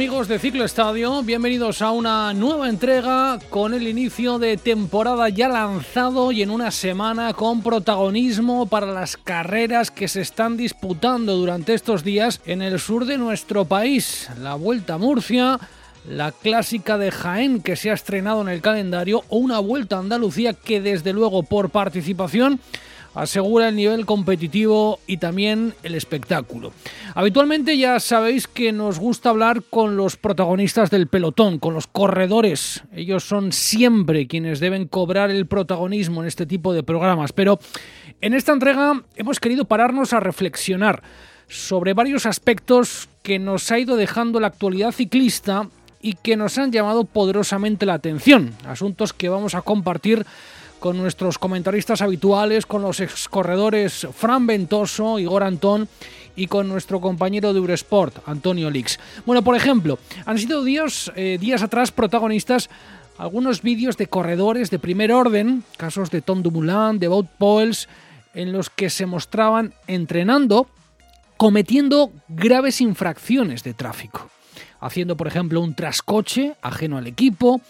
Amigos 0.00 0.28
de 0.28 0.38
Ciclo 0.38 0.64
Estadio, 0.64 1.22
bienvenidos 1.22 1.82
a 1.82 1.90
una 1.90 2.32
nueva 2.32 2.70
entrega 2.70 3.38
con 3.50 3.74
el 3.74 3.86
inicio 3.86 4.38
de 4.38 4.56
temporada 4.56 5.28
ya 5.28 5.46
lanzado 5.46 6.32
y 6.32 6.40
en 6.40 6.50
una 6.50 6.70
semana 6.70 7.34
con 7.34 7.62
protagonismo 7.62 8.64
para 8.64 8.86
las 8.86 9.18
carreras 9.18 9.90
que 9.90 10.08
se 10.08 10.22
están 10.22 10.56
disputando 10.56 11.36
durante 11.36 11.74
estos 11.74 12.02
días 12.02 12.40
en 12.46 12.62
el 12.62 12.80
sur 12.80 13.04
de 13.04 13.18
nuestro 13.18 13.66
país. 13.66 14.30
La 14.40 14.54
Vuelta 14.54 14.94
a 14.94 14.98
Murcia, 14.98 15.60
la 16.08 16.32
clásica 16.32 16.96
de 16.96 17.10
Jaén 17.10 17.60
que 17.60 17.76
se 17.76 17.90
ha 17.90 17.92
estrenado 17.92 18.40
en 18.40 18.48
el 18.48 18.62
calendario 18.62 19.22
o 19.28 19.36
una 19.36 19.58
Vuelta 19.58 19.96
a 19.96 19.98
Andalucía 19.98 20.54
que 20.54 20.80
desde 20.80 21.12
luego 21.12 21.42
por 21.42 21.68
participación 21.68 22.58
asegura 23.14 23.68
el 23.68 23.76
nivel 23.76 24.06
competitivo 24.06 25.00
y 25.06 25.16
también 25.16 25.74
el 25.82 25.94
espectáculo. 25.94 26.72
Habitualmente 27.14 27.76
ya 27.76 27.98
sabéis 28.00 28.46
que 28.46 28.72
nos 28.72 28.98
gusta 28.98 29.30
hablar 29.30 29.62
con 29.68 29.96
los 29.96 30.16
protagonistas 30.16 30.90
del 30.90 31.08
pelotón, 31.08 31.58
con 31.58 31.74
los 31.74 31.86
corredores. 31.86 32.82
Ellos 32.94 33.24
son 33.24 33.52
siempre 33.52 34.26
quienes 34.26 34.60
deben 34.60 34.86
cobrar 34.86 35.30
el 35.30 35.46
protagonismo 35.46 36.22
en 36.22 36.28
este 36.28 36.46
tipo 36.46 36.72
de 36.72 36.82
programas, 36.82 37.32
pero 37.32 37.58
en 38.20 38.34
esta 38.34 38.52
entrega 38.52 39.02
hemos 39.16 39.40
querido 39.40 39.64
pararnos 39.64 40.12
a 40.12 40.20
reflexionar 40.20 41.02
sobre 41.48 41.94
varios 41.94 42.26
aspectos 42.26 43.08
que 43.22 43.38
nos 43.38 43.70
ha 43.72 43.78
ido 43.78 43.96
dejando 43.96 44.38
la 44.40 44.46
actualidad 44.46 44.92
ciclista 44.92 45.68
y 46.00 46.14
que 46.14 46.36
nos 46.36 46.56
han 46.58 46.72
llamado 46.72 47.04
poderosamente 47.04 47.86
la 47.86 47.94
atención, 47.94 48.54
asuntos 48.66 49.12
que 49.12 49.28
vamos 49.28 49.54
a 49.54 49.62
compartir 49.62 50.24
con 50.80 50.96
nuestros 50.96 51.38
comentaristas 51.38 52.02
habituales, 52.02 52.66
con 52.66 52.82
los 52.82 52.98
excorredores 53.00 54.08
Fran 54.12 54.46
Ventoso, 54.46 55.18
Igor 55.18 55.44
Antón 55.44 55.88
y 56.34 56.46
con 56.46 56.68
nuestro 56.68 57.00
compañero 57.00 57.52
de 57.52 57.58
Eurosport, 57.58 58.26
Antonio 58.26 58.70
Lix. 58.70 58.98
Bueno, 59.26 59.42
por 59.42 59.54
ejemplo, 59.54 59.98
han 60.24 60.38
sido 60.38 60.64
días, 60.64 61.12
eh, 61.14 61.38
días 61.38 61.62
atrás 61.62 61.92
protagonistas 61.92 62.70
algunos 63.18 63.60
vídeos 63.60 63.98
de 63.98 64.06
corredores 64.06 64.70
de 64.70 64.78
primer 64.78 65.12
orden, 65.12 65.62
casos 65.76 66.10
de 66.10 66.22
Tom 66.22 66.42
Dumoulin, 66.42 66.98
de 66.98 67.08
Bout 67.08 67.28
Poels, 67.38 67.88
en 68.32 68.52
los 68.52 68.70
que 68.70 68.88
se 68.88 69.06
mostraban 69.06 69.74
entrenando 69.86 70.66
cometiendo 71.36 72.12
graves 72.28 72.82
infracciones 72.82 73.64
de 73.64 73.72
tráfico, 73.72 74.30
haciendo 74.78 75.16
por 75.16 75.26
ejemplo 75.26 75.60
un 75.60 75.74
trascoche 75.74 76.54
ajeno 76.60 76.98
al 76.98 77.06
equipo 77.06 77.60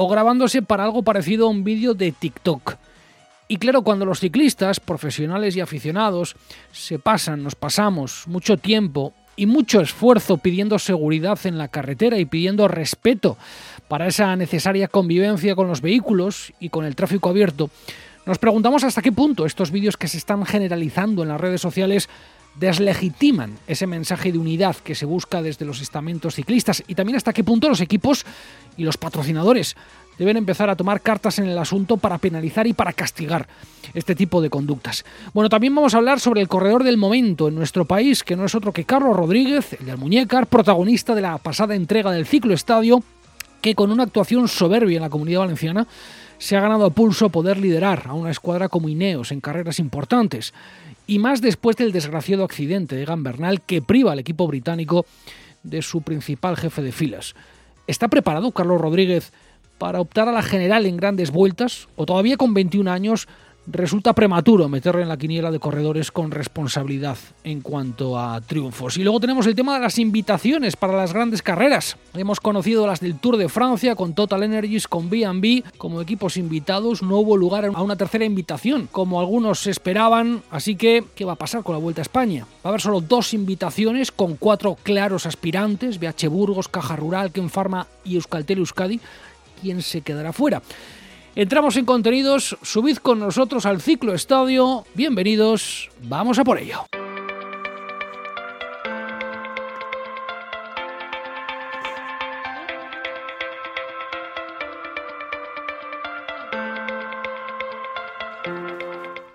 o 0.00 0.06
grabándose 0.06 0.62
para 0.62 0.84
algo 0.84 1.02
parecido 1.02 1.46
a 1.46 1.50
un 1.50 1.64
vídeo 1.64 1.92
de 1.92 2.12
TikTok. 2.12 2.76
Y 3.48 3.56
claro, 3.56 3.82
cuando 3.82 4.06
los 4.06 4.20
ciclistas, 4.20 4.78
profesionales 4.78 5.56
y 5.56 5.60
aficionados, 5.60 6.36
se 6.70 7.00
pasan, 7.00 7.42
nos 7.42 7.56
pasamos 7.56 8.28
mucho 8.28 8.56
tiempo 8.58 9.12
y 9.34 9.46
mucho 9.46 9.80
esfuerzo 9.80 10.38
pidiendo 10.38 10.78
seguridad 10.78 11.40
en 11.44 11.58
la 11.58 11.66
carretera 11.66 12.16
y 12.18 12.26
pidiendo 12.26 12.68
respeto 12.68 13.36
para 13.88 14.06
esa 14.06 14.36
necesaria 14.36 14.86
convivencia 14.86 15.56
con 15.56 15.66
los 15.66 15.80
vehículos 15.80 16.52
y 16.60 16.68
con 16.68 16.84
el 16.84 16.94
tráfico 16.94 17.30
abierto, 17.30 17.68
nos 18.24 18.38
preguntamos 18.38 18.84
hasta 18.84 19.02
qué 19.02 19.10
punto 19.10 19.46
estos 19.46 19.72
vídeos 19.72 19.96
que 19.96 20.06
se 20.06 20.18
están 20.18 20.46
generalizando 20.46 21.24
en 21.24 21.30
las 21.30 21.40
redes 21.40 21.60
sociales 21.60 22.08
deslegitiman 22.58 23.58
ese 23.66 23.86
mensaje 23.86 24.32
de 24.32 24.38
unidad 24.38 24.76
que 24.76 24.94
se 24.94 25.06
busca 25.06 25.42
desde 25.42 25.64
los 25.64 25.80
estamentos 25.80 26.34
ciclistas 26.34 26.82
y 26.86 26.94
también 26.94 27.16
hasta 27.16 27.32
qué 27.32 27.44
punto 27.44 27.68
los 27.68 27.80
equipos 27.80 28.24
y 28.76 28.84
los 28.84 28.96
patrocinadores 28.96 29.76
deben 30.18 30.36
empezar 30.36 30.68
a 30.68 30.76
tomar 30.76 31.00
cartas 31.00 31.38
en 31.38 31.46
el 31.46 31.56
asunto 31.58 31.96
para 31.96 32.18
penalizar 32.18 32.66
y 32.66 32.72
para 32.72 32.92
castigar 32.92 33.46
este 33.94 34.14
tipo 34.14 34.42
de 34.42 34.50
conductas. 34.50 35.04
Bueno, 35.32 35.48
también 35.48 35.74
vamos 35.74 35.94
a 35.94 35.98
hablar 35.98 36.18
sobre 36.18 36.40
el 36.40 36.48
corredor 36.48 36.82
del 36.82 36.96
momento 36.96 37.48
en 37.48 37.54
nuestro 37.54 37.84
país, 37.84 38.24
que 38.24 38.34
no 38.36 38.44
es 38.44 38.54
otro 38.54 38.72
que 38.72 38.84
Carlos 38.84 39.16
Rodríguez, 39.16 39.74
el 39.74 39.86
del 39.86 39.96
Muñecar, 39.96 40.48
protagonista 40.48 41.14
de 41.14 41.22
la 41.22 41.38
pasada 41.38 41.76
entrega 41.76 42.10
del 42.10 42.26
ciclo 42.26 42.52
estadio, 42.52 43.02
que 43.60 43.74
con 43.74 43.90
una 43.90 44.04
actuación 44.04 44.48
soberbia 44.48 44.96
en 44.96 45.02
la 45.02 45.10
comunidad 45.10 45.40
valenciana 45.40 45.86
se 46.38 46.56
ha 46.56 46.60
ganado 46.60 46.86
a 46.86 46.90
pulso 46.90 47.30
poder 47.30 47.58
liderar 47.58 48.04
a 48.06 48.14
una 48.14 48.30
escuadra 48.30 48.68
como 48.68 48.88
Ineos 48.88 49.32
en 49.32 49.40
carreras 49.40 49.80
importantes 49.80 50.54
y 51.08 51.18
más 51.18 51.40
después 51.40 51.74
del 51.76 51.90
desgraciado 51.90 52.44
accidente 52.44 52.94
de 52.94 53.06
Gambernal 53.06 53.62
que 53.62 53.82
priva 53.82 54.12
al 54.12 54.18
equipo 54.20 54.46
británico 54.46 55.06
de 55.64 55.82
su 55.82 56.02
principal 56.02 56.56
jefe 56.56 56.82
de 56.82 56.92
filas. 56.92 57.34
¿Está 57.86 58.08
preparado 58.08 58.52
Carlos 58.52 58.80
Rodríguez 58.80 59.32
para 59.78 60.00
optar 60.00 60.28
a 60.28 60.32
la 60.32 60.42
general 60.42 60.84
en 60.84 60.98
grandes 60.98 61.30
vueltas 61.30 61.88
o 61.96 62.04
todavía 62.04 62.36
con 62.36 62.52
21 62.52 62.90
años 62.92 63.26
resulta 63.70 64.14
prematuro 64.14 64.68
meterle 64.68 65.02
en 65.02 65.08
la 65.08 65.16
quiniela 65.16 65.50
de 65.50 65.60
corredores 65.60 66.10
con 66.10 66.30
responsabilidad 66.30 67.18
en 67.44 67.60
cuanto 67.60 68.18
a 68.18 68.40
triunfos. 68.40 68.96
Y 68.96 69.02
luego 69.02 69.20
tenemos 69.20 69.46
el 69.46 69.54
tema 69.54 69.74
de 69.74 69.80
las 69.80 69.98
invitaciones 69.98 70.76
para 70.76 70.96
las 70.96 71.12
grandes 71.12 71.42
carreras. 71.42 71.96
Hemos 72.14 72.40
conocido 72.40 72.86
las 72.86 73.00
del 73.00 73.18
Tour 73.18 73.36
de 73.36 73.48
Francia 73.48 73.94
con 73.94 74.14
Total 74.14 74.42
Energies, 74.42 74.88
con 74.88 75.10
B&B 75.10 75.64
como 75.76 76.00
equipos 76.00 76.36
invitados. 76.36 77.02
No 77.02 77.18
hubo 77.18 77.36
lugar 77.36 77.66
a 77.66 77.82
una 77.82 77.96
tercera 77.96 78.24
invitación, 78.24 78.88
como 78.90 79.20
algunos 79.20 79.66
esperaban. 79.66 80.42
Así 80.50 80.76
que, 80.76 81.04
¿qué 81.14 81.24
va 81.24 81.32
a 81.32 81.36
pasar 81.36 81.62
con 81.62 81.74
la 81.74 81.80
Vuelta 81.80 82.00
a 82.00 82.02
España? 82.02 82.44
Va 82.44 82.60
a 82.64 82.68
haber 82.68 82.80
solo 82.80 83.00
dos 83.00 83.34
invitaciones 83.34 84.10
con 84.10 84.36
cuatro 84.36 84.76
claros 84.82 85.26
aspirantes, 85.26 85.98
BH 86.00 86.28
Burgos, 86.28 86.68
Caja 86.68 86.96
Rural, 86.96 87.32
Ken 87.32 87.50
Pharma 87.50 87.86
y 88.04 88.16
Euskaltel 88.16 88.58
Euskadi. 88.58 89.00
¿Quién 89.60 89.82
se 89.82 90.02
quedará 90.02 90.32
fuera? 90.32 90.62
Entramos 91.38 91.76
en 91.76 91.84
contenidos, 91.84 92.58
subid 92.62 92.96
con 92.96 93.20
nosotros 93.20 93.64
al 93.64 93.80
ciclo 93.80 94.12
estadio, 94.12 94.84
bienvenidos, 94.94 95.88
vamos 96.02 96.36
a 96.40 96.42
por 96.42 96.58
ello. 96.58 96.84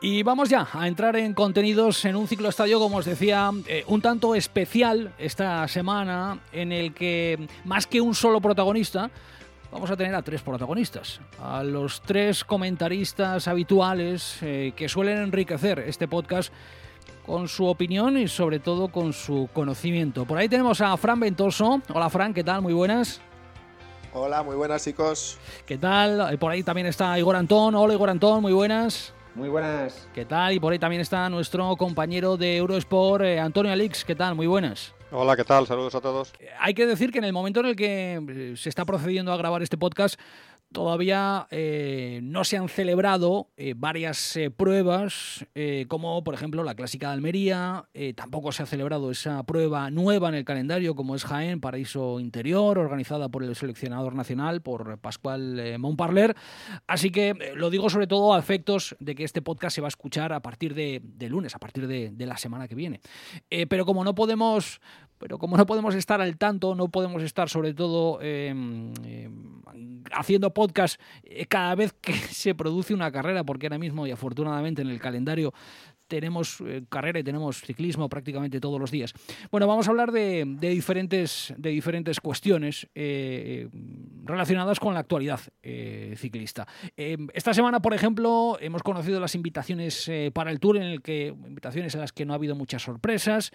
Y 0.02 0.24
vamos 0.24 0.50
ya 0.50 0.68
a 0.74 0.90
entrar 0.90 1.16
en 1.16 1.34
contenidos 1.34 2.04
en 2.04 2.18
un 2.18 2.28
ciclo 2.28 2.50
estadio, 2.50 2.80
como 2.80 2.98
os 2.98 3.06
decía, 3.06 3.50
eh, 3.66 3.86
un 3.88 4.02
tanto 4.02 4.36
especial 4.36 5.14
esta 5.18 5.66
semana, 5.70 6.40
en 6.52 6.74
el 6.74 6.94
que 6.94 7.48
más 7.64 7.88
que 7.88 8.02
un 8.02 8.14
solo 8.14 8.42
protagonista, 8.42 9.10
vamos 9.74 9.90
a 9.90 9.98
tener 9.98 10.14
a 10.14 10.22
tres 10.22 10.42
protagonistas, 10.42 11.20
a 11.42 11.64
los 11.64 12.02
tres 12.02 12.44
comentaristas 12.44 13.48
habituales 13.48 14.38
eh, 14.42 14.72
que 14.76 14.88
suelen 14.88 15.18
enriquecer 15.18 15.80
este 15.80 16.08
podcast 16.08 16.54
con 17.26 17.48
su 17.48 17.66
opinión 17.66 18.18
y 18.18 18.28
sobre 18.28 18.60
todo 18.60 18.90
con 18.90 19.14
su 19.14 19.50
conocimiento. 19.52 20.26
Por 20.26 20.38
ahí 20.38 20.48
tenemos 20.48 20.80
a 20.82 20.96
Fran 20.96 21.20
Ventoso. 21.20 21.82
Hola 21.92 22.10
Fran, 22.10 22.34
¿qué 22.34 22.44
tal? 22.44 22.62
Muy 22.62 22.74
buenas. 22.74 23.20
Hola, 24.14 24.44
muy 24.44 24.56
buenas 24.56 24.84
chicos. 24.84 25.40
¿Qué 25.66 25.80
tal? 25.80 26.34
Eh, 26.34 26.38
por 26.38 26.52
ahí 26.52 26.62
también 26.62 26.86
está 26.86 27.18
Igor 27.18 27.36
Antón. 27.36 27.74
Hola 27.74 27.96
Igor 27.96 28.12
Antón, 28.12 28.44
muy 28.44 28.54
buenas. 28.54 29.12
Muy 29.36 29.50
buenas. 29.50 30.08
¿Qué 30.14 30.26
tal? 30.26 30.54
Y 30.54 30.60
por 30.60 30.74
ahí 30.74 30.80
también 30.80 31.02
está 31.02 31.28
nuestro 31.30 31.76
compañero 31.76 32.38
de 32.38 32.58
Eurosport, 32.58 33.24
eh, 33.24 33.40
Antonio 33.40 33.72
Alix. 33.72 34.06
¿Qué 34.06 34.14
tal? 34.14 34.36
Muy 34.36 34.46
buenas. 34.46 34.94
Hola, 35.12 35.36
¿qué 35.36 35.44
tal? 35.44 35.66
Saludos 35.66 35.96
a 35.96 36.02
todos. 36.02 36.34
Hay 36.60 36.74
que 36.74 36.86
decir 36.86 37.12
que 37.12 37.18
en 37.18 37.24
el 37.24 37.34
momento 37.34 37.60
en 37.60 37.68
el 37.68 37.76
que 37.76 38.22
eh, 38.28 38.54
se 38.56 38.70
está 38.70 38.86
procediendo 38.86 39.32
a 39.32 39.38
grabar 39.38 39.64
este 39.64 39.78
podcast, 39.78 40.20
todavía 40.74 41.48
eh, 41.52 42.20
no 42.24 42.44
se 42.44 42.58
han 42.58 42.68
celebrado 42.68 43.50
eh, 43.56 43.74
varias 43.78 44.38
pruebas, 44.58 45.46
como 45.88 46.24
por 46.24 46.34
ejemplo 46.34 46.64
la 46.64 46.76
Clásica 46.76 47.08
de 47.08 47.14
Almería, 47.14 47.88
tampoco 48.16 48.52
se 48.52 48.64
ha 48.64 48.66
celebrado 48.66 49.12
esa 49.12 49.44
prueba 49.44 49.90
nueva 49.92 50.30
en 50.30 50.36
el 50.36 50.46
calendario, 50.46 50.96
como 50.96 51.16
es 51.16 51.24
Jaén, 51.24 51.62
Paraíso 51.62 52.20
Interior, 52.20 52.78
organizada 52.78 53.30
por 53.30 53.44
el 53.44 53.56
seleccionador 53.56 54.16
nacional, 54.16 54.62
por 54.62 54.98
Pascual 54.98 55.78
Montparler. 55.80 56.36
Así 56.88 57.12
que 57.12 57.54
lo 57.56 57.70
digo 57.70 57.90
sobre 57.90 58.08
todo 58.08 58.34
a 58.34 58.40
efectos 58.40 58.96
de 59.00 59.16
que 59.16 59.24
este 59.24 59.42
podcast 59.42 59.76
se 59.76 59.82
va 59.82 59.88
a 59.88 59.90
escuchar 59.90 60.34
a 60.34 60.42
partir 60.42 60.74
de, 60.74 61.02
lunes, 61.30 61.56
a 61.56 61.60
partir 61.60 61.88
de, 61.88 62.10
de, 62.12 62.26
la 62.26 62.38
semana 62.38 62.68
que 62.68 62.76
viene. 62.76 63.00
pero 63.70 63.86
como 63.86 64.04
no 64.04 64.16
podemos 64.16 64.82
pero 65.24 65.38
como 65.38 65.56
no 65.56 65.66
podemos 65.66 65.96
estar 65.96 66.20
al 66.20 66.38
tanto, 66.38 66.76
no 66.76 66.90
podemos 66.90 67.24
estar 67.24 67.48
sobre 67.48 67.74
todo 67.74 68.22
em, 68.22 68.92
em, 69.06 69.43
haciendo 70.14 70.54
podcast 70.54 71.00
eh, 71.24 71.46
cada 71.46 71.76
vez 71.76 71.94
que 71.94 72.14
se 72.32 72.56
produce 72.56 72.94
una 72.94 73.12
carrera, 73.12 73.44
porque 73.44 73.68
ahora 73.68 73.78
mismo 73.78 74.08
y 74.08 74.12
afortunadamente 74.12 74.82
en 74.82 74.90
el 74.90 75.00
calendario 75.00 75.54
tenemos 76.08 76.62
eh, 76.62 76.84
carrera 76.90 77.20
y 77.20 77.24
tenemos 77.24 77.62
ciclismo 77.62 78.10
prácticamente 78.10 78.60
todos 78.60 78.80
los 78.80 78.92
días. 78.92 79.14
Bueno, 79.52 79.68
vamos 79.68 79.88
a 79.88 79.92
hablar 79.92 80.12
de, 80.12 80.46
diferentes, 80.60 81.54
de 81.58 81.70
diferentes 81.70 82.20
cuestiones 82.20 82.88
eh, 82.96 83.70
relacionadas 84.24 84.80
con 84.80 84.94
la 84.94 85.00
actualidad 85.00 85.40
eh, 85.62 86.16
ciclista. 86.18 86.68
esta 86.96 87.54
semana, 87.54 87.82
por 87.82 87.94
ejemplo, 87.94 88.58
hemos 88.60 88.84
conocido 88.84 89.20
las 89.20 89.36
invitaciones 89.36 90.10
para 90.34 90.52
el 90.52 90.60
Tour, 90.60 90.78
en 90.78 90.84
el 90.84 91.02
que 91.02 91.28
invitaciones 91.28 91.94
en 91.96 92.02
las 92.02 92.12
que 92.12 92.26
no 92.26 92.34
ha 92.34 92.36
habido 92.36 92.56
muchas 92.56 92.82
sorpresas. 92.82 93.52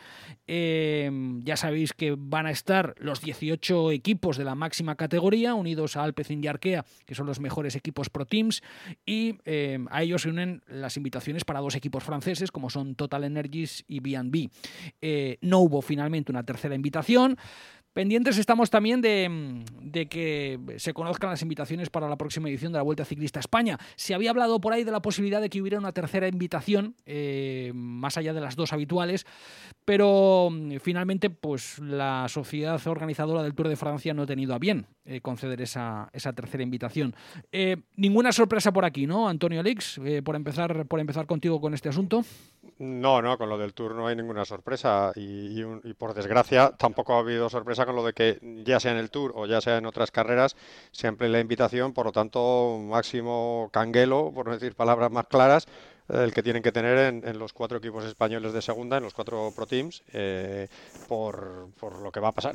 ya 0.46 1.56
sabéis 1.56 1.92
que 1.92 2.14
van 2.16 2.46
a 2.46 2.50
estar 2.50 2.94
los 2.98 3.20
18 3.20 3.92
equipos 3.92 4.36
de 4.36 4.44
la 4.44 4.54
máxima 4.54 4.96
categoría 4.96 5.54
unidos 5.54 5.96
a 5.96 6.02
Alpecin 6.02 6.42
y 6.42 6.46
Arkea, 6.46 6.84
que 7.06 7.14
son 7.14 7.26
los 7.26 7.40
mejores 7.40 7.76
equipos 7.76 8.10
Pro 8.10 8.26
Teams, 8.26 8.62
y 9.06 9.38
a 9.90 10.02
ellos 10.02 10.22
se 10.22 10.30
unen 10.30 10.62
las 10.66 10.96
invitaciones 10.96 11.44
para 11.44 11.60
dos 11.60 11.74
equipos 11.74 12.04
franceses 12.04 12.37
como 12.46 12.70
son 12.70 12.94
Total 12.94 13.24
Energies 13.24 13.84
y 13.88 14.00
B&B. 14.00 14.50
Eh, 15.00 15.38
no 15.40 15.60
hubo 15.60 15.82
finalmente 15.82 16.32
una 16.32 16.44
tercera 16.44 16.74
invitación. 16.74 17.36
Pendientes 17.98 18.38
estamos 18.38 18.70
también 18.70 19.00
de, 19.00 20.06
que 20.08 20.60
se 20.76 20.94
conozcan 20.94 21.30
las 21.30 21.42
invitaciones 21.42 21.90
para 21.90 22.08
la 22.08 22.14
próxima 22.14 22.48
edición 22.48 22.70
de 22.70 22.78
la 22.78 22.84
Vuelta 22.84 23.04
Ciclista 23.04 23.40
España. 23.40 23.76
Se 23.96 24.14
había 24.14 24.30
hablado 24.30 24.60
por 24.60 24.72
ahí 24.72 24.84
de 24.84 24.92
la 24.92 25.02
posibilidad 25.02 25.40
de 25.40 25.50
que 25.50 25.60
hubiera 25.60 25.80
una 25.80 25.90
tercera 25.90 26.28
invitación, 26.28 26.94
eh, 27.06 27.72
más 27.74 28.16
allá 28.16 28.32
de 28.32 28.40
las 28.40 28.54
dos 28.54 28.72
habituales, 28.72 29.26
pero 29.84 30.48
mm, 30.48 30.76
finalmente 30.76 31.28
pues, 31.28 31.80
la 31.80 32.26
sociedad 32.28 32.80
organizadora 32.86 33.42
del 33.42 33.56
Tour 33.56 33.66
de 33.66 33.74
Francia 33.74 34.14
no 34.14 34.22
ha 34.22 34.26
tenido 34.26 34.54
a 34.54 34.60
bien 34.60 34.86
eh, 35.04 35.20
conceder 35.20 35.60
esa, 35.60 36.08
tercera 36.36 36.62
invitación. 36.62 37.16
Eh, 37.50 37.78
ninguna 37.96 38.30
sorpresa 38.30 38.70
por 38.70 38.84
aquí, 38.84 39.08
¿no, 39.08 39.28
Antonio 39.28 39.58
Alix? 39.58 40.00
por, 40.22 40.36
empezar, 40.36 40.86
por 40.86 41.00
empezar 41.00 41.26
contigo 41.26 41.60
con 41.60 41.74
este 41.74 41.88
asunto. 41.88 42.22
No, 42.78 43.20
no, 43.22 43.36
con 43.38 43.48
lo 43.48 43.58
del 43.58 43.74
Tour 43.74 43.94
no 43.94 44.06
hay 44.06 44.14
ninguna 44.14 44.44
sorpresa 44.44 45.12
y, 45.16 45.64
por 45.94 46.14
desgracia 46.14 46.70
tampoco 46.76 47.14
ha 47.14 47.18
habido 47.18 47.48
sorpresa 47.48 47.84
con 47.88 47.96
lo 47.96 48.04
de 48.04 48.12
que 48.12 48.38
ya 48.66 48.80
sea 48.80 48.92
en 48.92 48.98
el 48.98 49.10
Tour 49.10 49.32
o 49.34 49.46
ya 49.46 49.62
sea 49.62 49.78
en 49.78 49.86
otras 49.86 50.10
carreras 50.10 50.56
siempre 50.92 51.30
la 51.30 51.40
invitación, 51.40 51.94
por 51.94 52.04
lo 52.04 52.12
tanto 52.12 52.78
máximo 52.78 53.70
canguelo, 53.72 54.30
por 54.34 54.44
no 54.44 54.52
decir 54.52 54.74
palabras 54.74 55.10
más 55.10 55.26
claras, 55.26 55.66
el 56.10 56.34
que 56.34 56.42
tienen 56.42 56.62
que 56.62 56.70
tener 56.70 56.98
en, 57.24 57.38
los 57.38 57.54
cuatro 57.54 57.78
equipos 57.78 58.04
españoles 58.04 58.52
de 58.52 58.60
segunda, 58.60 58.98
en 58.98 59.04
los 59.04 59.14
cuatro 59.14 59.54
Pro 59.56 59.64
Teams, 59.64 60.02
eh, 60.12 60.68
por, 61.08 61.68
por, 61.80 61.98
lo 62.00 62.12
que 62.12 62.20
va 62.20 62.28
a 62.28 62.32
pasar. 62.32 62.54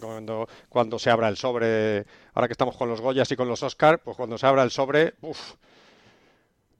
cuando, 0.00 0.48
cuando 0.70 0.98
se 0.98 1.10
abra 1.10 1.28
el 1.28 1.36
sobre, 1.36 2.06
ahora 2.32 2.48
que 2.48 2.52
estamos 2.52 2.78
con 2.78 2.88
los 2.88 3.02
Goyas 3.02 3.30
y 3.30 3.36
con 3.36 3.48
los 3.48 3.62
Oscar, 3.62 3.98
pues 3.98 4.16
cuando 4.16 4.38
se 4.38 4.46
abra 4.46 4.62
el 4.62 4.70
sobre, 4.70 5.12
uff 5.20 5.56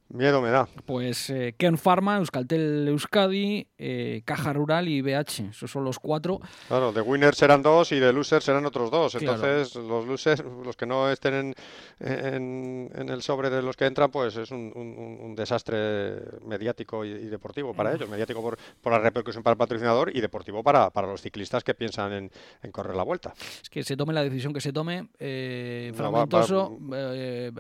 Miedo 0.09 0.41
me 0.41 0.51
da. 0.51 0.69
Pues 0.85 1.31
eh, 1.31 1.55
Ken 1.59 1.77
Pharma, 1.77 2.19
Euskaltel 2.19 2.87
Euskadi, 2.89 3.67
eh, 3.77 4.23
Caja 4.25 4.53
Rural 4.53 4.87
y 4.89 5.03
BH. 5.03 5.51
Esos 5.51 5.71
son 5.71 5.85
los 5.85 5.99
cuatro. 5.99 6.41
Claro, 6.69 6.93
de 6.93 7.01
winners 7.01 7.37
serán 7.37 7.61
dos 7.61 7.91
y 7.91 7.99
de 7.99 8.13
losers 8.13 8.45
serán 8.45 8.65
otros 8.67 8.91
dos. 8.91 9.17
Entonces, 9.17 9.75
los 9.75 10.07
losers, 10.07 10.45
los 10.65 10.77
que 10.77 10.87
no 10.87 11.11
estén 11.11 11.35
en, 11.35 11.55
en, 11.99 13.09
el 13.09 13.21
sobre 13.23 13.51
de 13.51 13.63
los 13.63 13.77
que 13.77 13.87
entran, 13.87 14.11
pues 14.13 14.37
es 14.37 14.53
un, 14.53 14.73
un, 14.77 15.35
desastre 15.35 16.23
mediático 16.45 17.05
y, 17.05 17.27
deportivo 17.27 17.75
para 17.75 17.93
ellos. 17.93 18.09
Mediático 18.09 18.41
por, 18.41 18.57
por, 18.81 18.93
la 18.93 19.01
repercusión 19.01 19.43
para 19.43 19.53
el 19.53 19.59
patrocinador 19.59 20.17
y 20.17 20.21
deportivo 20.21 20.63
para, 20.63 20.91
para 20.91 21.09
los 21.09 21.21
ciclistas 21.21 21.65
que 21.65 21.75
piensan 21.75 22.13
en, 22.13 22.31
en, 22.63 22.71
correr 22.71 22.95
la 22.95 23.03
vuelta. 23.03 23.35
Es 23.61 23.69
que 23.69 23.83
se 23.83 23.97
tome 23.97 24.13
la 24.13 24.23
decisión 24.23 24.53
que 24.53 24.61
se 24.61 24.73
tome, 24.73 25.09
eh, 25.19 25.93
eh 25.93 27.51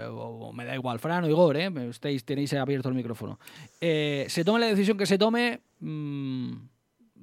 me 0.54 0.64
da 0.64 0.74
igual, 0.74 0.98
Fran 1.00 1.24
o 1.24 1.28
Igor, 1.28 1.56
¿eh? 1.56 1.70
Estáis 1.90 2.24
tenéis 2.36 2.52
abierto 2.52 2.90
el 2.90 2.94
micrófono. 2.94 3.40
Eh, 3.80 4.26
se 4.28 4.44
tome 4.44 4.60
la 4.60 4.66
decisión 4.66 4.98
que 4.98 5.06
se 5.06 5.16
tome, 5.16 5.62
mm, 5.80 6.52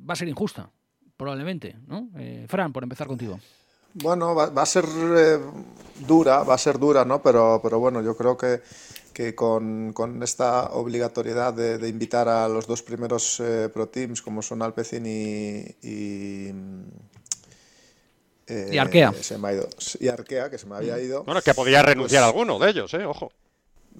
va 0.10 0.14
a 0.14 0.16
ser 0.16 0.28
injusta, 0.28 0.70
probablemente, 1.16 1.76
¿no? 1.88 2.10
Eh, 2.18 2.46
Fran, 2.50 2.74
por 2.74 2.82
empezar 2.82 3.06
contigo. 3.06 3.40
Bueno, 3.94 4.34
va, 4.34 4.46
a 4.46 4.66
ser 4.66 4.86
eh, 4.86 5.38
dura, 6.08 6.42
va 6.42 6.56
a 6.56 6.58
ser 6.58 6.80
dura, 6.80 7.06
¿no? 7.06 7.22
Pero, 7.22 7.60
pero 7.62 7.78
bueno, 7.78 8.02
yo 8.02 8.18
creo 8.18 8.36
que, 8.36 8.62
que 9.14 9.36
con, 9.36 9.94
con, 9.94 10.24
esta 10.24 10.72
obligatoriedad 10.72 11.54
de, 11.54 11.88
invitar 11.88 12.28
a 12.28 12.48
los 12.48 12.66
dos 12.66 12.82
primeros 12.82 13.40
Pro 13.72 13.88
Teams, 13.90 14.24
como 14.24 14.42
son 14.42 14.64
Alpecin 14.64 15.06
y, 15.06 15.88
y 15.88 16.52
y 18.72 18.78
Arkea. 18.80 19.14
Se 19.14 19.38
me 19.38 19.50
ha 19.50 19.54
ido. 19.54 19.70
Y 20.00 20.08
Arkea, 20.08 20.50
que 20.50 20.58
se 20.58 20.66
me 20.66 20.76
había 20.76 21.00
ido. 21.00 21.24
Bueno, 21.24 21.42
que 21.42 21.54
podía 21.54 21.84
renunciar 21.84 22.24
pues 22.24 22.34
alguno 22.34 22.58
de 22.58 22.72
ellos, 22.72 22.94
¿eh? 22.96 23.06
Ojo 23.06 23.32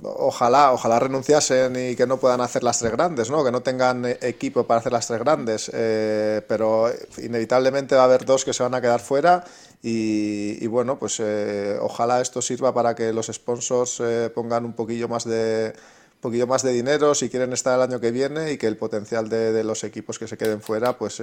ojalá, 0.02 0.74
ojalá 0.74 1.00
renunciasen 1.00 1.76
y 1.76 1.96
que 1.96 2.08
no 2.08 2.18
puedan 2.18 2.42
hacer 2.42 2.64
las 2.64 2.80
tres 2.80 2.92
grandes, 2.92 3.30
¿no? 3.30 3.44
que 3.44 3.52
no 3.52 3.62
tengan 3.62 4.06
eh, 4.06 4.18
equipo 4.22 4.66
para 4.66 4.80
hacer 4.80 4.92
las 4.92 5.08
tres 5.08 5.20
grandes, 5.20 5.72
eh, 5.74 6.42
pero 6.48 6.88
inevitablemente 7.22 7.96
va 7.96 8.02
a 8.02 8.06
haber 8.06 8.26
dos 8.26 8.44
que 8.44 8.54
se 8.54 8.64
van 8.64 8.74
a 8.74 8.82
quedar 8.82 9.00
fuera 9.00 9.44
y, 9.86 10.66
bueno, 10.68 10.98
pues 10.98 11.20
eh, 11.20 11.78
ojalá 11.82 12.22
esto 12.22 12.42
sirva 12.42 12.74
para 12.74 12.96
que 12.96 13.12
los 13.12 13.28
sponsors 13.28 14.02
pongan 14.34 14.64
un 14.64 14.74
poquillo 14.74 15.10
más 15.10 15.26
de 15.26 15.74
poquillo 16.22 16.48
más 16.48 16.64
de 16.64 16.72
dinero 16.72 17.14
si 17.14 17.30
quieren 17.30 17.52
estar 17.52 17.76
el 17.76 17.82
año 17.82 18.00
que 18.00 18.12
viene 18.12 18.54
y 18.54 18.58
que 18.58 18.68
el 18.68 18.78
potencial 18.78 19.28
de, 19.28 19.62
los 19.66 19.84
equipos 19.84 20.18
que 20.18 20.26
se 20.26 20.38
queden 20.38 20.62
fuera 20.62 20.98
pues 20.98 21.22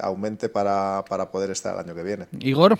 aumente 0.00 0.48
para, 0.48 1.04
para 1.06 1.30
poder 1.30 1.50
estar 1.50 1.74
el 1.74 1.80
año 1.80 1.94
que 1.94 2.02
viene. 2.02 2.26
Igor. 2.40 2.78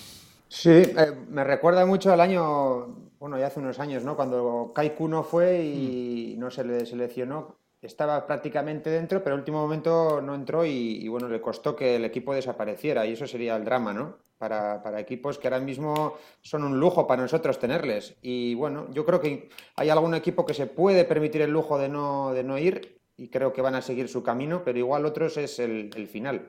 Sí, 0.49 0.95
me 1.29 1.45
recuerda 1.45 1.85
mucho 1.85 2.11
al 2.11 2.23
año 2.23 3.08
bueno, 3.19 3.39
ya 3.39 3.47
hace 3.47 3.61
unos 3.61 3.79
años, 3.79 4.05
¿no? 4.05 4.17
Cuando 4.17 4.73
Kai 4.75 4.95
Kuno 4.95 5.23
fue 5.23 5.63
y 5.63 6.35
mm. 6.37 6.41
no 6.41 6.51
se 6.51 6.65
le 6.65 6.87
seleccionó, 6.87 7.57
estaba 7.83 8.27
prácticamente 8.27 8.91
dentro, 8.91 9.23
pero 9.23 9.35
en 9.35 9.41
último 9.41 9.61
momento 9.61 10.21
no 10.21 10.35
entró 10.35 10.65
y, 10.65 11.07
bueno, 11.09 11.29
le 11.29 11.41
costó 11.41 11.77
que 11.77 11.97
el 11.97 12.05
equipo 12.05 12.35
desapareciera 12.35 13.07
y 13.07 13.13
eso 13.13 13.27
sería 13.27 13.57
el 13.57 13.65
drama, 13.65 13.93
¿no? 13.93 14.17
Para, 14.39 14.83
para, 14.85 15.01
equipos 15.01 15.37
que 15.37 15.49
ahora 15.49 15.59
mismo 15.59 16.15
son 16.43 16.63
un 16.63 16.79
lujo 16.79 17.09
para 17.09 17.23
nosotros 17.23 17.59
tenerles. 17.59 18.17
Y 18.23 18.55
bueno, 18.55 18.87
yo 18.93 19.05
creo 19.05 19.21
que 19.21 19.49
hay 19.75 19.89
algún 19.91 20.15
equipo 20.15 20.47
que 20.47 20.55
se 20.55 20.67
puede 20.67 21.05
permitir 21.05 21.43
el 21.43 21.51
lujo 21.51 21.77
de 21.77 21.89
no, 21.89 22.33
de 22.33 22.45
no 22.45 22.57
ir 22.57 22.98
y 23.19 23.29
creo 23.29 23.53
que 23.53 23.61
van 23.61 23.75
a 23.75 23.83
seguir 23.83 24.09
su 24.09 24.23
camino, 24.23 24.63
pero 24.65 24.79
igual 24.79 25.05
otros 25.05 25.37
es 25.37 25.59
el, 25.59 25.91
final. 26.09 26.49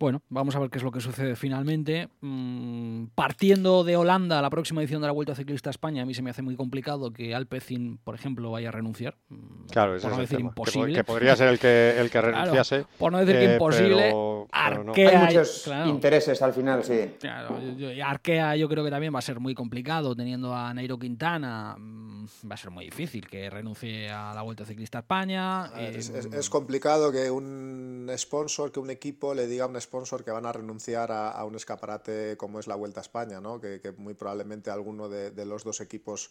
Bueno, 0.00 0.20
vamos 0.28 0.56
a 0.56 0.58
ver 0.58 0.68
qué 0.68 0.78
es 0.78 0.84
lo 0.84 0.90
que 0.90 1.00
sucede 1.00 1.36
finalmente. 1.36 2.08
Mm, 2.20 3.04
partiendo 3.14 3.84
de 3.84 3.96
Holanda, 3.96 4.42
la 4.42 4.50
próxima 4.50 4.80
edición 4.80 5.00
de 5.00 5.06
la 5.06 5.12
Vuelta 5.12 5.36
Ciclista 5.36 5.70
a 5.70 5.72
España, 5.72 6.02
a 6.02 6.06
mí 6.06 6.14
se 6.14 6.22
me 6.22 6.30
hace 6.30 6.42
muy 6.42 6.56
complicado 6.56 7.12
que 7.12 7.36
Alpecin, 7.36 7.98
por 7.98 8.16
ejemplo, 8.16 8.50
vaya 8.50 8.70
a 8.70 8.72
renunciar. 8.72 9.14
Mm, 9.28 9.66
claro, 9.70 9.94
es 9.94 10.02
decir 10.02 10.40
imposible. 10.40 10.92
Que, 10.92 11.04
podría 11.04 11.36
ser 11.36 11.50
el 11.50 11.60
que, 11.60 11.94
el 11.96 12.10
que 12.10 12.20
renunciase. 12.20 12.84
por 12.98 13.12
no 13.12 13.18
decir 13.18 13.36
que 13.36 13.44
eh, 13.44 13.52
imposible, 13.52 14.14
Arkea, 14.50 15.20
Hay 15.20 15.26
muchos 15.26 15.70
intereses 15.86 16.42
al 16.42 16.52
final, 16.52 16.82
sí. 16.82 17.12
Claro, 17.20 17.60
Arkea 18.04 18.56
yo 18.56 18.68
creo 18.68 18.82
que 18.84 18.90
también 18.90 19.14
va 19.14 19.20
a 19.20 19.22
ser 19.22 19.38
muy 19.38 19.54
complicado, 19.54 20.16
teniendo 20.16 20.52
a 20.52 20.74
Nairo 20.74 20.98
Quintana, 20.98 21.76
mm, 21.78 22.26
va 22.50 22.54
a 22.54 22.58
ser 22.58 22.72
muy 22.72 22.86
difícil 22.86 23.28
que 23.28 23.48
renuncie 23.48 24.10
a 24.10 24.34
la 24.34 24.42
Vuelta 24.42 24.64
Ciclista 24.64 24.98
a 24.98 25.02
España. 25.02 25.70
Eh, 25.76 26.07
es, 26.10 26.50
complicado 26.50 27.12
que 27.12 27.30
un 27.30 28.10
sponsor, 28.16 28.72
que 28.72 28.80
un 28.80 28.90
equipo 28.90 29.34
le 29.34 29.46
diga 29.46 29.64
a 29.64 29.68
un 29.68 29.80
sponsor 29.80 30.24
que 30.24 30.30
van 30.30 30.46
a 30.46 30.52
renunciar 30.52 31.12
a, 31.12 31.44
un 31.44 31.54
escaparate 31.54 32.36
como 32.36 32.58
es 32.60 32.66
la 32.66 32.74
Vuelta 32.74 33.00
a 33.00 33.02
España, 33.02 33.40
¿no? 33.40 33.60
que, 33.60 33.80
muy 33.96 34.14
probablemente 34.14 34.70
alguno 34.70 35.08
de, 35.08 35.44
los 35.44 35.64
dos 35.64 35.80
equipos 35.80 36.30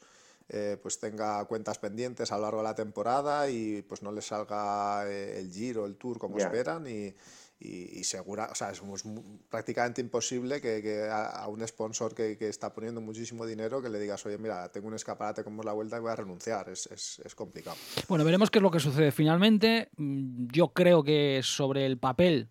eh, 0.49 0.77
pues 0.81 0.99
tenga 0.99 1.43
cuentas 1.45 1.77
pendientes 1.77 2.31
a 2.31 2.37
lo 2.37 2.43
largo 2.43 2.59
de 2.59 2.63
la 2.63 2.75
temporada 2.75 3.49
y 3.49 3.81
pues 3.81 4.01
no 4.01 4.11
les 4.11 4.27
salga 4.27 5.03
eh, 5.09 5.39
el 5.39 5.51
Giro, 5.51 5.85
el 5.85 5.95
Tour 5.95 6.17
como 6.17 6.37
esperan 6.37 6.87
y, 6.87 7.13
y, 7.59 8.03
segura, 8.03 8.49
o 8.51 8.55
sea, 8.55 8.69
es, 8.69 8.81
prácticamente 9.49 9.99
imposible 9.99 10.61
que, 10.61 11.09
a, 11.11 11.47
un 11.47 11.67
sponsor 11.67 12.13
que, 12.13 12.37
está 12.41 12.71
poniendo 12.71 13.01
muchísimo 13.01 13.45
dinero 13.47 13.81
que 13.81 13.89
le 13.89 13.99
digas, 13.99 14.23
oye, 14.27 14.37
mira, 14.37 14.69
tengo 14.71 14.87
un 14.87 14.93
escaparate 14.93 15.43
como 15.43 15.61
es 15.61 15.65
la 15.65 15.73
vuelta 15.73 15.97
y 15.97 16.01
voy 16.01 16.11
a 16.11 16.15
renunciar. 16.15 16.69
Es, 16.69 16.87
es, 16.87 17.19
es, 17.25 17.33
complicado. 17.33 17.75
Bueno, 18.07 18.23
veremos 18.23 18.51
qué 18.51 18.59
es 18.59 18.63
lo 18.63 18.69
que 18.69 18.79
sucede 18.79 19.11
finalmente. 19.11 19.89
Mm, 19.97 20.47
yo 20.51 20.69
creo 20.69 21.03
que 21.03 21.41
sobre 21.43 21.87
el 21.87 21.97
papel, 21.97 22.49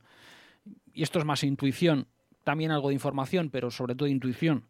y 0.92 1.04
esto 1.04 1.20
es 1.20 1.24
más 1.24 1.44
intuición, 1.44 2.08
también 2.42 2.72
algo 2.72 2.88
de 2.88 2.94
información, 2.94 3.50
pero 3.50 3.70
sobre 3.70 3.94
todo 3.94 4.08
intuición. 4.08 4.66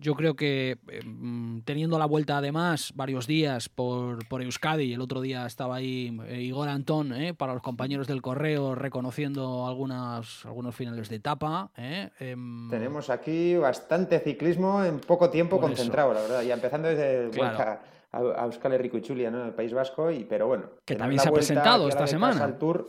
Yo 0.00 0.14
creo 0.14 0.34
que 0.34 0.78
em, 0.88 1.60
teniendo 1.62 1.98
la 1.98 2.06
vuelta 2.06 2.38
además 2.38 2.92
varios 2.94 3.26
días 3.26 3.68
por, 3.68 4.26
por 4.28 4.40
Euskadi, 4.40 4.94
el 4.94 5.00
otro 5.02 5.20
día 5.20 5.44
estaba 5.44 5.76
ahí 5.76 6.18
eh, 6.26 6.40
Igor 6.40 6.70
Antón, 6.70 7.12
eh, 7.12 7.34
para 7.34 7.52
los 7.52 7.62
compañeros 7.62 8.06
del 8.06 8.22
correo, 8.22 8.74
reconociendo 8.74 9.66
algunas, 9.66 10.46
algunos 10.46 10.74
finales 10.74 11.10
de 11.10 11.16
etapa. 11.16 11.70
Eh, 11.76 12.08
em, 12.18 12.70
Tenemos 12.70 13.10
aquí 13.10 13.56
bastante 13.56 14.20
ciclismo 14.20 14.82
en 14.82 15.00
poco 15.00 15.28
tiempo 15.28 15.60
concentrado, 15.60 16.14
la 16.14 16.22
verdad, 16.22 16.42
ya 16.42 16.54
empezando 16.54 16.88
desde 16.88 17.28
vuelta 17.28 17.82
a, 18.10 18.44
Euskal 18.46 18.72
Herriko 18.72 18.96
y 18.96 19.02
Chulia, 19.02 19.30
¿no? 19.30 19.44
el 19.44 19.52
País 19.52 19.74
Vasco, 19.74 20.10
y, 20.10 20.24
pero 20.24 20.46
bueno. 20.46 20.64
Que 20.86 20.96
también 20.96 21.20
se 21.20 21.28
ha 21.28 21.32
presentado 21.32 21.88
esta 21.88 22.06
semana. 22.06 22.42
Al 22.42 22.58
tour, 22.58 22.88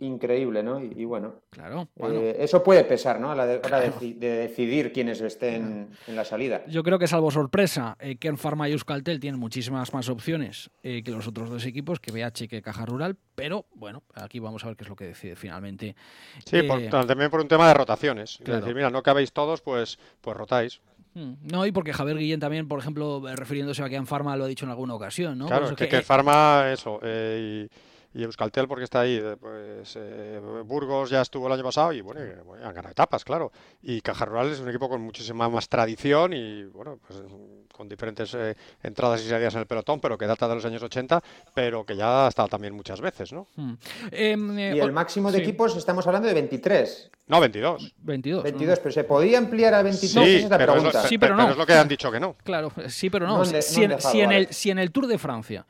increíble, 0.00 0.62
¿no? 0.62 0.82
Y, 0.82 1.04
bueno, 1.04 1.34
claro, 1.50 1.88
eh, 1.96 2.36
eso 2.38 2.62
puede 2.62 2.84
pesar, 2.84 3.20
¿no? 3.20 3.30
A 3.30 3.34
la 3.34 3.44
hora 3.44 3.80
de, 3.80 4.14
decidir 4.14 4.92
quiénes 4.92 5.20
estén 5.20 5.88
en 6.06 6.16
la 6.16 6.24
salida. 6.24 6.64
Yo 6.66 6.82
creo 6.82 6.98
que 6.98 7.06
salvo 7.06 7.30
sorpresa, 7.30 7.96
eh, 8.00 8.16
Ken 8.16 8.38
Pharma 8.38 8.68
y 8.68 8.72
Euskaltel 8.72 9.20
tienen 9.20 9.38
muchísimas 9.38 9.92
más 9.92 10.08
opciones 10.08 10.70
eh, 10.82 11.02
que 11.02 11.10
los 11.10 11.26
otros 11.26 11.50
dos 11.50 11.64
equipos, 11.66 12.00
que 12.00 12.12
BH 12.12 12.48
que 12.48 12.62
Caja 12.62 12.86
Rural, 12.86 13.16
pero 13.34 13.66
bueno, 13.74 14.02
aquí 14.14 14.38
vamos 14.38 14.64
a 14.64 14.68
ver 14.68 14.76
qué 14.76 14.84
es 14.84 14.90
lo 14.90 14.96
que 14.96 15.06
decide 15.06 15.36
finalmente. 15.36 15.94
Sí, 16.44 16.56
eh, 16.56 16.88
también 16.90 17.30
por 17.30 17.40
un 17.40 17.48
tema 17.48 17.68
de 17.68 17.74
rotaciones. 17.74 18.38
Es 18.40 18.46
decir, 18.46 18.74
mira, 18.74 18.90
no 18.90 19.02
cabéis 19.02 19.32
todos, 19.32 19.60
pues, 19.60 19.98
pues 20.20 20.36
rotáis. 20.36 20.80
Hmm. 21.14 21.34
No, 21.42 21.66
y 21.66 21.72
porque 21.72 21.92
Javier 21.92 22.18
Guillén 22.18 22.40
también, 22.40 22.68
por 22.68 22.78
ejemplo, 22.78 23.22
refiriéndose 23.34 23.82
a 23.82 23.88
Ken 23.88 24.06
Pharma, 24.06 24.36
lo 24.36 24.44
ha 24.44 24.48
dicho 24.48 24.64
en 24.64 24.70
alguna 24.70 24.94
ocasión, 24.94 25.38
¿no? 25.38 25.46
Claro, 25.46 25.74
que, 25.74 25.88
Ken 25.88 26.04
Pharma, 26.04 26.70
eso, 26.72 27.00
y 27.02 27.68
y 28.12 28.24
Euskaltel 28.24 28.66
porque 28.66 28.84
está 28.84 29.00
ahí. 29.00 29.20
Eh, 29.22 29.36
pues 29.38 29.96
eh, 29.96 30.40
Burgos 30.64 31.10
ya 31.10 31.22
estuvo 31.22 31.46
el 31.46 31.52
año 31.52 31.62
pasado 31.62 31.92
y 31.92 32.00
bueno, 32.00 32.20
han 32.20 32.74
ganado 32.74 32.90
etapas, 32.90 33.24
claro. 33.24 33.52
Y 33.82 34.00
Caja 34.00 34.24
Rural 34.24 34.50
es 34.50 34.60
un 34.60 34.68
equipo 34.68 34.88
con 34.88 35.00
muchísima 35.00 35.48
más 35.48 35.68
tradición 35.68 36.32
y 36.32 36.64
bueno, 36.64 36.98
pues 37.06 37.22
con 37.72 37.88
diferentes 37.88 38.34
eh, 38.34 38.56
entradas 38.82 39.24
y 39.24 39.28
salidas 39.28 39.54
en 39.54 39.60
el 39.60 39.66
pelotón, 39.66 40.00
pero 40.00 40.18
que 40.18 40.26
data 40.26 40.48
de 40.48 40.54
los 40.54 40.64
años 40.64 40.82
80, 40.82 41.22
pero 41.54 41.84
que 41.84 41.96
ya 41.96 42.26
ha 42.26 42.28
estado 42.28 42.48
también 42.48 42.74
muchas 42.74 43.00
veces, 43.00 43.32
¿no? 43.32 43.46
Hmm. 43.56 43.74
Em, 44.10 44.58
y 44.58 44.80
el 44.80 44.92
máximo 44.92 45.32
de 45.32 45.38
equipos 45.38 45.76
estamos 45.76 46.06
hablando 46.06 46.28
de 46.28 46.34
23. 46.34 47.10
No, 47.28 47.40
22. 47.40 47.94
22. 47.98 48.42
22, 48.42 48.78
pero 48.80 48.92
¿se 48.92 49.04
podía 49.04 49.38
ampliar 49.38 49.72
a 49.74 49.82
22? 49.82 50.24
Sí, 50.24 50.36
es 50.36 50.46
pero, 50.48 50.76
Es 50.76 50.96
sí, 51.08 51.16
pero, 51.16 51.36
no. 51.36 51.50
es 51.50 51.56
lo 51.56 51.64
que 51.64 51.74
han 51.74 51.88
dicho 51.88 52.10
que 52.10 52.18
no. 52.18 52.34
Claro, 52.42 52.72
sí, 52.88 53.08
pero 53.08 53.26
no. 53.26 53.44
si, 53.44 53.82
en, 53.82 54.32
el, 54.32 54.48
si 54.48 54.70
en 54.70 54.78
el 54.78 54.90
Tour 54.90 55.06
de 55.06 55.16
Francia 55.16 55.64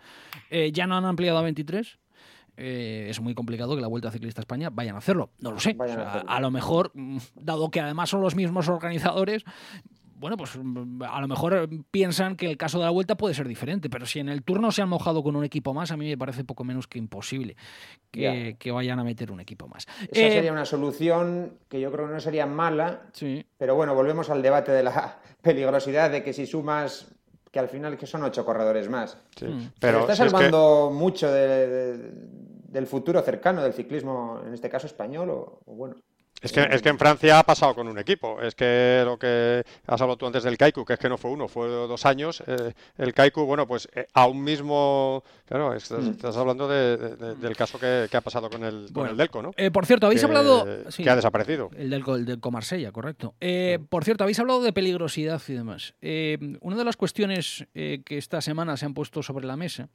ya 0.72 0.86
no 0.86 0.96
han 0.96 1.04
ampliado 1.04 1.38
a 1.38 1.42
23, 1.42 1.98
eh, 2.56 3.06
es 3.08 3.20
muy 3.20 3.34
complicado 3.34 3.74
que 3.74 3.82
la 3.82 3.88
Vuelta 3.88 4.10
Ciclista 4.10 4.40
España 4.40 4.70
vayan 4.70 4.94
a 4.94 4.98
hacerlo. 4.98 5.30
No 5.38 5.52
lo 5.52 5.60
sé. 5.60 5.76
a, 6.26 6.40
lo 6.40 6.50
mejor, 6.50 6.90
mm, 6.94 7.18
dado 7.34 7.70
que 7.70 7.80
además 7.80 8.10
son 8.10 8.20
los 8.20 8.34
mismos 8.34 8.68
organizadores, 8.68 9.44
bueno, 10.20 10.36
pues 10.36 10.58
mm, 10.62 11.02
a 11.02 11.20
lo 11.22 11.28
mejor 11.28 11.68
piensan 11.90 12.36
que 12.36 12.50
el 12.50 12.58
caso 12.58 12.78
de 12.78 12.84
la 12.84 12.90
vuelta 12.90 13.16
puede 13.16 13.34
ser 13.34 13.48
diferente, 13.48 13.88
pero 13.88 14.04
si 14.04 14.20
en 14.20 14.28
el 14.28 14.42
turno 14.42 14.70
se 14.70 14.82
han 14.82 14.88
mojado 14.90 15.22
con 15.22 15.34
un 15.34 15.44
equipo 15.44 15.72
más, 15.72 15.90
a 15.90 15.96
mí 15.96 16.08
me 16.08 16.18
parece 16.18 16.44
poco 16.44 16.62
menos 16.62 16.86
que 16.86 16.98
imposible 16.98 17.56
que, 18.10 18.70
vayan 18.70 18.98
a 19.00 19.04
meter 19.04 19.32
un 19.32 19.40
equipo 19.40 19.66
más. 19.66 19.86
Esa 20.10 20.26
eh, 20.26 20.32
sería 20.32 20.52
una 20.52 20.66
solución 20.66 21.54
que 21.68 21.80
yo 21.80 21.90
creo 21.90 22.06
que 22.06 22.12
no 22.12 22.20
sería 22.20 22.44
mala, 22.44 23.08
sí. 23.12 23.46
pero 23.56 23.74
bueno, 23.74 23.94
volvemos 23.94 24.28
al 24.28 24.42
debate 24.42 24.72
de 24.72 24.82
la 24.82 25.18
peligrosidad 25.42 26.10
de 26.10 26.22
que 26.22 26.34
si 26.34 26.46
sumas 26.46 27.08
que 27.50 27.58
al 27.58 27.68
final 27.68 27.96
que 27.98 28.06
son 28.06 28.22
ocho 28.22 28.44
corredores 28.44 28.88
más. 28.88 29.18
Sí. 29.36 29.46
Mm. 29.46 29.72
Pero, 29.80 30.00
está 30.00 30.16
salvando 30.16 30.90
mucho 30.92 31.30
del 31.30 32.86
futuro 32.86 33.20
cercano 33.22 33.62
del 33.62 33.72
ciclismo, 33.72 34.40
en 34.46 34.54
este 34.54 34.68
caso 34.68 34.86
español, 34.86 35.30
o 35.30 35.60
bueno. 35.66 35.96
Es 36.40 36.52
que, 36.52 36.66
es 36.70 36.80
que 36.80 36.88
en 36.88 36.98
Francia 36.98 37.38
ha 37.38 37.42
pasado 37.42 37.74
con 37.74 37.86
un 37.86 37.98
equipo. 37.98 38.40
Es 38.40 38.54
que 38.54 39.02
lo 39.04 39.18
que 39.18 39.62
has 39.86 40.00
hablado 40.00 40.16
tú 40.16 40.26
antes 40.26 40.42
del 40.42 40.56
Kaiku, 40.56 40.84
que 40.84 40.94
es 40.94 40.98
que 40.98 41.08
no 41.08 41.18
fue 41.18 41.30
uno, 41.30 41.48
fue 41.48 41.68
dos 41.68 42.06
años. 42.06 42.42
Eh, 42.46 42.72
el 42.96 43.12
Kaiku, 43.12 43.44
bueno, 43.44 43.66
pues 43.66 43.88
eh, 43.94 44.06
aún 44.14 44.42
mismo. 44.42 45.22
Claro, 45.44 45.74
estás, 45.74 46.02
mm. 46.02 46.38
hablando 46.38 46.66
del 46.68 47.56
caso 47.56 47.78
que, 47.78 48.08
ha 48.10 48.20
pasado 48.20 48.48
con 48.48 48.64
el, 48.64 48.88
el 49.10 49.16
Delco, 49.16 49.42
¿no? 49.42 49.52
Eh, 49.56 49.70
por 49.70 49.84
cierto, 49.84 50.06
habéis 50.06 50.24
hablado. 50.24 50.66
que 50.96 51.10
ha 51.10 51.16
desaparecido. 51.16 51.70
El 51.76 51.90
Delco, 51.90 52.16
el 52.16 52.24
Delco 52.24 52.50
Marsella, 52.50 52.90
correcto. 52.90 53.34
por 53.88 54.04
cierto, 54.04 54.24
habéis 54.24 54.38
hablado 54.38 54.62
de 54.62 54.72
peligrosidad 54.72 55.42
y 55.46 55.52
demás. 55.52 55.94
una 56.60 56.76
de 56.76 56.84
las 56.84 56.96
cuestiones 56.96 57.66
que 57.74 58.04
esta 58.18 58.40
semana 58.40 58.76
se 58.76 58.86
han 58.86 58.94
puesto 58.94 59.22
sobre 59.22 59.46
la 59.46 59.56
mesa 59.56 59.88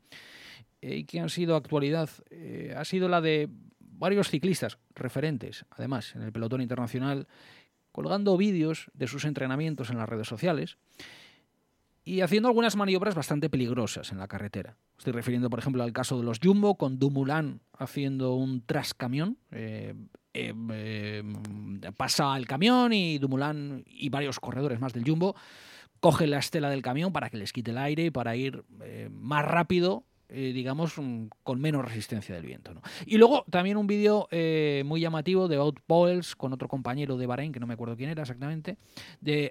y 0.82 1.06
que 1.06 1.20
han 1.20 1.30
sido 1.30 1.56
actualidad 1.56 2.10
ha 2.76 2.86
sido 2.86 3.10
la 3.10 3.22
de 3.22 3.50
varios 3.98 4.30
ciclistas 4.30 4.78
referentes, 4.94 5.66
además, 5.72 6.16
en 6.16 6.22
el 6.22 6.32
pelotón 6.32 6.62
internacional, 6.62 7.28
colgando 7.92 8.38
vídeos 8.38 8.92
de 8.94 9.08
sus 9.08 9.26
entrenamientos 9.26 9.90
en 9.90 9.98
las 9.98 10.10
redes 10.10 10.28
sociales 10.28 10.78
y 12.06 12.22
haciendo 12.22 12.48
algunas 12.48 12.76
maniobras 12.76 13.16
bastante 13.16 13.50
peligrosas 13.50 14.12
en 14.12 14.20
la 14.20 14.28
carretera. 14.28 14.78
Estoy 14.98 15.14
refiriendo, 15.14 15.50
por 15.50 15.60
ejemplo, 15.60 15.84
al 15.84 15.92
caso 15.92 16.18
de 16.18 16.24
los 16.24 16.40
Jumbo, 16.42 16.76
con 16.76 17.00
Dumoulin 17.00 17.62
haciendo 17.78 18.36
un 18.36 18.62
trascamión. 18.62 19.38
Eh, 19.52 19.96
eh, 20.34 20.54
eh, 20.72 21.24
pasa 21.98 22.38
el 22.38 22.46
camión 22.46 22.94
y 22.94 23.18
Dumoulin 23.18 23.84
y 23.88 24.10
varios 24.10 24.40
corredores 24.40 24.80
más 24.80 24.94
del 24.94 25.04
Jumbo 25.04 25.36
cogen 26.00 26.30
la 26.30 26.38
estela 26.38 26.70
del 26.70 26.84
camión 26.84 27.12
para 27.12 27.30
que 27.30 27.38
les 27.38 27.52
quite 27.52 27.72
el 27.72 27.80
aire 27.80 28.06
y 28.06 28.12
para 28.12 28.36
ir 28.36 28.64
más 29.10 29.44
rápido 29.44 30.04
eh, 30.30 30.52
digamos, 30.54 30.98
mm, 30.98 31.28
con 31.44 31.62
menos 31.62 31.86
resistencia 31.86 32.34
del 32.34 32.46
viento. 32.46 32.74
Y 33.06 33.18
luego 33.18 33.46
también 33.50 33.78
un 33.78 33.86
vídeo 33.86 34.28
eh, 34.32 34.84
muy 34.86 35.00
llamativo 35.00 35.48
de 35.48 35.58
Out 35.58 35.82
con 36.38 36.52
otro 36.52 36.68
compañero 36.68 37.18
de 37.18 37.28
Bahrein, 37.28 37.52
que 37.52 37.60
no 37.60 37.68
me 37.68 37.76
acuerdo 37.76 37.96
quién 37.96 38.10
era 38.10 38.24
exactamente, 38.24 38.78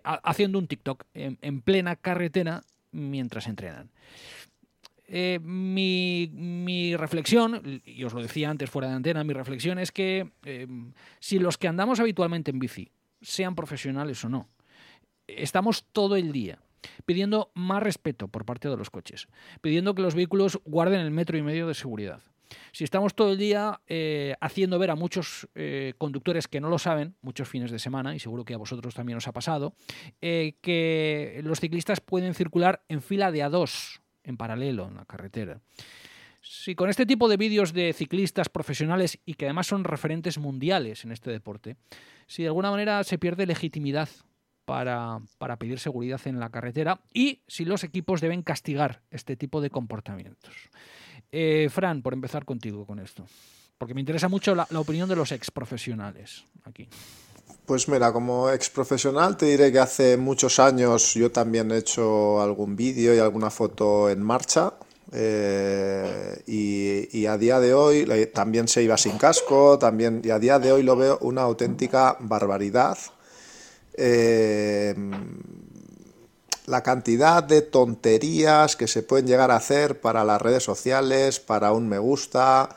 haciendo 0.03 0.59
un 0.59 0.67
TikTok 0.67 1.05
en, 1.15 1.61
plena 1.61 1.97
carretera 1.97 2.63
mientras 2.91 3.47
entrenan. 3.47 3.91
Eh, 5.07 5.39
mi, 5.43 6.31
mi, 6.33 6.97
reflexión, 6.97 7.83
y 7.85 8.03
os 8.05 8.13
lo 8.13 8.23
decía 8.23 8.51
antes 8.51 8.69
fuera 8.69 8.89
de 8.89 8.95
antena, 8.95 9.23
mi 9.23 9.33
reflexión 9.33 9.79
es 9.79 9.93
que 9.93 10.33
si 11.21 11.39
los 11.39 11.57
que 11.57 11.69
andamos 11.69 12.01
habitualmente 12.01 12.51
en 12.51 12.59
bici, 12.59 12.91
sean 13.21 13.55
profesionales 13.55 14.25
o 14.25 14.29
no, 14.29 14.49
estamos 15.27 15.85
todo 15.93 16.17
el 16.17 16.33
día 16.33 16.64
pidiendo 17.05 17.51
más 17.55 17.83
respeto 17.83 18.29
por 18.29 18.45
parte 18.45 18.69
de 18.69 18.77
los 18.77 18.91
coches, 18.91 19.29
pidiendo 19.61 19.95
que 19.95 20.03
los 20.03 20.15
vehículos 20.15 20.61
guarden 20.65 21.01
el 21.01 21.11
metro 21.11 21.37
y 21.37 21.43
medio 21.43 21.67
de 21.67 21.75
seguridad. 21.75 22.21
Si 22.73 22.85
estamos 22.85 23.15
todo 23.15 23.33
el 23.33 23.39
día 23.39 23.81
eh, 23.87 24.35
haciendo 24.41 24.79
ver 24.79 24.91
a 24.91 24.95
muchos 24.95 25.49
eh, 25.55 25.95
conductores 25.99 26.49
que 26.49 26.61
no 26.61 26.69
lo 26.69 26.79
saben, 26.79 27.15
muchos 27.23 27.49
fines 27.49 27.71
de 27.71 27.79
semana, 27.79 28.15
y 28.15 28.19
seguro 28.19 28.45
que 28.45 28.55
a 28.55 28.59
vosotros 28.59 28.95
también 28.95 29.19
os 29.19 29.29
ha 29.29 29.33
pasado, 29.33 29.75
eh, 30.21 30.55
que 30.61 31.41
los 31.45 31.61
ciclistas 31.61 32.01
pueden 32.01 32.35
circular 32.35 32.83
en 32.89 33.03
fila 33.03 33.33
de 33.33 33.43
a 33.43 33.49
dos, 33.49 34.01
en 34.23 34.37
paralelo, 34.37 34.89
en 34.89 34.97
la 34.97 35.05
carretera. 35.05 35.61
Si 36.41 36.75
con 36.75 36.91
este 36.91 37.07
tipo 37.07 37.29
de 37.29 37.39
vídeos 37.39 37.73
de 37.73 37.93
ciclistas 37.95 38.51
profesionales 38.51 39.19
y 39.25 39.35
que 39.35 39.47
además 39.47 39.67
son 39.67 39.83
referentes 39.83 40.37
mundiales 40.37 41.05
en 41.05 41.13
este 41.13 41.31
deporte, 41.31 41.77
si 42.27 42.43
de 42.43 42.49
alguna 42.49 42.71
manera 42.71 43.03
se 43.05 43.19
pierde 43.19 43.47
legitimidad 43.47 44.11
para, 44.65 45.21
pedir 45.59 45.79
seguridad 45.79 46.21
en 46.25 46.41
la 46.41 46.51
carretera 46.51 47.01
y 47.13 47.41
si 47.47 47.65
los 47.65 47.85
equipos 47.85 48.21
deben 48.21 48.43
castigar 48.43 49.03
este 49.11 49.37
tipo 49.37 49.61
de 49.61 49.71
comportamientos. 49.71 50.55
Eh, 51.33 51.69
Fran, 51.71 52.03
por 52.03 52.13
empezar 52.13 52.45
contigo 52.45 52.87
con 52.87 52.99
esto, 52.99 53.27
porque 53.79 53.95
me 53.95 54.01
interesa 54.01 54.29
mucho 54.29 54.55
la, 54.55 54.67
opinión 54.77 55.09
de 55.09 55.17
los 55.17 55.33
ex 55.33 55.51
profesionales 55.51 56.45
aquí. 56.65 56.89
Pues 57.67 57.89
mira, 57.89 58.13
como 58.13 58.51
ex 58.51 58.71
profesional 58.71 59.37
te 59.37 59.47
diré 59.47 59.73
que 59.73 59.79
hace 59.79 60.17
muchos 60.17 60.59
años 60.59 61.15
yo 61.15 61.31
también 61.31 61.71
he 61.71 61.79
hecho 61.79 62.41
algún 62.41 62.77
vídeo 62.77 63.15
y 63.15 63.19
alguna 63.19 63.51
foto 63.51 64.11
en 64.11 64.23
marcha. 64.23 64.75
Eh, 65.13 66.43
y, 66.47 67.17
y, 67.17 67.27
a 67.27 67.39
día 67.39 67.61
de 67.61 67.73
hoy 67.73 68.27
también 68.35 68.67
se 68.67 68.83
iba 68.83 68.97
sin 68.97 69.17
casco, 69.17 69.79
también, 69.79 70.23
y 70.25 70.31
a 70.31 70.41
día 70.41 70.59
de 70.59 70.73
hoy 70.73 70.83
lo 70.83 70.97
veo 70.97 71.19
una 71.21 71.43
auténtica 71.43 72.17
barbaridad 72.19 72.99
eh, 73.97 74.95
la 76.67 76.83
cantidad 76.83 77.43
de 77.43 77.63
tonterías 77.63 78.77
que 78.77 78.89
se 78.89 79.03
pueden 79.03 79.27
llegar 79.27 79.51
a 79.51 79.57
hacer 79.57 80.01
para 80.01 80.25
las 80.25 80.41
redes 80.41 80.63
sociales, 80.63 81.39
para 81.39 81.73
un 81.73 81.89
me 81.89 81.99
gusta, 81.99 82.75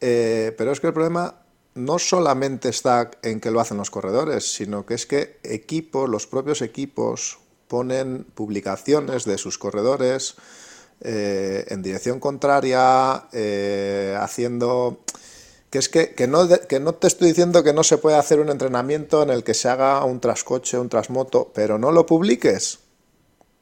eh, 0.00 0.54
pero 0.58 0.72
es 0.72 0.80
que 0.80 0.88
el 0.88 0.92
problema 0.92 1.36
no 1.74 1.98
solamente 1.98 2.68
está 2.68 3.10
en 3.22 3.40
que 3.40 3.50
lo 3.50 3.60
hacen 3.60 3.78
los 3.78 3.90
corredores, 3.90 4.52
sino 4.52 4.84
que 4.84 4.94
es 4.94 5.06
que 5.06 5.38
equipos, 5.42 6.08
los 6.08 6.26
propios 6.26 6.60
equipos, 6.60 7.38
ponen 7.68 8.26
publicaciones 8.34 9.24
de 9.24 9.38
sus 9.38 9.56
corredores 9.56 10.34
eh, 11.00 11.64
en 11.68 11.80
dirección 11.80 12.20
contraria, 12.20 13.28
haciendo 14.20 15.00
que 15.72 15.78
es 15.78 15.88
que, 15.88 16.10
que, 16.10 16.28
no, 16.28 16.46
que 16.68 16.80
no 16.80 16.92
te 16.92 17.06
estoy 17.06 17.28
diciendo 17.28 17.62
que 17.62 17.72
no 17.72 17.82
se 17.82 17.96
puede 17.96 18.18
hacer 18.18 18.40
un 18.40 18.50
entrenamiento 18.50 19.22
en 19.22 19.30
el 19.30 19.42
que 19.42 19.54
se 19.54 19.70
haga 19.70 20.04
un 20.04 20.20
trascoche, 20.20 20.78
un 20.78 20.90
trasmoto, 20.90 21.50
pero 21.54 21.78
no 21.78 21.92
lo 21.92 22.04
publiques. 22.04 22.80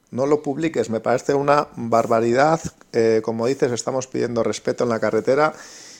No 0.09 0.25
lo 0.25 0.43
publiques, 0.43 0.89
me 0.89 0.99
parece 0.99 1.33
una 1.33 1.69
barbaridad. 1.77 2.59
Eh, 2.91 3.21
como 3.23 3.47
dices, 3.47 3.71
estamos 3.71 4.07
pidiendo 4.07 4.43
respeto 4.43 4.83
en 4.83 4.89
la 4.89 4.99
carretera 4.99 5.53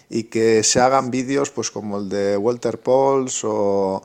y 0.10 0.24
que 0.24 0.64
se 0.64 0.82
hagan 0.82 1.12
vídeos 1.12 1.50
pues 1.50 1.72
como 1.72 2.00
el 2.00 2.10
de 2.10 2.36
Walter 2.36 2.78
Pauls 2.78 3.46
o, 3.46 4.04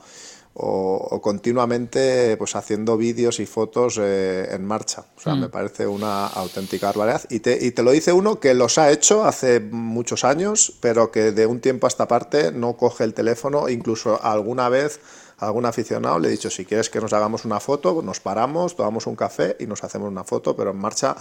o, 0.59 1.21
continuamente 1.21 2.35
pues 2.37 2.55
haciendo 2.55 2.97
vídeos 2.97 3.39
y 3.39 3.45
fotos 3.45 3.99
eh, 4.01 4.47
en 4.51 4.65
marcha. 4.65 5.05
O 5.15 5.21
sea, 5.21 5.35
me 5.35 5.47
mm. 5.47 5.51
parece 5.51 5.85
una 5.85 6.27
auténtica 6.27 6.87
barbaridad. 6.87 7.23
Y 7.29 7.39
te, 7.41 7.63
y 7.63 7.71
te 7.71 7.83
lo 7.83 7.91
dice 7.91 8.11
uno 8.11 8.39
que 8.39 8.55
los 8.55 8.77
ha 8.79 8.91
hecho 8.91 9.23
hace 9.23 9.59
muchos 9.59 10.23
años, 10.23 10.73
pero 10.81 11.11
que 11.11 11.31
de 11.31 11.45
un 11.45 11.59
tiempo 11.59 11.85
a 11.85 11.89
esta 11.89 12.07
parte 12.07 12.51
no 12.51 12.75
coge 12.75 13.03
el 13.03 13.13
teléfono, 13.13 13.69
incluso 13.69 14.19
alguna 14.23 14.67
vez 14.69 14.99
algún 15.37 15.67
aficionado 15.67 16.17
le 16.17 16.29
he 16.29 16.31
dicho, 16.31 16.49
si 16.49 16.65
quieres 16.65 16.89
que 16.89 16.99
nos 16.99 17.13
hagamos 17.13 17.45
una 17.45 17.59
foto, 17.59 18.01
nos 18.01 18.19
paramos, 18.19 18.75
tomamos 18.75 19.05
un 19.05 19.15
café 19.15 19.55
y 19.59 19.67
nos 19.67 19.83
hacemos 19.83 20.09
una 20.09 20.23
foto, 20.23 20.55
pero 20.55 20.71
en 20.71 20.77
marcha 20.77 21.15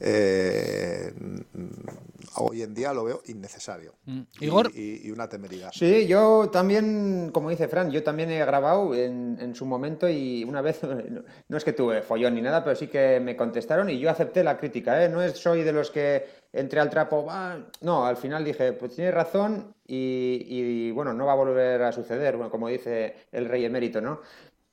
eh, 0.00 1.12
hoy 2.36 2.62
en 2.62 2.74
día 2.74 2.92
lo 2.92 3.04
veo 3.04 3.22
innecesario. 3.26 3.94
Mm. 4.06 4.20
Y- 4.40 4.44
Igor. 4.46 4.70
Y, 4.74 5.06
y 5.06 5.10
una 5.10 5.28
temeridad. 5.28 5.70
Sí, 5.72 6.06
yo 6.06 6.48
también, 6.50 7.30
como 7.32 7.50
dice 7.50 7.68
Fran, 7.68 7.90
yo 7.90 8.02
también 8.02 8.30
he 8.30 8.38
grabado 8.38 8.94
en, 8.94 9.38
en 9.40 9.54
su 9.54 9.66
momento 9.66 10.08
y 10.08 10.44
una 10.44 10.60
vez, 10.62 10.80
no, 11.10 11.22
no 11.48 11.56
es 11.56 11.64
que 11.64 11.72
tuve 11.72 12.02
follón 12.02 12.34
ni 12.34 12.42
nada, 12.42 12.62
pero 12.64 12.76
sí 12.76 12.86
que 12.88 13.20
me 13.20 13.36
contestaron 13.36 13.90
y 13.90 13.98
yo 13.98 14.10
acepté 14.10 14.42
la 14.44 14.56
crítica, 14.58 15.04
¿eh? 15.04 15.08
No 15.08 15.22
es, 15.22 15.32
soy 15.38 15.62
de 15.62 15.72
los 15.72 15.90
que 15.90 16.24
entré 16.52 16.80
al 16.80 16.90
trapo, 16.90 17.26
"Ah", 17.28 17.58
no, 17.82 18.06
al 18.06 18.16
final 18.16 18.44
dije, 18.44 18.72
pues 18.72 18.94
tienes 18.96 19.14
razón 19.14 19.74
y, 19.86 20.44
y, 20.48 20.90
bueno, 20.92 21.12
no 21.12 21.26
va 21.26 21.32
a 21.32 21.36
volver 21.36 21.82
a 21.82 21.92
suceder, 21.92 22.36
bueno, 22.36 22.50
como 22.50 22.68
dice 22.68 23.14
el 23.32 23.46
rey 23.46 23.64
emérito, 23.64 24.00
¿no? 24.00 24.20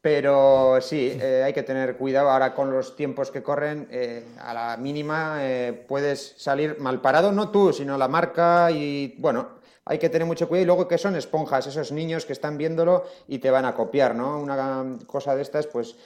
Pero 0.09 0.79
sí, 0.79 1.19
eh, 1.21 1.43
hay 1.43 1.51
que 1.51 1.63
tener 1.63 1.97
cuidado 1.97 2.29
ahora 2.29 2.53
con 2.53 2.71
los 2.71 2.95
tiempos 2.95 3.29
que 3.29 3.43
corren. 3.43 3.89
eh, 3.91 4.23
a 4.39 4.53
la 4.53 4.77
mínima 4.77 5.39
eh, 5.41 5.73
puedes 5.85 6.33
salir 6.37 6.79
mal 6.79 7.01
parado, 7.01 7.33
no 7.33 7.51
tú, 7.51 7.73
sino 7.73 7.97
la 7.97 8.07
marca 8.07 8.71
y 8.71 9.15
bueno, 9.17 9.59
hay 9.83 9.97
que 9.97 10.07
tener 10.07 10.25
mucho 10.25 10.47
cuidado. 10.47 10.63
Y 10.63 10.65
luego 10.65 10.87
que 10.87 10.97
son 10.97 11.17
esponjas, 11.17 11.67
esos 11.67 11.91
niños 11.91 12.25
que 12.25 12.31
están 12.31 12.57
viéndolo 12.57 13.03
y 13.27 13.39
te 13.39 13.51
van 13.51 13.65
a 13.65 13.73
copiar, 13.73 14.15
¿no? 14.15 14.39
Una 14.39 14.97
cosa 15.07 15.35
de 15.35 15.41
estas, 15.41 15.67
pues 15.67 15.97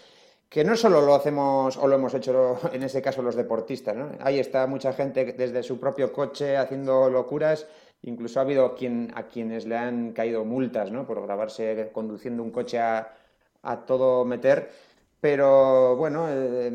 que 0.49 0.63
no 0.63 0.75
solo 0.75 1.01
lo 1.01 1.13
hacemos 1.13 1.77
o 1.77 1.85
lo 1.85 1.95
hemos 1.95 2.15
hecho 2.15 2.57
en 2.73 2.81
ese 2.81 3.03
caso 3.03 3.21
los 3.21 3.35
deportistas, 3.35 3.95
¿no? 3.95 4.09
Ahí 4.21 4.39
está 4.39 4.65
mucha 4.65 4.93
gente 4.93 5.33
desde 5.33 5.61
su 5.61 5.79
propio 5.79 6.11
coche 6.11 6.57
haciendo 6.57 7.07
locuras. 7.07 7.67
Incluso 8.01 8.39
ha 8.39 8.41
habido 8.41 8.73
quien, 8.73 9.11
a 9.13 9.27
quienes 9.27 9.67
le 9.67 9.77
han 9.77 10.13
caído 10.13 10.43
multas, 10.43 10.91
¿no? 10.91 11.05
Por 11.05 11.21
grabarse 11.21 11.91
conduciendo 11.93 12.41
un 12.41 12.49
coche 12.49 12.79
a, 12.79 13.20
a 13.63 13.77
todo 13.85 14.25
meter. 14.25 14.71
Pero 15.19 15.95
bueno, 15.97 16.25
eh, 16.29 16.71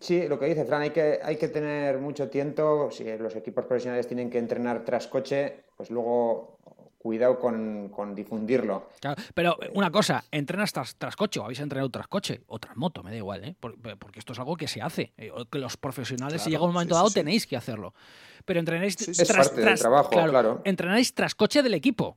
sí, 0.00 0.28
lo 0.28 0.38
que 0.38 0.46
dice 0.46 0.64
Fran, 0.64 0.82
hay 0.82 0.90
que, 0.90 1.18
hay 1.22 1.36
que 1.36 1.48
tener 1.48 1.98
mucho 1.98 2.28
tiento. 2.30 2.90
Si 2.92 3.04
los 3.18 3.34
equipos 3.34 3.64
profesionales 3.64 4.06
tienen 4.06 4.30
que 4.30 4.38
entrenar 4.38 4.84
tras 4.84 5.08
coche, 5.08 5.64
pues 5.76 5.90
luego 5.90 6.58
cuidado 6.98 7.38
con, 7.40 7.88
con 7.88 8.14
difundirlo. 8.14 8.88
Claro, 9.00 9.20
pero 9.34 9.56
una 9.74 9.90
cosa, 9.90 10.22
¿entrenas 10.30 10.72
tras, 10.72 10.94
tras 10.96 11.16
coche 11.16 11.40
o 11.40 11.44
habéis 11.44 11.58
entrenado 11.60 11.88
tras 11.90 12.06
coche 12.06 12.42
o 12.46 12.58
tras 12.60 12.76
moto? 12.76 13.02
Me 13.02 13.10
da 13.10 13.16
igual, 13.16 13.44
¿eh? 13.44 13.56
Por- 13.58 13.76
porque 13.98 14.20
esto 14.20 14.32
es 14.32 14.38
algo 14.38 14.56
que 14.56 14.68
se 14.68 14.80
hace. 14.80 15.12
eh, 15.16 15.32
o 15.32 15.44
que 15.46 15.58
los 15.58 15.76
profesionales, 15.76 16.42
si 16.42 16.50
Claro, 16.50 16.60
llega 16.62 16.68
un 16.68 16.72
momento 16.74 16.94
sí, 16.94 16.98
dado, 16.98 17.08
sí. 17.08 17.14
tenéis 17.14 17.46
que 17.48 17.56
hacerlo. 17.56 17.94
Pero 18.44 18.60
entrenáis 18.60 18.96
tras, 18.96 19.18
Es 19.18 19.32
parte 19.32 19.60
del 19.60 19.78
trabajo, 19.78 20.10
claro. 20.10 20.60
Entrenáis 20.64 21.12
tras 21.14 21.34
coche 21.34 21.62
del 21.64 21.74
equipo. 21.74 22.16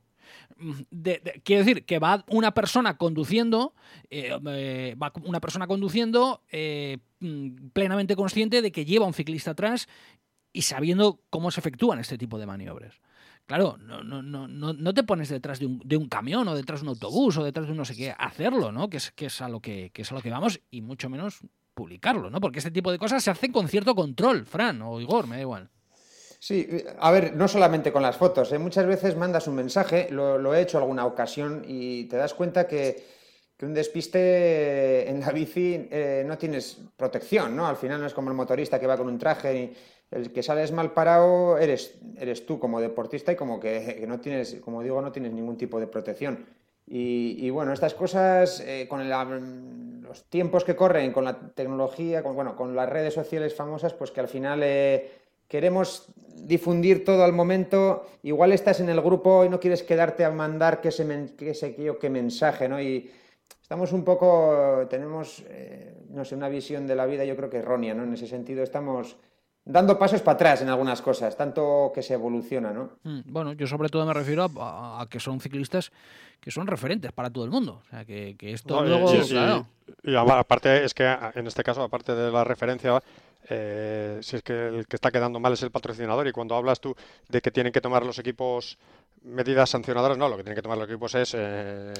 Quiero 1.42 1.64
decir 1.64 1.84
que 1.84 1.98
va 1.98 2.24
una 2.28 2.52
persona 2.52 2.96
conduciendo, 2.96 3.74
eh, 4.10 4.38
eh, 4.46 4.96
va 5.00 5.12
una 5.24 5.40
persona 5.40 5.66
conduciendo 5.66 6.42
eh, 6.50 6.98
mm, 7.20 7.70
plenamente 7.72 8.16
consciente 8.16 8.62
de 8.62 8.72
que 8.72 8.84
lleva 8.84 9.06
un 9.06 9.14
ciclista 9.14 9.52
atrás 9.52 9.88
y 10.52 10.62
sabiendo 10.62 11.20
cómo 11.30 11.50
se 11.50 11.60
efectúan 11.60 11.98
este 11.98 12.18
tipo 12.18 12.38
de 12.38 12.46
maniobras. 12.46 13.00
Claro, 13.46 13.76
no, 13.78 14.04
no, 14.04 14.22
no, 14.22 14.46
no, 14.46 14.94
te 14.94 15.02
pones 15.02 15.28
detrás 15.28 15.58
de 15.58 15.66
un, 15.66 15.80
de 15.84 15.96
un 15.96 16.08
camión 16.08 16.46
o 16.46 16.54
detrás 16.54 16.80
de 16.80 16.84
un 16.84 16.90
autobús 16.90 17.36
o 17.36 17.44
detrás 17.44 17.66
de 17.66 17.72
un 17.72 17.78
no 17.78 17.84
sé 17.84 17.96
qué, 17.96 18.14
hacerlo, 18.16 18.70
¿no? 18.70 18.88
Que 18.88 18.98
es, 18.98 19.10
que 19.10 19.26
es 19.26 19.40
a 19.40 19.48
lo 19.48 19.60
que, 19.60 19.90
que 19.90 20.02
es 20.02 20.12
a 20.12 20.14
lo 20.14 20.22
que 20.22 20.30
vamos 20.30 20.60
y 20.70 20.80
mucho 20.80 21.10
menos 21.10 21.40
publicarlo, 21.74 22.30
¿no? 22.30 22.40
Porque 22.40 22.60
este 22.60 22.70
tipo 22.70 22.92
de 22.92 22.98
cosas 22.98 23.22
se 23.24 23.30
hacen 23.30 23.50
con 23.50 23.68
cierto 23.68 23.94
control, 23.94 24.46
Fran 24.46 24.80
o 24.82 25.00
Igor, 25.00 25.26
me 25.26 25.36
da 25.36 25.42
igual. 25.42 25.70
Sí, 26.44 26.66
a 26.98 27.12
ver, 27.12 27.36
no 27.36 27.46
solamente 27.46 27.92
con 27.92 28.02
las 28.02 28.16
fotos, 28.16 28.50
¿eh? 28.50 28.58
muchas 28.58 28.84
veces 28.84 29.14
mandas 29.14 29.46
un 29.46 29.54
mensaje, 29.54 30.08
lo, 30.10 30.52
he 30.52 30.60
hecho 30.60 30.76
alguna 30.76 31.06
ocasión 31.06 31.62
y 31.64 32.06
te 32.06 32.16
das 32.16 32.34
cuenta 32.34 32.66
que, 32.66 33.00
un 33.62 33.72
despiste 33.72 35.08
en 35.08 35.20
la 35.20 35.30
bici 35.30 35.86
eh, 35.88 36.24
no 36.26 36.36
tienes 36.36 36.80
protección, 36.96 37.54
¿no? 37.54 37.68
Al 37.68 37.76
final 37.76 38.00
no 38.00 38.08
es 38.08 38.12
como 38.12 38.28
el 38.28 38.34
motorista 38.34 38.80
que 38.80 38.88
va 38.88 38.96
con 38.96 39.06
un 39.06 39.18
traje 39.18 39.56
y 39.56 39.76
el 40.10 40.32
que 40.32 40.42
sales 40.42 40.72
mal 40.72 40.92
parado 40.92 41.58
eres, 41.58 41.94
tú 42.44 42.58
como 42.58 42.80
deportista 42.80 43.30
y 43.30 43.36
como 43.36 43.60
que, 43.60 44.04
no 44.08 44.18
tienes, 44.18 44.56
como 44.56 44.82
digo, 44.82 45.00
no 45.00 45.12
tienes 45.12 45.30
ningún 45.30 45.56
tipo 45.56 45.78
de 45.78 45.86
protección. 45.86 46.44
Y, 46.88 47.48
bueno, 47.50 47.72
estas 47.72 47.94
cosas 47.94 48.58
eh, 48.66 48.88
con 48.88 49.08
los 49.08 50.24
tiempos 50.24 50.64
que 50.64 50.74
corren, 50.74 51.12
con 51.12 51.22
la 51.22 51.38
tecnología, 51.54 52.24
con, 52.24 52.34
bueno, 52.34 52.56
con 52.56 52.74
las 52.74 52.88
redes 52.88 53.14
sociales 53.14 53.54
famosas, 53.54 53.94
pues 53.94 54.10
que 54.10 54.18
al 54.18 54.28
final 54.28 54.60
eh, 54.64 55.21
queremos 55.52 56.06
difundir 56.34 57.04
todo 57.04 57.22
al 57.24 57.34
momento. 57.34 58.06
Igual 58.22 58.52
estás 58.52 58.80
en 58.80 58.88
el 58.88 59.02
grupo 59.02 59.44
y 59.44 59.50
no 59.50 59.60
quieres 59.60 59.82
quedarte 59.82 60.24
a 60.24 60.30
mandar 60.30 60.80
que 60.80 60.88
ese, 60.88 61.04
men- 61.04 61.36
que 61.36 61.50
ese 61.50 61.74
que, 61.74 61.94
que 62.00 62.08
mensaje, 62.08 62.70
¿no? 62.70 62.80
Y 62.80 63.10
estamos 63.60 63.92
un 63.92 64.02
poco, 64.02 64.86
tenemos, 64.88 65.44
eh, 65.48 65.94
no 66.08 66.24
sé, 66.24 66.36
una 66.36 66.48
visión 66.48 66.86
de 66.86 66.96
la 66.96 67.04
vida 67.04 67.26
yo 67.26 67.36
creo 67.36 67.50
que 67.50 67.58
errónea, 67.58 67.92
¿no? 67.92 68.04
En 68.04 68.14
ese 68.14 68.26
sentido 68.26 68.62
estamos 68.62 69.16
dando 69.62 69.98
pasos 69.98 70.22
para 70.22 70.36
atrás 70.36 70.62
en 70.62 70.70
algunas 70.70 71.02
cosas, 71.02 71.36
tanto 71.36 71.92
que 71.94 72.02
se 72.02 72.14
evoluciona, 72.14 72.72
¿no? 72.72 72.92
Mm, 73.04 73.20
Bueno, 73.26 73.52
yo 73.52 73.66
sobre 73.66 73.90
todo 73.90 74.06
me 74.06 74.14
refiero 74.14 74.44
a, 74.44 74.48
a- 74.56 75.02
a 75.02 75.06
que 75.10 75.20
son 75.20 75.38
ciclistas 75.38 75.92
que 76.40 76.50
son 76.50 76.66
referentes 76.66 77.12
para 77.12 77.28
todo 77.30 77.44
el 77.44 77.50
mundo. 77.50 77.82
O 77.86 77.88
sea, 77.90 78.04
que, 78.06 78.36
que 78.38 78.52
esto 78.52 78.80
No, 78.80 78.86
y- 78.86 78.88
luego, 78.88 79.14
y, 79.14 79.18
y- 79.18 79.28
claro. 79.28 79.66
y 80.02 80.16
ama- 80.16 80.38
aparte 80.40 80.82
es 80.84 80.94
que 80.94 81.04
en 81.34 81.46
este 81.46 81.62
caso, 81.62 81.82
aparte 81.82 82.14
de 82.14 82.32
la 82.32 82.42
referencia, 82.42 83.00
eh, 83.48 84.18
si 84.22 84.36
es 84.36 84.42
que 84.42 84.68
el 84.68 84.86
que 84.86 84.96
está 84.96 85.10
quedando 85.10 85.40
mal 85.40 85.52
es 85.52 85.62
el 85.62 85.70
patrocinador 85.70 86.26
y 86.28 86.32
cuando 86.32 86.54
hablas 86.54 86.80
tú 86.80 86.94
de 87.28 87.40
que 87.40 87.50
tienen 87.50 87.72
que 87.72 87.80
tomar 87.80 88.04
los 88.04 88.18
equipos 88.18 88.78
medidas 89.24 89.70
sancionadoras, 89.70 90.18
no, 90.18 90.28
lo 90.28 90.36
que 90.36 90.42
tienen 90.42 90.56
que 90.56 90.62
tomar 90.62 90.78
los 90.78 90.88
equipos 90.88 91.14
es, 91.14 91.32
eh, 91.36 91.92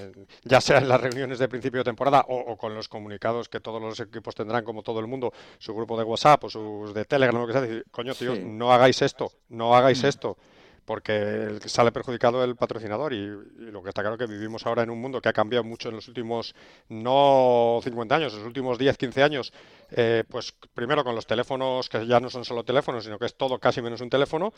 ya 0.44 0.60
sea 0.60 0.78
en 0.78 0.88
las 0.88 1.00
reuniones 1.00 1.38
de 1.38 1.48
principio 1.48 1.78
de 1.80 1.84
temporada 1.84 2.24
o, 2.28 2.36
o 2.38 2.56
con 2.56 2.74
los 2.74 2.88
comunicados 2.88 3.48
que 3.48 3.60
todos 3.60 3.80
los 3.80 4.00
equipos 4.00 4.34
tendrán, 4.34 4.64
como 4.64 4.82
todo 4.82 4.98
el 5.00 5.06
mundo, 5.06 5.32
su 5.58 5.72
grupo 5.74 5.96
de 5.96 6.04
WhatsApp 6.04 6.44
o 6.44 6.50
sus 6.50 6.92
de 6.94 7.04
Telegram, 7.04 7.40
lo 7.40 7.46
que 7.46 7.52
sea, 7.52 7.62
decir, 7.62 7.84
coño, 7.90 8.14
tío, 8.14 8.34
Sí. 8.34 8.42
no 8.44 8.72
hagáis 8.72 9.02
esto, 9.02 9.30
no 9.50 9.76
hagáis 9.76 10.02
esto 10.04 10.36
porque 10.84 11.58
sale 11.66 11.92
perjudicado 11.92 12.42
el 12.44 12.56
patrocinador 12.56 13.12
y, 13.12 13.16
y 13.16 13.70
lo 13.70 13.82
que 13.82 13.90
está 13.90 14.02
claro 14.02 14.18
que 14.18 14.26
vivimos 14.26 14.66
ahora 14.66 14.82
en 14.82 14.90
un 14.90 15.00
mundo 15.00 15.20
que 15.20 15.28
ha 15.28 15.32
cambiado 15.32 15.64
mucho 15.64 15.88
en 15.88 15.96
los 15.96 16.08
últimos 16.08 16.54
no 16.88 17.80
50 17.82 18.14
años, 18.14 18.32
en 18.32 18.40
los 18.40 18.46
últimos 18.46 18.78
10, 18.78 18.96
15 18.96 19.22
años, 19.22 19.52
eh, 19.90 20.24
pues 20.28 20.54
primero 20.74 21.04
con 21.04 21.14
los 21.14 21.26
teléfonos 21.26 21.88
que 21.88 22.06
ya 22.06 22.18
no 22.20 22.30
son 22.30 22.44
solo 22.44 22.64
teléfonos, 22.64 23.04
sino 23.04 23.18
que 23.18 23.26
es 23.26 23.34
todo 23.34 23.58
casi 23.58 23.82
menos 23.82 24.00
un 24.00 24.10
teléfono, 24.10 24.52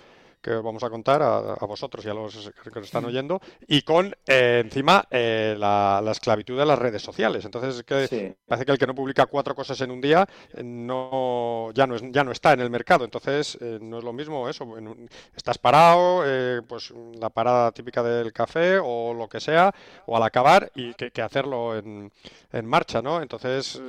que 0.45 0.53
os 0.53 0.63
vamos 0.63 0.83
a 0.85 0.91
contar 0.91 1.23
a, 1.23 1.39
a 1.55 1.67
vosotros 1.67 2.05
y 2.05 2.11
a 2.11 2.15
los 2.15 2.53
que 2.73 2.79
os 2.79 2.85
están 2.85 3.05
oyendo, 3.07 3.41
y 3.67 3.81
con 3.83 4.15
eh, 4.27 4.61
encima 4.63 5.07
eh, 5.11 5.57
la, 5.59 6.03
la 6.05 6.13
esclavitud 6.13 6.59
de 6.59 6.67
las 6.67 6.79
redes 6.79 7.01
sociales. 7.03 7.45
Entonces 7.47 7.83
que 7.83 8.07
Sí. 8.09 8.35
parece 8.47 8.67
que 8.67 8.73
el 8.73 8.79
que 8.79 8.87
no 8.87 8.95
publica 8.95 9.25
cuatro 9.27 9.55
cosas 9.55 9.81
en 9.81 9.91
un 9.91 10.01
día 10.03 10.27
eh, 10.53 10.63
no 10.63 11.71
ya 11.75 11.87
no 11.87 11.97
es, 11.97 12.03
ya 12.13 12.23
no 12.25 12.33
está 12.33 12.53
en 12.53 12.61
el 12.61 12.69
mercado. 12.71 13.05
Entonces 13.07 13.57
eh, 13.61 13.79
no 13.81 13.99
es 13.99 14.05
lo 14.05 14.13
mismo 14.13 14.47
eso. 14.49 14.65
un- 14.65 15.09
estás 15.35 15.57
parado, 15.59 16.23
pues 16.69 16.93
la 17.19 17.31
parada 17.31 17.73
típica 17.73 18.03
del 18.03 18.33
café 18.33 18.79
o 18.83 19.15
lo 19.15 19.29
que 19.29 19.41
sea, 19.41 19.73
o 20.07 20.17
al 20.17 20.23
acabar 20.23 20.71
y 20.75 20.93
que, 20.95 21.11
que 21.11 21.23
hacerlo 21.23 21.77
en, 21.77 22.13
en 22.53 22.67
marcha, 22.67 23.01
¿no? 23.01 23.23
Entonces 23.23 23.81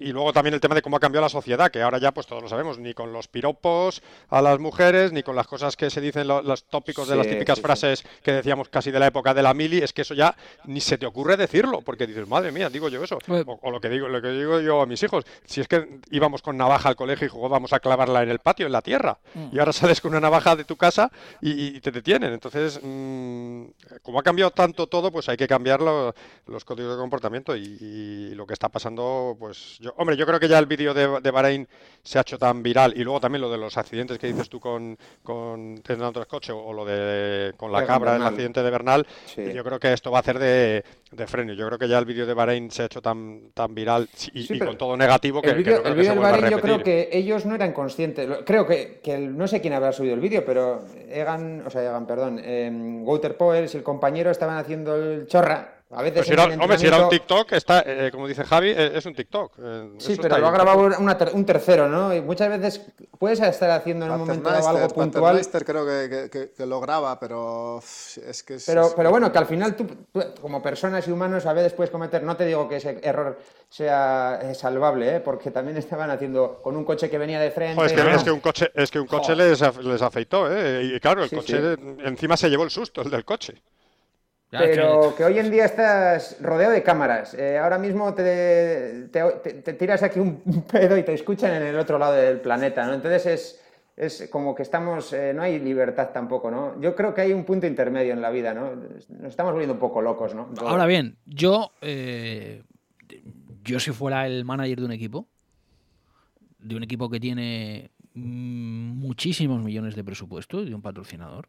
y 0.00 0.12
luego 0.12 0.32
también 0.32 0.54
el 0.54 0.60
tema 0.60 0.74
de 0.74 0.82
cómo 0.82 0.96
ha 0.96 1.00
cambiado 1.00 1.24
la 1.24 1.28
sociedad, 1.30 1.70
que 1.70 1.80
ahora 1.82 1.98
ya 1.98 2.12
pues 2.12 2.26
todos 2.26 2.42
lo 2.42 2.48
sabemos, 2.48 2.78
ni 2.78 2.92
con 2.92 3.12
los 3.12 3.28
piropos 3.28 4.02
a 4.28 4.42
las 4.42 4.58
mujeres, 4.58 5.12
ni 5.12 5.22
con 5.22 5.36
las 5.36 5.46
cosas 5.46 5.76
que 5.76 5.85
se 5.90 6.00
dicen 6.00 6.26
lo- 6.28 6.42
los 6.42 6.64
tópicos 6.64 7.08
de 7.08 7.16
las 7.16 7.26
típicas 7.26 7.56
sí, 7.56 7.60
sí. 7.60 7.66
frases 7.66 8.04
que 8.22 8.32
decíamos 8.32 8.68
casi 8.68 8.90
de 8.90 8.98
la 8.98 9.06
época 9.06 9.32
de 9.34 9.42
la 9.42 9.54
mili, 9.54 9.78
es 9.78 9.92
que 9.92 10.02
eso 10.02 10.14
ya 10.14 10.34
ni 10.64 10.80
se 10.80 10.98
te 10.98 11.06
ocurre 11.06 11.36
decirlo, 11.36 11.80
porque 11.82 12.06
dices, 12.06 12.26
madre 12.28 12.52
mía, 12.52 12.68
digo 12.70 12.88
yo 12.88 13.02
eso. 13.02 13.18
Pues- 13.26 13.44
O, 13.46 13.58
o 13.62 13.70
lo 13.70 13.80
que 13.80 13.88
digo, 13.88 14.08
lo 14.08 14.20
que 14.22 14.28
digo 14.30 14.60
yo 14.60 14.80
a 14.82 14.86
mis 14.86 15.02
hijos, 15.02 15.24
si 15.44 15.60
es 15.60 15.68
que 15.68 16.00
íbamos 16.10 16.42
con 16.42 16.56
navaja 16.56 16.88
al 16.88 16.96
colegio 16.96 17.26
y 17.26 17.30
jugábamos 17.30 17.72
a 17.72 17.80
clavarla 17.80 18.22
en 18.22 18.30
el 18.30 18.38
patio, 18.40 18.66
en 18.66 18.72
la 18.72 18.82
tierra, 18.82 19.18
y 19.52 19.58
ahora 19.58 19.72
sales 19.72 20.00
con 20.00 20.10
una 20.12 20.20
navaja 20.20 20.56
de 20.56 20.64
tu 20.64 20.76
casa 20.76 21.10
y, 21.40 21.76
y 21.76 21.80
te 21.80 21.90
detienen. 21.90 22.32
Entonces, 22.32 22.80
mm, 22.82 23.64
como 24.02 24.18
ha 24.18 24.22
cambiado 24.22 24.50
tanto 24.50 24.86
todo, 24.86 25.10
pues 25.10 25.28
hay 25.28 25.36
que 25.36 25.46
cambiar 25.46 25.80
lo- 25.80 26.14
los 26.46 26.64
códigos 26.64 26.92
de 26.94 26.98
comportamiento 27.00 27.56
y, 27.56 27.76
y 27.80 28.34
lo 28.34 28.46
que 28.46 28.52
está 28.54 28.68
pasando, 28.68 29.36
pues 29.38 29.78
yo, 29.80 29.92
hombre, 29.96 30.16
yo 30.16 30.26
creo 30.26 30.40
que 30.40 30.48
ya 30.48 30.58
el 30.58 30.66
vídeo 30.66 30.94
de, 30.94 31.20
de 31.20 31.30
Bahrein 31.30 31.68
se 32.02 32.18
ha 32.18 32.22
hecho 32.22 32.38
tan 32.38 32.62
viral 32.62 32.94
y 32.96 33.02
luego 33.04 33.20
también 33.20 33.42
lo 33.42 33.50
de 33.50 33.58
los 33.58 33.76
accidentes 33.76 34.18
que 34.18 34.26
dices 34.28 34.48
tú 34.48 34.60
con, 34.60 34.96
con 35.22 35.75
teniendo 35.82 36.20
el 36.20 36.26
coche 36.26 36.52
o 36.52 36.72
lo 36.72 36.84
de 36.84 37.52
con 37.56 37.72
la 37.72 37.84
cabra, 37.86 38.12
el 38.12 38.18
Bernal. 38.18 38.32
accidente 38.34 38.62
de 38.62 38.70
Bernal, 38.70 39.06
Sí. 39.26 39.52
yo 39.52 39.64
creo 39.64 39.78
que 39.78 39.92
esto 39.92 40.10
va 40.10 40.18
a 40.18 40.20
hacer 40.20 40.38
de, 40.38 40.84
de 41.10 41.26
freno. 41.26 41.52
Yo 41.52 41.66
creo 41.66 41.78
que 41.78 41.88
ya 41.88 41.98
el 41.98 42.04
vídeo 42.04 42.26
de 42.26 42.34
Bahrein 42.34 42.70
se 42.70 42.82
ha 42.82 42.86
hecho 42.86 43.00
tan, 43.02 43.50
tan 43.54 43.74
viral 43.74 44.08
y, 44.32 44.42
Sí, 44.42 44.54
y 44.54 44.58
pero 44.58 44.70
con 44.70 44.78
todo 44.78 44.96
negativo 44.96 45.40
que, 45.42 45.50
El 45.50 45.56
vídeo 45.56 45.82
no 45.82 45.88
el 45.88 46.08
a 46.10 46.14
Bahrein 46.20 46.50
yo 46.50 46.60
creo 46.60 46.82
que 46.82 47.08
ellos 47.12 47.46
no 47.46 47.54
eran 47.54 47.72
conscientes. 47.72 48.28
Creo 48.44 48.66
que, 48.66 49.00
que 49.02 49.14
el- 49.14 49.36
no 49.36 49.46
sé 49.48 49.60
quién 49.60 49.72
habrá 49.74 49.92
subido 49.92 50.14
el 50.14 50.20
vídeo, 50.20 50.44
pero 50.44 50.82
Egan, 51.08 51.62
o 51.66 51.70
sea, 51.70 51.82
Egan, 51.82 52.06
perdón, 52.06 52.40
eh, 52.42 52.70
Wouter 53.02 53.36
Poels 53.36 53.74
y 53.74 53.78
el 53.78 53.82
compañero 53.82 54.30
estaban 54.30 54.58
haciendo 54.58 54.96
el 54.96 55.26
chorra 55.26 55.75
A 55.88 56.02
veces 56.02 56.26
si 56.26 56.32
era, 56.32 56.44
hombre, 56.46 56.78
si 56.78 56.86
era 56.88 57.04
un 57.04 57.08
TikTok, 57.08 57.52
está, 57.52 57.84
eh, 57.86 58.10
como 58.10 58.26
dice 58.26 58.42
Javi, 58.42 58.70
eh, 58.70 58.90
es 58.96 59.06
un 59.06 59.14
TikTok. 59.14 59.52
eh, 59.62 59.90
Sí, 59.98 60.16
pero 60.20 60.36
lo 60.38 60.48
ha 60.48 60.50
grabado 60.50 60.80
una 60.98 61.16
ter- 61.16 61.30
un 61.32 61.46
tercero, 61.46 61.88
¿no? 61.88 62.12
Y 62.12 62.20
muchas 62.20 62.48
veces 62.48 62.80
puedes 63.20 63.38
estar 63.38 63.70
haciendo 63.70 64.04
en 64.04 64.10
un 64.10 64.18
momento 64.18 64.50
dado 64.50 64.66
algo 64.68 64.88
puntual, 64.88 65.40
creo 65.64 65.86
que, 65.86 66.08
que- 66.10 66.30
que- 66.30 66.50
que 66.50 66.66
lo 66.66 66.80
graba, 66.80 67.20
pero 67.20 67.78
es 67.78 68.42
que 68.42 68.54
es, 68.54 68.64
pero, 68.66 68.86
es- 68.88 68.94
pero 68.94 69.10
bueno, 69.10 69.30
que 69.30 69.38
al 69.38 69.46
final 69.46 69.76
tú, 69.76 69.86
tú, 70.12 70.24
como 70.42 70.60
personas 70.60 71.06
y 71.06 71.12
humanos 71.12 71.46
a 71.46 71.52
veces 71.52 71.72
puedes 71.72 71.92
cometer, 71.92 72.20
no 72.24 72.36
te 72.36 72.46
digo 72.46 72.68
que 72.68 72.76
ese 72.76 72.98
error 73.04 73.38
sea 73.68 74.40
salvable, 74.54 75.16
¿eh? 75.16 75.20
porque 75.20 75.52
también 75.52 75.76
estaban 75.76 76.10
haciendo 76.10 76.60
con 76.62 76.76
un 76.76 76.84
coche 76.84 77.08
que 77.08 77.16
venía 77.18 77.38
de 77.38 77.52
frente. 77.52 77.76
Joder, 77.76 77.92
es, 77.92 77.96
que, 77.96 78.10
¿no? 78.10 78.16
es 78.16 78.24
que 78.24 78.30
un 78.32 78.40
coche, 78.40 78.70
es 78.74 78.90
que 78.90 78.98
un 78.98 79.06
coche 79.06 79.34
Joder. 79.34 79.50
les, 79.60 79.84
les 79.84 80.02
afeitó, 80.02 80.52
¿eh? 80.52 80.82
Y 80.96 80.98
claro, 81.00 81.22
el 81.22 81.30
Sí, 81.30 81.36
coche 81.36 81.76
encima 82.04 82.36
se 82.36 82.48
llevó 82.50 82.64
el 82.64 82.70
susto, 82.70 83.02
el 83.02 83.10
del 83.10 83.24
coche. 83.24 83.62
Ya, 84.52 84.60
es 84.60 84.64
que- 84.70 84.74
Pero 84.76 85.14
que 85.16 85.24
hoy 85.24 85.38
en 85.38 85.50
día 85.50 85.64
estás 85.64 86.36
rodeado 86.40 86.72
de 86.72 86.82
cámaras. 86.82 87.34
Eh, 87.34 87.58
ahora 87.58 87.78
mismo 87.78 88.14
te, 88.14 89.08
te- 89.10 89.22
te- 89.42 89.54
te 89.54 89.72
tiras 89.74 90.02
aquí 90.02 90.20
un 90.20 90.40
pedo 90.70 90.96
y 90.96 91.02
te 91.02 91.12
escuchan 91.14 91.54
en 91.54 91.62
el 91.64 91.78
otro 91.78 91.98
lado 91.98 92.14
del 92.14 92.40
planeta, 92.40 92.86
¿no? 92.86 92.94
Entonces 92.94 93.26
es, 93.26 93.62
es 93.96 94.28
como 94.30 94.54
que 94.54 94.62
estamos, 94.62 95.12
eh, 95.12 95.32
no 95.34 95.42
hay 95.42 95.58
libertad 95.58 96.10
tampoco, 96.12 96.50
¿no? 96.50 96.80
Yo 96.80 96.94
creo 96.94 97.12
que 97.12 97.22
hay 97.22 97.32
un 97.32 97.44
punto 97.44 97.66
intermedio 97.66 98.12
en 98.12 98.20
la 98.22 98.30
vida, 98.30 98.54
¿no? 98.54 98.70
Nos 98.76 99.28
estamos 99.30 99.52
volviendo 99.52 99.74
un 99.74 99.80
poco 99.80 100.00
locos, 100.00 100.34
¿no? 100.34 100.48
Ahora 100.60 100.86
bien, 100.86 101.16
yo, 101.26 101.72
eh, 101.80 102.62
yo 103.64 103.80
si 103.80 103.90
fuera 103.90 104.26
el 104.26 104.44
manager 104.44 104.78
de 104.78 104.84
un 104.86 104.92
equipo, 104.92 105.26
de 106.60 106.76
un 106.76 106.82
equipo 106.84 107.08
que 107.10 107.18
tiene 107.18 107.90
muchísimos 108.14 109.62
millones 109.62 109.94
de 109.96 110.04
presupuesto 110.04 110.62
y 110.62 110.68
de 110.68 110.74
un 110.74 110.82
patrocinador, 110.82 111.48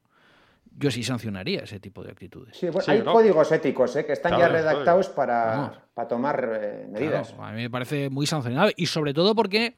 yo 0.80 0.92
sí 0.92 1.04
sancionaría 1.04 1.62
ese 1.62 1.80
tipo 1.80 2.04
de 2.04 2.12
actitudes. 2.12 2.56
Sí, 2.56 2.68
bueno, 2.68 2.82
Sí, 2.82 2.92
hay 2.92 3.02
¿no? 3.02 3.12
códigos 3.12 3.52
éticos 3.52 3.96
¿eh? 3.96 4.06
que 4.06 4.14
están 4.14 4.36
Claro, 4.36 4.54
ya 4.54 4.60
redactados 4.60 5.10
para, 5.10 5.84
para 5.94 6.08
tomar 6.08 6.60
eh, 6.62 6.88
medidas. 6.90 7.30
Claro, 7.30 7.44
a 7.46 7.52
mí 7.52 7.62
me 7.64 7.70
parece 7.70 8.10
muy 8.10 8.28
sancionable 8.28 8.74
y 8.78 8.86
sobre 8.86 9.14
todo 9.14 9.34
porque 9.36 9.76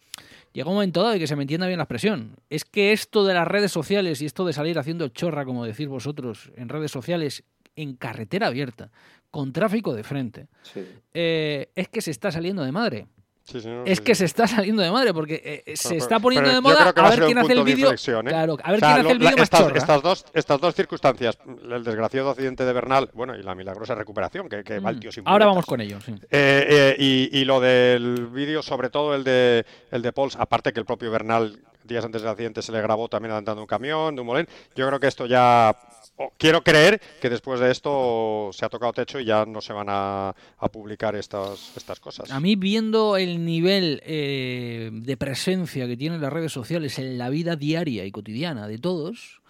llega 0.52 0.68
un 0.70 0.76
momento 0.76 1.00
dado 1.02 1.14
de 1.14 1.20
que 1.20 1.28
se 1.28 1.36
me 1.38 1.44
entienda 1.44 1.68
bien 1.68 1.78
la 1.78 1.84
expresión. 1.84 2.36
Es 2.50 2.66
que 2.66 2.92
esto 2.92 3.26
de 3.26 3.34
las 3.34 3.48
redes 3.48 3.72
sociales 3.72 4.22
y 4.22 4.26
esto 4.26 4.46
de 4.46 4.52
salir 4.54 4.78
haciendo 4.78 5.08
chorra, 5.08 5.46
como 5.46 5.66
decís 5.66 5.88
vosotros, 5.88 6.52
en 6.58 6.68
redes 6.70 6.92
sociales, 6.92 7.44
en 7.76 7.96
carretera 7.96 8.48
abierta, 8.48 8.92
con 9.32 9.54
tráfico 9.54 9.94
de 9.94 10.04
frente, 10.04 10.48
Sí. 10.64 10.86
eh, 11.14 11.70
es 11.76 11.88
que 11.88 12.02
se 12.02 12.12
está 12.12 12.32
saliendo 12.32 12.64
de 12.64 12.72
madre. 12.74 13.08
Sí, 13.52 13.58
Es 13.86 13.98
sí, 13.98 14.04
que 14.04 14.16
se 14.16 14.26
está 14.26 14.48
saliendo 14.48 14.82
de 14.82 14.92
madre 14.92 15.14
porque 15.14 15.42
eh, 15.44 15.64
eh, 15.66 15.76
se 15.78 15.90
Pero- 15.90 16.02
está 16.02 16.20
poniendo 16.20 16.50
de 16.52 16.62
moda 16.62 16.94
a 16.96 17.10
ver 17.10 17.20
quién 17.26 17.38
hace 17.38 17.54
el 17.54 17.64
vídeo. 17.64 17.92
¿eh? 17.92 17.96
Claro, 17.98 18.58
a 18.64 18.72
ver 18.72 18.78
O 18.78 18.86
sea, 18.86 18.94
quién 18.96 19.06
hace 19.06 19.12
el 19.14 19.20
vídeo 19.20 19.32
más 19.38 19.44
estas, 19.44 19.60
chorra. 19.62 19.78
estas 19.78 20.02
dos, 20.02 20.26
estas 20.34 20.62
dos 20.62 20.76
circunstancias, 20.76 21.38
el 21.72 21.84
desgraciado 21.84 22.30
accidente 22.30 22.64
de 22.66 22.74
Bernal, 22.74 23.10
bueno, 23.14 23.36
y 23.36 23.44
la 23.44 23.56
milagrosa 23.56 23.96
recuperación, 23.96 24.48
que, 24.50 24.64
que 24.64 24.80
va 24.80 24.92
el 24.92 25.00
tío 25.00 25.12
sin 25.12 25.24
Mm. 25.24 25.28
Ahora 25.28 25.46
vamos 25.48 25.66
con 25.66 25.82
ello. 25.82 26.00
sí. 26.06 26.14
Eh, 26.32 26.96
y, 27.00 27.40
y 27.40 27.46
lo 27.46 27.60
del 27.60 28.28
vídeo, 28.28 28.62
sobre 28.62 28.90
todo 28.90 29.16
el 29.16 29.24
de 29.24 29.66
el 29.92 30.02
de 30.02 30.12
Pols, 30.14 30.36
aparte 30.36 30.72
que 30.72 30.80
el 30.80 30.86
propio 30.86 31.10
Bernal 31.12 31.60
días 31.84 32.06
antes 32.06 32.22
del 32.22 32.30
accidente 32.30 32.62
se 32.62 32.72
le 32.72 32.82
grabó 32.82 33.08
también 33.10 33.32
adelantando 33.32 33.62
un 33.62 33.68
camión, 33.68 34.14
de 34.16 34.22
un 34.22 34.28
molén. 34.28 34.48
Yo 34.76 34.86
creo 34.88 35.00
que 35.00 35.08
esto 35.08 35.26
ya 35.26 35.76
quiero 36.38 36.64
creer 36.64 37.02
que 37.22 37.30
después 37.30 37.60
de 37.60 37.72
esto 37.72 38.50
se 38.52 38.66
ha 38.66 38.70
tocado 38.70 38.94
techo 38.94 39.20
y 39.20 39.26
ya 39.26 39.46
no 39.46 39.62
se 39.62 39.74
van 39.74 39.88
a, 39.90 40.36
a 40.58 40.70
publicar 40.70 41.16
estas 41.16 41.76
estas 41.76 42.00
cosas. 42.00 42.32
A 42.32 42.40
mí, 42.40 42.56
viendo 42.56 43.18
el 43.18 43.46
nivel 43.46 44.02
eh, 44.06 44.90
de 44.92 45.18
presencia 45.18 45.88
que 45.88 45.98
tienen 45.98 46.22
las 46.22 46.34
redes 46.34 46.52
sociales 46.52 47.00
en 47.00 47.18
la 47.18 47.30
vida 47.30 47.56
diaria 47.56 48.06
y 48.06 48.12
cotidiana 48.12 48.68
de 48.68 48.78
todos, 48.78 49.42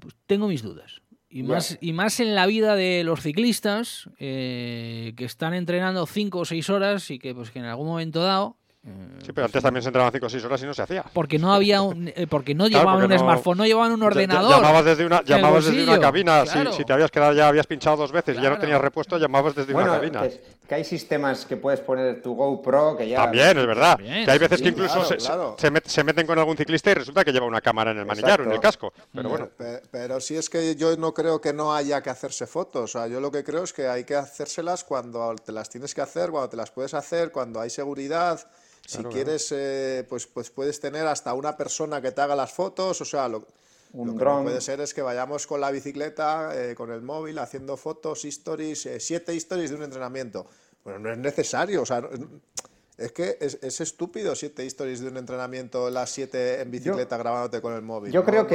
pues 0.00 0.14
tengo 0.26 0.48
mis 0.48 0.62
dudas. 0.62 1.02
Y 1.34 1.44
más, 1.44 1.78
y 1.80 1.94
más 1.94 2.20
en 2.20 2.34
la 2.34 2.46
vida 2.46 2.76
de 2.76 3.04
los 3.04 3.22
ciclistas 3.22 4.10
eh, 4.18 5.14
que 5.16 5.24
están 5.24 5.54
entrenando 5.54 6.04
cinco 6.04 6.40
o 6.40 6.44
seis 6.44 6.68
horas 6.68 7.10
y 7.10 7.18
que, 7.18 7.34
pues, 7.34 7.50
que 7.50 7.60
en 7.60 7.64
algún 7.64 7.86
momento 7.86 8.22
dado. 8.22 8.58
Eh, 8.84 8.90
Sí, 9.24 9.32
pero 9.32 9.44
antes 9.44 9.62
también 9.62 9.82
se 9.82 9.88
entraban 9.90 10.10
5 10.10 10.26
o 10.26 10.28
6 10.28 10.44
horas 10.44 10.60
y 10.62 10.66
no 10.66 10.74
se 10.74 10.82
hacía. 10.82 11.04
porque 11.12 11.38
no 11.38 11.54
había 11.54 11.82
un, 11.82 12.08
eh, 12.08 12.26
porque 12.28 12.52
no 12.54 12.64
Claro, 12.66 12.80
llevaban 12.80 13.00
porque 13.02 13.14
un 13.14 13.20
no- 13.20 13.24
smartphone, 13.26 13.58
no 13.58 13.66
llevaban 13.66 13.92
un 13.92 14.02
ordenador. 14.02 14.50
Llamabas 14.50 14.84
desde 14.84 15.06
una, 15.06 15.22
llamabas 15.22 15.64
desde 15.66 15.84
una 15.84 16.00
cabina. 16.00 16.44
Si- 16.44 16.52
claro. 16.52 16.72
Si, 16.72 16.84
te 16.84 16.92
habías 16.92 17.10
quedado, 17.12 17.32
ya 17.32 17.46
habías 17.46 17.66
pinchado 17.68 17.96
dos 17.96 18.10
veces 18.10 18.36
y 18.36 18.42
ya 18.42 18.50
no 18.50 18.58
tenías 18.58 18.80
repuesto, 18.80 19.18
llamabas 19.18 19.54
desde 19.54 19.72
Bueno, 19.72 19.90
una 19.92 20.00
cabina. 20.00 20.22
que, 20.22 20.42
que 20.68 20.74
hay 20.74 20.84
sistemas 20.84 21.46
que 21.46 21.56
puedes 21.56 21.78
poner 21.80 22.20
tu 22.22 22.34
GoPro 22.34 22.96
que 22.96 23.08
ya... 23.08 23.18
También, 23.18 23.56
es 23.56 23.66
verdad. 23.66 23.96
También, 23.96 24.24
que 24.24 24.30
hay 24.32 24.38
veces 24.38 24.60
que 24.60 24.68
incluso 24.70 24.94
claro, 24.94 25.08
se, 25.08 25.16
claro. 25.18 25.56
se 25.58 25.72
met- 25.72 25.86
se 25.86 26.02
meten 26.02 26.26
con 26.26 26.38
algún 26.40 26.56
ciclista 26.56 26.90
y 26.90 26.94
resulta 26.94 27.24
que 27.24 27.30
lleva 27.32 27.46
una 27.46 27.60
cámara 27.60 27.92
en 27.92 27.98
el 27.98 28.06
manillar 28.06 28.40
o 28.40 28.44
en 28.44 28.52
el 28.52 28.58
casco. 28.60 28.92
Pero 29.14 29.28
bueno, 29.28 29.48
Pe- 29.56 29.82
Pero 29.92 30.20
si 30.20 30.34
es 30.36 30.50
que 30.50 30.74
yo 30.74 30.96
no 30.96 31.14
creo 31.14 31.40
que 31.40 31.52
no 31.52 31.72
haya 31.72 32.02
que 32.02 32.10
hacerse 32.10 32.48
fotos. 32.48 32.82
O 32.96 32.98
sea, 32.98 33.06
yo 33.06 33.20
lo 33.20 33.30
que 33.30 33.44
creo 33.44 33.62
es 33.62 33.72
que 33.72 33.86
hay 33.86 34.02
que 34.02 34.16
hacérselas 34.16 34.82
cuando 34.82 35.36
te 35.36 35.52
las 35.52 35.68
tienes 35.70 35.94
que 35.94 36.00
hacer, 36.00 36.30
cuando 36.30 36.48
te 36.48 36.56
las 36.56 36.72
puedes 36.72 36.94
hacer, 36.94 37.30
cuando 37.30 37.60
hay 37.60 37.70
seguridad. 37.70 38.40
Si 38.86 39.02
quieres, 39.04 39.48
eh, 39.52 40.04
pues, 40.08 40.26
pues 40.26 40.50
puedes 40.50 40.80
tener 40.80 41.06
hasta 41.06 41.32
una 41.34 41.56
persona 41.56 42.02
que 42.02 42.10
te 42.12 42.20
haga 42.20 42.34
las 42.36 42.52
fotos. 42.52 43.00
O 43.00 43.04
sea, 43.04 43.28
lo, 43.28 43.46
Un 43.92 44.08
lo 44.08 44.16
que 44.16 44.24
no 44.24 44.42
puede 44.42 44.60
ser 44.60 44.80
es 44.80 44.92
que 44.92 45.02
vayamos 45.02 45.46
con 45.46 45.60
la 45.60 45.70
bicicleta, 45.70 46.50
eh, 46.54 46.74
con 46.74 46.90
el 46.90 47.00
móvil, 47.02 47.38
haciendo 47.38 47.76
fotos, 47.76 48.24
stories, 48.24 48.86
eh, 48.86 49.00
siete 49.00 49.34
stories 49.36 49.70
de 49.70 49.76
un 49.76 49.82
entrenamiento. 49.84 50.46
Bueno, 50.84 50.98
no 50.98 51.12
es 51.12 51.18
necesario. 51.18 51.82
O 51.82 51.86
sea, 51.86 52.02
es 52.98 53.12
que 53.12 53.38
es, 53.40 53.58
es 53.62 53.80
estúpido 53.80 54.34
siete 54.34 54.66
stories 54.66 55.00
de 55.00 55.08
un 55.08 55.16
entrenamiento, 55.16 55.88
las 55.90 56.10
siete 56.10 56.60
en 56.60 56.70
bicicleta 56.70 57.16
grabándote 57.16 57.60
con 57.62 57.72
el 57.74 57.82
móvil. 57.82 58.12
Yo 58.12 58.20
No, 58.20 58.26
creo 58.26 58.42
no- 58.42 58.48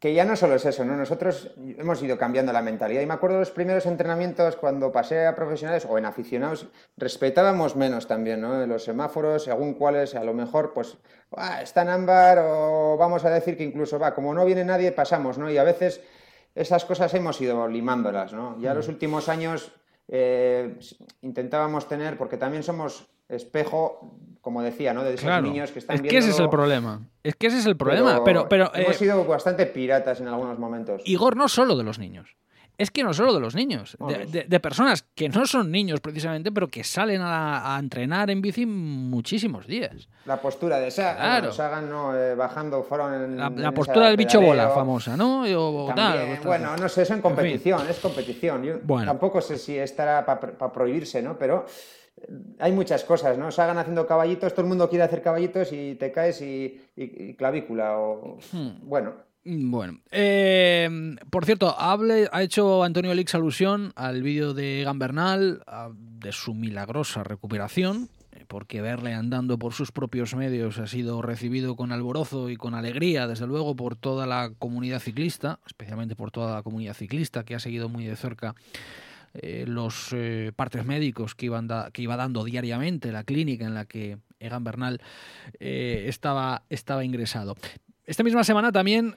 que, 0.00 0.14
ya 0.14 0.24
no 0.24 0.34
solo 0.34 0.54
es 0.54 0.64
eso, 0.64 0.84
¿no? 0.84 0.96
Nosotros 0.96 1.54
hemos 1.78 2.02
ido 2.02 2.18
cambiando 2.18 2.52
la 2.52 2.62
mentalidad. 2.62 3.02
Y 3.02 3.06
me 3.06 3.14
acuerdo 3.14 3.36
de 3.36 3.40
los 3.40 3.50
primeros 3.50 3.86
entrenamientos 3.86 4.56
cuando 4.56 4.90
pasé 4.90 5.26
a 5.26 5.34
profesionales 5.34 5.86
o 5.88 5.98
en 5.98 6.06
aficionados, 6.06 6.66
respetábamos 6.96 7.76
menos 7.76 8.06
también, 8.06 8.40
¿no? 8.40 8.66
Los 8.66 8.84
semáforos, 8.84 9.44
según 9.44 9.74
cuáles, 9.74 10.14
a 10.14 10.24
lo 10.24 10.34
mejor, 10.34 10.72
pues, 10.72 10.96
"Ah, 11.36 11.62
está 11.62 11.82
en 11.82 11.90
ámbar 11.90 12.38
o 12.42 12.96
vamos 12.98 13.24
a 13.24 13.30
decir 13.30 13.56
que 13.56 13.64
incluso, 13.64 13.98
va, 13.98 14.14
como 14.14 14.34
no 14.34 14.44
viene 14.44 14.64
nadie, 14.64 14.90
pasamos, 14.90 15.38
¿no? 15.38 15.50
Y 15.50 15.58
a 15.58 15.64
veces 15.64 16.00
esas 16.54 16.84
cosas 16.84 17.12
hemos 17.14 17.40
ido 17.40 17.68
limándolas, 17.68 18.32
¿no? 18.32 18.58
Ya 18.60 18.74
los 18.74 18.88
últimos 18.88 19.28
años 19.28 19.72
eh, 20.08 20.76
intentábamos 21.22 21.88
tener, 21.88 22.16
porque 22.18 22.36
también 22.36 22.62
somos 22.62 23.06
espejo, 23.28 24.18
como 24.40 24.62
decía, 24.62 24.92
¿no? 24.94 25.02
De 25.04 25.10
esos 25.14 25.24
Claro, 25.24 25.46
niños 25.46 25.70
que 25.70 25.78
están 25.80 25.96
es 25.96 26.02
que 26.02 26.18
ese 26.18 26.30
es 26.30 26.38
el 26.38 26.48
problema. 26.48 27.00
Es 27.22 27.36
que 27.36 27.46
ese 27.48 27.58
es 27.58 27.66
el 27.66 27.76
problema. 27.76 28.22
Pero, 28.24 28.48
pero, 28.48 28.70
hemos 28.74 28.94
eh, 28.96 28.98
sido 28.98 29.24
bastante 29.24 29.66
piratas 29.66 30.20
en 30.20 30.28
algunos 30.28 30.58
momentos. 30.58 31.02
Igor, 31.04 31.36
no 31.36 31.48
solo 31.48 31.76
de 31.76 31.84
los 31.84 31.98
niños. 31.98 32.36
Es 32.78 32.90
que 32.90 33.04
no 33.04 33.12
solo 33.12 33.34
de 33.34 33.40
los 33.40 33.54
niños, 33.54 33.94
de, 34.00 34.14
Vamos. 34.14 34.32
de- 34.32 34.44
de 34.44 34.60
personas 34.60 35.04
que 35.14 35.28
no 35.28 35.44
son 35.44 35.70
niños 35.70 36.00
precisamente, 36.00 36.50
pero 36.50 36.68
que 36.68 36.82
salen 36.82 37.20
a, 37.20 37.76
a 37.76 37.78
entrenar 37.78 38.30
en 38.30 38.40
bici 38.40 38.64
muchísimos 38.64 39.66
días. 39.66 40.08
La 40.24 40.40
postura 40.40 40.78
de 40.78 40.88
esa, 40.88 41.14
Claro. 41.14 41.52
Sagan 41.52 41.90
¿no? 41.90 42.16
Eh, 42.16 42.34
bajando 42.34 42.82
fueron 42.82 43.12
en, 43.12 43.36
La, 43.36 43.48
en 43.48 43.56
la 43.56 43.60
esa 43.68 43.72
postura 43.72 44.06
del 44.06 44.16
bicho 44.16 44.40
bola 44.40 44.70
famosa, 44.70 45.14
¿no? 45.14 45.42
O- 45.42 45.92
También, 45.94 46.26
pues, 46.28 46.38
tal. 46.40 46.46
bueno, 46.46 46.76
no 46.78 46.88
sé, 46.88 47.02
eso 47.02 47.12
en 47.12 47.20
competición, 47.20 47.86
es 47.86 47.98
competición. 47.98 48.62
Yo 48.64 48.74
Bueno. 48.82 49.04
tampoco 49.04 49.42
sé 49.42 49.58
si 49.58 49.76
estará 49.76 50.24
para 50.24 50.72
prohibirse, 50.72 51.20
¿no? 51.20 51.36
Pero 51.38 51.66
hay 52.58 52.72
muchas 52.72 53.04
cosas, 53.04 53.36
¿no? 53.38 53.50
Sagan 53.50 53.78
haciendo 53.78 54.06
caballitos, 54.06 54.52
todo 54.52 54.62
el 54.62 54.68
mundo 54.68 54.88
quiere 54.88 55.04
hacer 55.04 55.22
caballitos 55.22 55.72
y 55.72 55.94
te 55.94 56.12
caes 56.12 56.40
y, 56.42 56.80
y- 56.96 57.30
y 57.30 57.34
clavícula 57.34 57.98
o... 57.98 58.38
Hmm. 58.52 58.68
Bueno, 58.82 59.14
Bueno, 59.44 60.00
eh, 60.10 61.16
por 61.30 61.46
cierto, 61.46 61.74
hable, 61.78 62.28
ha 62.30 62.42
hecho 62.42 62.84
Antonio 62.84 63.14
Lix 63.14 63.34
alusión 63.34 63.92
al 63.96 64.22
vídeo 64.22 64.52
de 64.52 64.82
Gambernal, 64.84 65.62
a- 65.66 65.90
de 65.94 66.32
su 66.32 66.52
milagrosa 66.54 67.24
recuperación, 67.24 68.10
eh, 68.32 68.44
porque 68.46 68.82
verle 68.82 69.14
andando 69.14 69.58
por 69.58 69.72
sus 69.72 69.92
propios 69.92 70.34
medios 70.36 70.78
ha 70.78 70.86
sido 70.86 71.22
recibido 71.22 71.74
con 71.74 71.90
alborozo 71.90 72.50
y 72.50 72.56
con 72.56 72.74
alegría, 72.74 73.26
desde 73.26 73.46
luego, 73.46 73.74
por 73.74 73.96
toda 73.96 74.26
la 74.26 74.50
comunidad 74.58 75.00
ciclista, 75.00 75.58
especialmente 75.66 76.16
por 76.16 76.30
toda 76.30 76.54
la 76.56 76.62
comunidad 76.62 76.92
ciclista 76.94 77.42
que 77.44 77.54
ha 77.54 77.60
seguido 77.60 77.88
muy 77.88 78.04
de 78.04 78.16
cerca 78.16 78.54
eh, 79.34 79.64
los 79.66 80.08
eh, 80.12 80.52
partes 80.54 80.84
médicos 80.84 81.34
que, 81.34 81.46
iban 81.46 81.66
da- 81.68 81.90
que 81.92 82.02
iba 82.02 82.16
dando 82.16 82.44
diariamente 82.44 83.12
la 83.12 83.24
clínica 83.24 83.64
en 83.66 83.74
la 83.74 83.84
que 83.84 84.18
Egan 84.38 84.64
Bernal 84.64 85.00
eh, 85.58 86.04
estaba, 86.08 86.64
estaba 86.70 87.04
ingresado. 87.04 87.56
Esta 88.06 88.22
misma 88.24 88.42
semana 88.42 88.72
también 88.72 89.14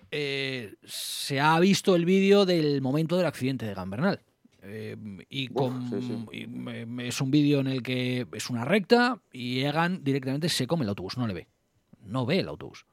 se 0.84 1.40
ha 1.40 1.60
visto 1.60 1.96
el 1.96 2.06
vídeo 2.06 2.46
del 2.46 2.82
momento 2.82 3.18
del 3.18 3.26
accidente 3.26 3.66
de 3.66 3.72
Egan 3.72 3.90
Bernal. 3.90 4.20
Eh, 4.66 4.96
y, 5.30 5.50
Uf, 5.50 5.56
con- 5.56 5.90
sí, 5.90 6.02
sí. 6.02 6.38
y 6.44 6.48
me- 6.48 7.08
es 7.08 7.20
un 7.20 7.32
vídeo 7.32 7.60
en 7.60 7.68
el 7.68 7.82
que 7.84 8.28
es 8.34 8.50
una 8.50 8.66
recta 8.66 9.20
y 9.32 9.62
Egan 9.62 10.04
directamente 10.04 10.48
se 10.48 10.68
come 10.68 10.84
el 10.84 10.90
autobús, 10.90 11.18
no 11.18 11.28
le 11.28 11.34
ve. 11.34 11.48
No 12.06 12.26
ve 12.26 12.40
el 12.40 12.48
autobús. 12.48 12.86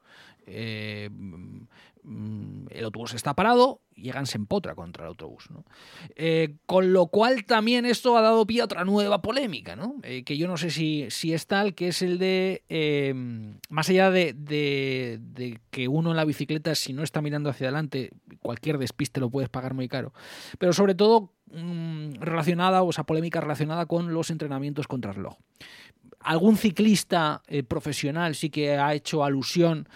Eh, 0.47 1.09
el 2.03 2.83
autobús 2.83 3.13
está 3.13 3.35
parado 3.35 3.81
y 3.95 4.09
Egan 4.09 4.25
se 4.25 4.37
empotra 4.37 4.73
contra 4.73 5.03
el 5.03 5.09
autobús. 5.09 5.49
Eh, 6.15 6.55
con 6.65 6.93
lo 6.93 7.07
cual 7.07 7.45
también 7.45 7.85
esto 7.85 8.17
ha 8.17 8.21
dado 8.21 8.47
pie 8.47 8.61
a 8.61 8.65
otra 8.65 8.83
nueva 8.85 9.21
polémica, 9.21 9.75
¿no? 9.75 9.95
Eh, 10.03 10.23
que 10.23 10.37
yo 10.37 10.47
no 10.47 10.57
sé 10.57 10.71
si, 10.71 11.05
si 11.09 11.33
es 11.33 11.45
tal, 11.45 11.75
que 11.75 11.89
es 11.89 12.01
el 12.01 12.17
de, 12.17 12.63
eh, 12.69 13.13
más 13.69 13.89
allá 13.89 14.09
de 14.09 15.59
que 15.69 15.87
uno 15.87 16.11
en 16.11 16.17
la 16.17 16.25
bicicleta, 16.25 16.73
si 16.75 16.93
no 16.93 17.03
está 17.03 17.21
mirando 17.21 17.49
hacia 17.49 17.67
adelante, 17.67 18.11
cualquier 18.41 18.77
despiste 18.77 19.19
lo 19.19 19.29
puedes 19.29 19.49
pagar 19.49 19.73
muy 19.73 19.87
caro, 19.87 20.13
pero 20.57 20.73
sobre 20.73 20.95
todo 20.95 21.33
mm, 21.51 22.15
relacionada 22.19 22.81
o 22.81 22.89
esa 22.89 23.03
polémica 23.03 23.41
relacionada 23.41 23.85
con 23.85 24.13
los 24.13 24.29
entrenamientos 24.29 24.87
contra 24.87 25.13
reloj. 25.13 25.37
Algún 26.19 26.57
ciclista 26.57 27.41
eh, 27.47 27.63
profesional 27.63 28.35
sí 28.35 28.49
que 28.49 28.77
ha 28.77 28.93
hecho 28.93 29.23
alusión 29.23 29.87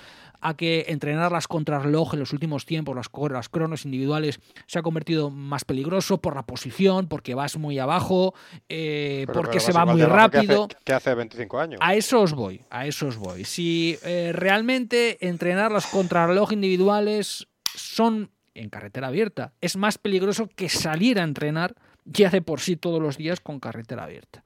a 0.45 0.55
que 0.55 0.85
entrenar 0.89 1.31
las 1.31 1.47
contrarreloj 1.47 2.13
en 2.13 2.19
los 2.19 2.31
últimos 2.31 2.67
tiempos, 2.67 2.95
las, 2.95 3.09
las 3.31 3.49
cronos 3.49 3.83
individuales, 3.83 4.39
se 4.67 4.77
ha 4.77 4.83
convertido 4.83 5.31
más 5.31 5.65
peligroso 5.65 6.21
por 6.21 6.35
la 6.35 6.43
posición, 6.45 7.07
porque 7.07 7.33
vas 7.33 7.57
muy 7.57 7.79
abajo, 7.79 8.35
eh, 8.69 9.25
porque 9.33 9.59
se 9.59 9.71
va 9.71 9.85
muy 9.85 10.03
rápido. 10.03 10.67
Que 10.67 10.93
hace, 10.93 11.09
hace, 11.09 11.15
25 11.15 11.59
años. 11.59 11.79
A 11.81 11.95
eso 11.95 12.21
os 12.21 12.33
voy, 12.33 12.61
a 12.69 12.85
eso 12.85 13.07
os 13.07 13.17
voy. 13.17 13.43
Si 13.43 13.97
eh, 14.03 14.33
realmente 14.35 15.17
entrenar 15.27 15.71
las 15.71 15.87
contrarreloj 15.87 16.53
individuales 16.53 17.47
son 17.73 18.29
en 18.53 18.69
carretera 18.69 19.07
abierta, 19.07 19.53
es 19.61 19.77
más 19.77 19.97
peligroso 19.97 20.47
que 20.55 20.69
salir 20.69 21.19
a 21.19 21.23
entrenar 21.23 21.73
ya 22.05 22.29
de 22.29 22.43
por 22.43 22.61
sí 22.61 22.75
todos 22.75 23.01
los 23.01 23.17
días 23.17 23.39
con 23.39 23.59
carretera 23.59 24.03
abierta. 24.03 24.43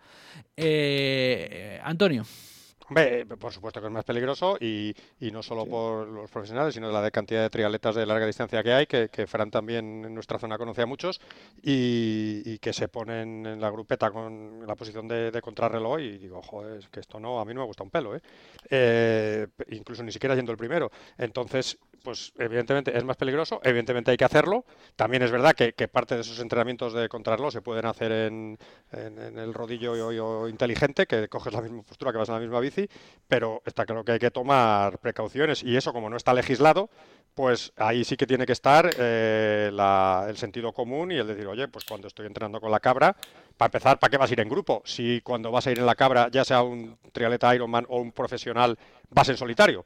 Eh, 0.56 1.82
Antonio. 1.84 2.24
Hombre, 2.90 3.24
por 3.28 3.54
supuesto 3.54 3.80
que 3.80 3.86
es 3.86 3.94
más 3.94 4.04
peligroso 4.04 4.58
y, 4.60 4.96
y 5.20 5.30
no 5.30 5.44
solo 5.44 5.68
por 5.68 6.08
los 6.08 6.32
profesionales, 6.32 6.74
sino 6.74 6.88
de 6.88 6.94
la 6.94 7.04
de 7.04 7.12
cantidad 7.12 7.44
de 7.44 7.50
trialetas 7.52 7.94
de 7.94 8.04
larga 8.04 8.26
distancia 8.26 8.64
que 8.64 8.74
hay, 8.74 8.88
que, 8.88 9.10
que 9.10 9.28
Fran 9.28 9.52
también 9.52 10.06
en 10.06 10.16
nuestra 10.16 10.40
zona 10.40 10.58
conoce 10.58 10.82
a 10.82 10.88
muchos 10.88 11.22
y, 11.62 12.58
que 12.58 12.74
se 12.74 12.88
ponen 12.88 13.46
en 13.46 13.62
la 13.62 13.70
grupeta 13.70 14.10
con 14.10 14.66
la 14.66 14.76
posición 14.76 15.08
de, 15.08 15.30
de 15.30 15.42
contrarreloj 15.42 16.00
y 16.00 16.18
digo, 16.18 16.42
joder, 16.42 16.90
que 16.92 17.00
esto 17.00 17.20
no, 17.20 17.40
a 17.40 17.46
mí 17.46 17.54
no 17.54 17.62
me 17.62 17.68
gusta 17.68 17.84
un 17.84 17.92
pelo, 17.92 18.16
¿eh? 18.16 18.22
¿eh? 18.72 19.48
incluso 19.70 20.02
ni 20.04 20.12
siquiera 20.12 20.36
yendo 20.36 20.52
el 20.52 20.58
primero. 20.58 20.92
Entonces, 21.18 21.78
pues 22.04 22.34
evidentemente 22.38 22.98
es 22.98 23.04
más 23.04 23.18
peligroso, 23.18 23.60
evidentemente 23.64 24.12
hay 24.12 24.18
que 24.18 24.26
hacerlo. 24.26 24.66
También 24.96 25.24
es 25.24 25.32
verdad 25.32 25.54
que, 25.54 25.88
parte 25.88 26.16
de 26.16 26.22
esos 26.22 26.40
entrenamientos 26.40 26.94
de 26.94 27.10
contrarreloj 27.10 27.52
se 27.52 27.62
pueden 27.62 27.86
hacer 27.86 28.12
en, 28.12 28.58
el 28.92 29.54
rodillo 29.54 30.48
inteligente, 30.48 31.06
que 31.06 31.28
coges 31.28 31.54
la 31.54 31.62
misma 31.62 31.84
postura 31.84 32.12
que 32.12 32.18
vas 32.18 32.30
en 32.30 32.36
la 32.36 32.42
misma 32.42 32.60
bici, 32.60 32.90
pero 33.28 33.62
está 33.66 33.86
claro 33.86 34.04
que 34.04 34.14
hay 34.14 34.20
que 34.20 34.32
tomar 34.32 35.00
precauciones 35.00 35.64
y 35.64 35.76
eso 35.76 35.94
como 35.94 36.10
no 36.10 36.18
está 36.18 36.34
legislado, 36.34 36.90
pues 37.34 37.72
ahí 37.78 38.04
sí 38.04 38.18
que 38.18 38.28
tiene 38.28 38.46
que 38.46 38.54
estar 38.54 38.90
eh, 38.98 39.72
el 39.72 40.38
sentido 40.38 40.74
común 40.74 41.12
y 41.12 41.18
el 41.18 41.28
decir, 41.28 41.48
oye, 41.48 41.68
pues 41.68 41.86
cuando 41.86 42.08
estoy 42.08 42.26
entrenando 42.26 42.60
con 42.60 42.72
la 42.72 42.80
cabra, 42.80 43.16
para 43.56 43.68
empezar, 43.68 44.00
¿para 44.00 44.12
qué 44.12 44.18
vas 44.18 44.30
a 44.30 44.34
ir 44.34 44.40
en 44.40 44.50
grupo? 44.50 44.82
Si 44.86 45.22
cuando 45.22 45.52
vas 45.52 45.68
a 45.68 45.72
ir 45.72 45.80
en 45.80 45.86
la 45.86 45.96
cabra, 45.96 46.30
ya 46.32 46.44
sea 46.44 46.64
un 46.64 46.98
triatleta 47.12 47.54
Ironman 47.56 47.86
o 47.90 48.00
un 48.00 48.12
profesional, 48.12 48.78
vas 49.10 49.30
en 49.30 49.38
solitario 49.38 49.86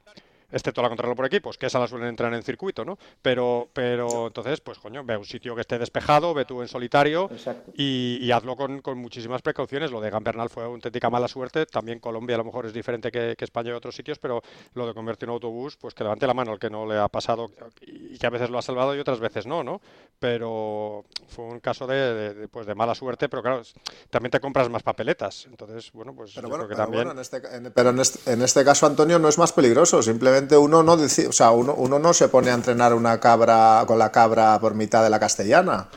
excepto 0.53 0.81
la 0.81 0.87
contrarreloj 0.87 1.17
por 1.17 1.25
equipos, 1.25 1.57
que 1.57 1.65
esa 1.65 1.79
la 1.79 1.87
suelen 1.87 2.09
entrar 2.09 2.33
en 2.33 2.43
circuito, 2.43 2.85
¿no? 2.85 2.97
Pero, 3.21 3.69
pero 3.73 4.27
entonces, 4.27 4.61
pues 4.61 4.77
coño, 4.77 5.03
ve 5.03 5.17
un 5.17 5.25
sitio 5.25 5.55
que 5.55 5.61
esté 5.61 5.79
despejado, 5.79 6.33
ve 6.33 6.45
tú 6.45 6.61
en 6.61 6.67
solitario 6.67 7.29
y, 7.75 8.31
hazlo 8.31 8.55
con, 8.55 8.81
muchísimas 8.95 9.41
precauciones. 9.41 9.91
Lo 9.91 9.99
de 9.99 10.09
Gambernal 10.09 10.49
fue 10.49 10.63
auténtica 10.63 11.09
mala 11.09 11.27
suerte. 11.27 11.65
También 11.65 11.99
Colombia 11.99 12.35
a 12.35 12.37
lo 12.37 12.45
mejor 12.45 12.65
es 12.65 12.73
diferente 12.73 13.11
que, 13.11 13.35
España 13.43 13.71
y 13.71 13.73
otros 13.73 13.93
sitios, 13.93 14.19
pero 14.19 14.41
lo 14.73 14.87
de 14.87 14.93
convertir 14.93 15.27
en 15.27 15.33
autobús, 15.33 15.75
pues 15.75 15.93
que 15.93 16.03
levante 16.03 16.25
la 16.25 16.33
mano 16.33 16.53
al 16.53 16.59
que 16.59 16.69
no 16.69 16.85
le 16.85 16.97
ha 16.97 17.09
pasado 17.09 17.51
y 17.81 18.17
que 18.17 18.25
a 18.25 18.29
veces 18.29 18.49
lo 18.49 18.57
ha 18.57 18.61
salvado 18.61 18.95
y 18.95 18.99
otras 18.99 19.19
veces 19.19 19.45
no, 19.45 19.65
¿no? 19.65 19.81
Pero 20.17 21.03
fue 21.27 21.43
un 21.43 21.59
caso 21.59 21.85
de, 21.85 22.47
pues 22.49 22.65
de 22.65 22.73
mala 22.73 22.95
suerte, 22.95 23.27
pero 23.27 23.41
claro, 23.41 23.63
también 24.09 24.31
te 24.31 24.39
compras 24.39 24.69
más 24.69 24.81
papeletas. 24.81 25.45
Entonces, 25.47 25.91
bueno, 25.91 26.13
pues 26.15 26.31
pero 26.33 26.47
bueno, 26.47 26.67
que 26.69 26.75
también... 26.75 27.09
en 27.09 27.19
este, 27.19 27.41
pero 27.75 27.89
en 27.89 27.99
este, 27.99 28.31
en 28.31 28.41
este 28.41 28.63
caso, 28.63 28.85
Antonio, 28.85 29.19
no 29.19 29.27
es 29.27 29.37
más 29.37 29.51
peligroso, 29.51 30.01
simplemente 30.01 30.42
uno 30.51 30.83
no, 30.83 30.93
o 30.93 31.07
sea, 31.07 31.51
uno, 31.51 31.73
uno, 31.75 31.99
no 31.99 32.13
se 32.13 32.27
pone 32.29 32.51
a 32.51 32.53
entrenar 32.53 32.93
una 32.93 33.19
cabra 33.19 33.83
con 33.87 33.99
la 33.99 34.11
cabra 34.11 34.59
por 34.59 34.75
mitad 34.75 35.03
de 35.03 35.09
la 35.09 35.19
castellana. 35.19 35.87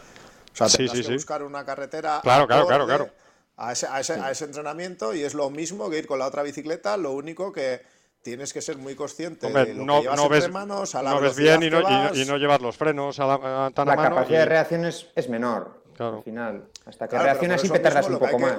O 0.53 0.57
sea, 0.57 0.69
tienes 0.69 1.07
que 1.07 1.13
buscar 1.13 1.43
una 1.43 1.65
carretera 1.65 2.21
claro, 2.23 2.47
claro, 2.47 2.67
claro, 2.67 2.87
claro. 2.87 3.11
A, 3.59 3.73
ese, 3.73 3.87
a, 3.87 4.01
ese, 4.01 4.15
a 4.15 4.31
ese 4.31 4.45
entrenamiento 4.45 5.15
y 5.15 5.23
es 5.23 5.35
lo 5.35 5.49
mismo 5.51 5.89
que 5.89 5.99
ir 5.99 6.07
con 6.07 6.19
la 6.19 6.27
otra 6.27 6.43
bicicleta, 6.43 6.97
lo 6.97 7.13
único 7.13 7.53
que 7.53 7.83
tienes 8.23 8.53
que 8.53 8.61
ser 8.61 8.77
muy 8.77 8.95
consciente 8.95 9.51
de 9.51 9.75
lo 9.75 9.85
no, 9.85 9.97
que 9.97 10.03
llevas 10.03 10.17
no 10.17 10.29
ves, 10.29 10.45
entre 10.45 10.53
manos, 10.53 10.95
a 10.95 11.03
la 11.03 11.11
no 11.11 11.21
ves 11.21 11.37
bien 11.37 11.63
y 11.63 11.71
no, 11.71 11.81
y, 12.15 12.25
no, 12.25 12.37
llevas 12.37 12.61
los 12.61 12.77
frenos 12.77 13.19
a 13.21 13.27
la, 13.27 13.71
tan 13.71 13.87
la 13.87 13.95
a 13.95 13.97
mano. 13.97 14.17
capacidad 14.17 14.41
de 14.41 14.45
reacción 14.47 14.85
es, 14.85 15.07
es 15.15 15.29
menor 15.29 15.87
al 16.05 16.23
final. 16.23 16.65
Hasta 16.85 17.09
que 17.09 17.19
reaccionas 17.19 17.61
siempre 17.61 17.81
tardas 17.81 18.09
un 18.09 18.19
poco 18.19 18.39
más. 18.39 18.57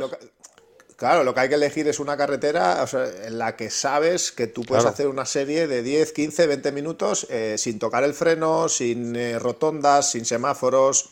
Claro, 0.97 1.23
lo 1.23 1.35
que 1.35 1.41
hay 1.41 1.49
que 1.49 1.55
elegir 1.55 1.87
es 1.87 1.99
una 1.99 2.17
carretera 2.17 2.83
en 3.23 3.37
la 3.37 3.55
que 3.55 3.69
sabes 3.69 4.31
que 4.31 4.47
tú 4.47 4.63
puedes 4.63 4.83
hacer 4.83 5.07
una 5.07 5.25
serie 5.25 5.67
de 5.67 5.83
10, 5.83 6.11
15, 6.11 6.47
20 6.47 6.71
minutos 6.71 7.27
eh, 7.29 7.55
sin 7.59 7.77
tocar 7.77 8.03
el 8.03 8.15
freno, 8.15 8.67
sin 8.67 9.15
eh, 9.15 9.37
rotondas, 9.37 10.09
sin 10.09 10.25
semáforos. 10.25 11.11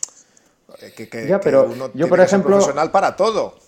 Eh, 0.82 1.08
que, 1.08 1.28
ya, 1.28 1.40
pero 1.40 1.72
yo, 1.94 2.10
por 2.10 2.20
ejemplo, 2.20 2.58
profesional 2.58 2.90
para 2.90 3.16
todo. 3.16 3.60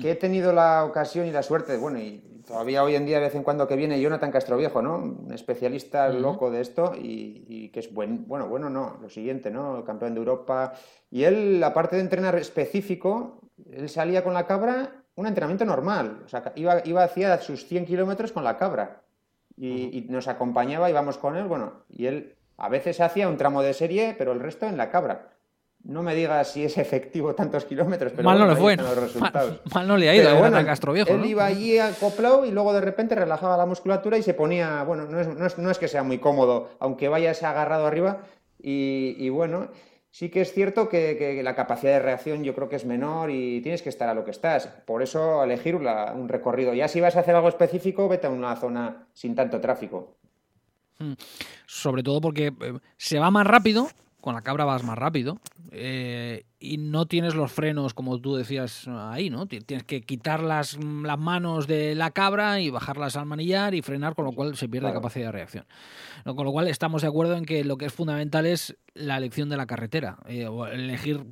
Que 0.00 0.12
he 0.12 0.14
tenido 0.14 0.54
la 0.54 0.86
ocasión 0.86 1.26
y 1.26 1.32
la 1.32 1.42
suerte, 1.42 1.76
bueno, 1.76 1.98
y 1.98 2.42
todavía 2.46 2.82
hoy 2.82 2.94
en 2.94 3.04
día 3.04 3.18
de 3.18 3.24
vez 3.24 3.34
en 3.34 3.42
cuando 3.42 3.68
que 3.68 3.76
viene 3.76 4.00
Jonathan 4.00 4.32
Castroviejo, 4.32 4.80
¿no? 4.80 4.96
Un 4.96 5.34
especialista 5.34 6.08
loco 6.08 6.50
de 6.50 6.62
esto 6.62 6.94
y, 6.96 7.44
y, 7.46 7.68
que 7.68 7.80
es 7.80 7.92
buen, 7.92 8.26
bueno, 8.26 8.48
bueno, 8.48 8.70
no, 8.70 8.96
lo 9.02 9.10
siguiente, 9.10 9.50
¿no? 9.50 9.76
El 9.76 9.84
campeón 9.84 10.14
de 10.14 10.20
Europa. 10.20 10.72
Y 11.10 11.24
él, 11.24 11.62
aparte 11.62 11.96
de 11.96 12.02
entrenar 12.02 12.36
específico, 12.36 13.38
él 13.70 13.90
salía 13.90 14.24
con 14.24 14.32
la 14.32 14.46
cabra 14.46 15.01
un 15.16 15.26
entrenamiento 15.26 15.64
normal. 15.64 16.22
O 16.24 16.28
sea, 16.28 16.52
iba, 16.56 16.82
iba 16.84 17.04
hacia 17.04 17.40
sus 17.40 17.66
100 17.66 17.86
kilómetros 17.86 18.32
con 18.32 18.44
la 18.44 18.56
cabra 18.56 19.02
y, 19.56 20.06
nos 20.08 20.28
acompañaba, 20.28 20.90
íbamos 20.90 21.18
con 21.18 21.36
él, 21.36 21.44
bueno, 21.44 21.84
y 21.88 22.06
él 22.06 22.34
a 22.56 22.68
veces 22.68 23.00
hacía 23.00 23.28
un 23.28 23.36
tramo 23.36 23.62
de 23.62 23.74
serie, 23.74 24.14
pero 24.16 24.32
el 24.32 24.40
resto 24.40 24.66
en 24.66 24.76
la 24.76 24.90
cabra. 24.90 25.28
No 25.84 26.02
me 26.02 26.14
digas 26.14 26.52
si 26.52 26.64
es 26.64 26.78
efectivo 26.78 27.34
tantos 27.34 27.64
kilómetros, 27.64 28.12
pero 28.12 28.28
mal 28.28 28.38
no 28.38 28.46
le 28.46 28.54
fue. 28.54 28.76
Mal, 28.76 29.88
no 29.88 29.96
le 29.96 30.08
ha 30.08 30.14
ido 30.14 30.30
a 30.30 30.34
bueno, 30.34 30.64
Castro 30.64 30.92
Viejo. 30.92 31.10
Él 31.10 31.24
iba 31.24 31.44
allí 31.44 31.76
acoplado 31.78 32.44
y 32.44 32.52
luego 32.52 32.72
de 32.72 32.80
repente 32.80 33.16
relajaba 33.16 33.56
la 33.56 33.66
musculatura 33.66 34.16
y 34.16 34.22
se 34.22 34.32
ponía, 34.32 34.84
bueno, 34.84 35.06
no 35.06 35.20
es, 35.20 35.26
no 35.26 35.44
es, 35.44 35.58
no 35.58 35.70
es 35.72 35.78
que 35.78 35.88
sea 35.88 36.04
muy 36.04 36.18
cómodo, 36.18 36.70
aunque 36.78 37.08
vayas 37.08 37.42
agarrado 37.42 37.86
arriba. 37.86 38.18
Y, 38.60 39.16
y 39.18 39.28
bueno, 39.28 39.70
sí 40.12 40.28
que 40.28 40.42
es 40.42 40.52
cierto 40.52 40.88
que, 40.88 41.40
la 41.42 41.56
capacidad 41.56 41.94
de 41.94 41.98
reacción 41.98 42.44
yo 42.44 42.54
creo 42.54 42.68
que 42.68 42.76
es 42.76 42.84
menor 42.84 43.30
y 43.30 43.60
tienes 43.62 43.82
que 43.82 43.88
estar 43.88 44.08
a 44.08 44.14
lo 44.14 44.24
que 44.24 44.30
estás. 44.30 44.68
Por 44.86 45.02
eso 45.02 45.42
elegir 45.42 45.74
un 45.74 46.28
recorrido. 46.28 46.74
Ya 46.74 46.86
si 46.86 47.00
vas 47.00 47.16
a 47.16 47.20
hacer 47.20 47.34
algo 47.34 47.48
específico, 47.48 48.08
vete 48.08 48.28
a 48.28 48.30
una 48.30 48.54
zona 48.54 49.08
sin 49.12 49.34
tanto 49.34 49.60
tráfico. 49.60 50.16
Hmm. 50.98 51.14
Sobre 51.66 52.02
todo 52.02 52.20
porque 52.20 52.48
eh, 52.48 52.78
se 52.96 53.18
va 53.18 53.30
más 53.30 53.46
rápido, 53.46 53.88
con 54.20 54.34
la 54.34 54.42
cabra 54.42 54.66
vas 54.66 54.84
más 54.84 54.98
rápido. 54.98 55.38
Eh, 55.72 56.44
y 56.62 56.78
no 56.78 57.06
tienes 57.06 57.34
los 57.34 57.50
frenos, 57.50 57.92
como 57.92 58.20
tú 58.20 58.36
decías 58.36 58.86
ahí, 58.86 59.30
¿no? 59.30 59.46
Tienes 59.46 59.82
que 59.84 60.02
quitar 60.02 60.42
las, 60.42 60.78
las 60.78 61.18
manos 61.18 61.66
de 61.66 61.96
la 61.96 62.12
cabra 62.12 62.60
y 62.60 62.70
bajarlas 62.70 63.16
al 63.16 63.26
manillar 63.26 63.74
y 63.74 63.82
frenar, 63.82 64.14
con 64.14 64.24
lo 64.24 64.32
cual 64.32 64.56
se 64.56 64.68
pierde 64.68 64.92
capacidad 64.92 65.26
de 65.26 65.32
reacción. 65.32 65.66
Con 66.24 66.44
lo 66.44 66.52
cual 66.52 66.68
estamos 66.68 67.02
de 67.02 67.08
acuerdo 67.08 67.36
en 67.36 67.44
que 67.44 67.64
lo 67.64 67.76
que 67.76 67.86
es 67.86 67.92
fundamental 67.92 68.46
es 68.46 68.76
la 68.94 69.16
elección 69.16 69.48
de 69.48 69.56
la 69.56 69.66
carretera, 69.66 70.18
eh, 70.26 70.48
elegir 70.72 71.24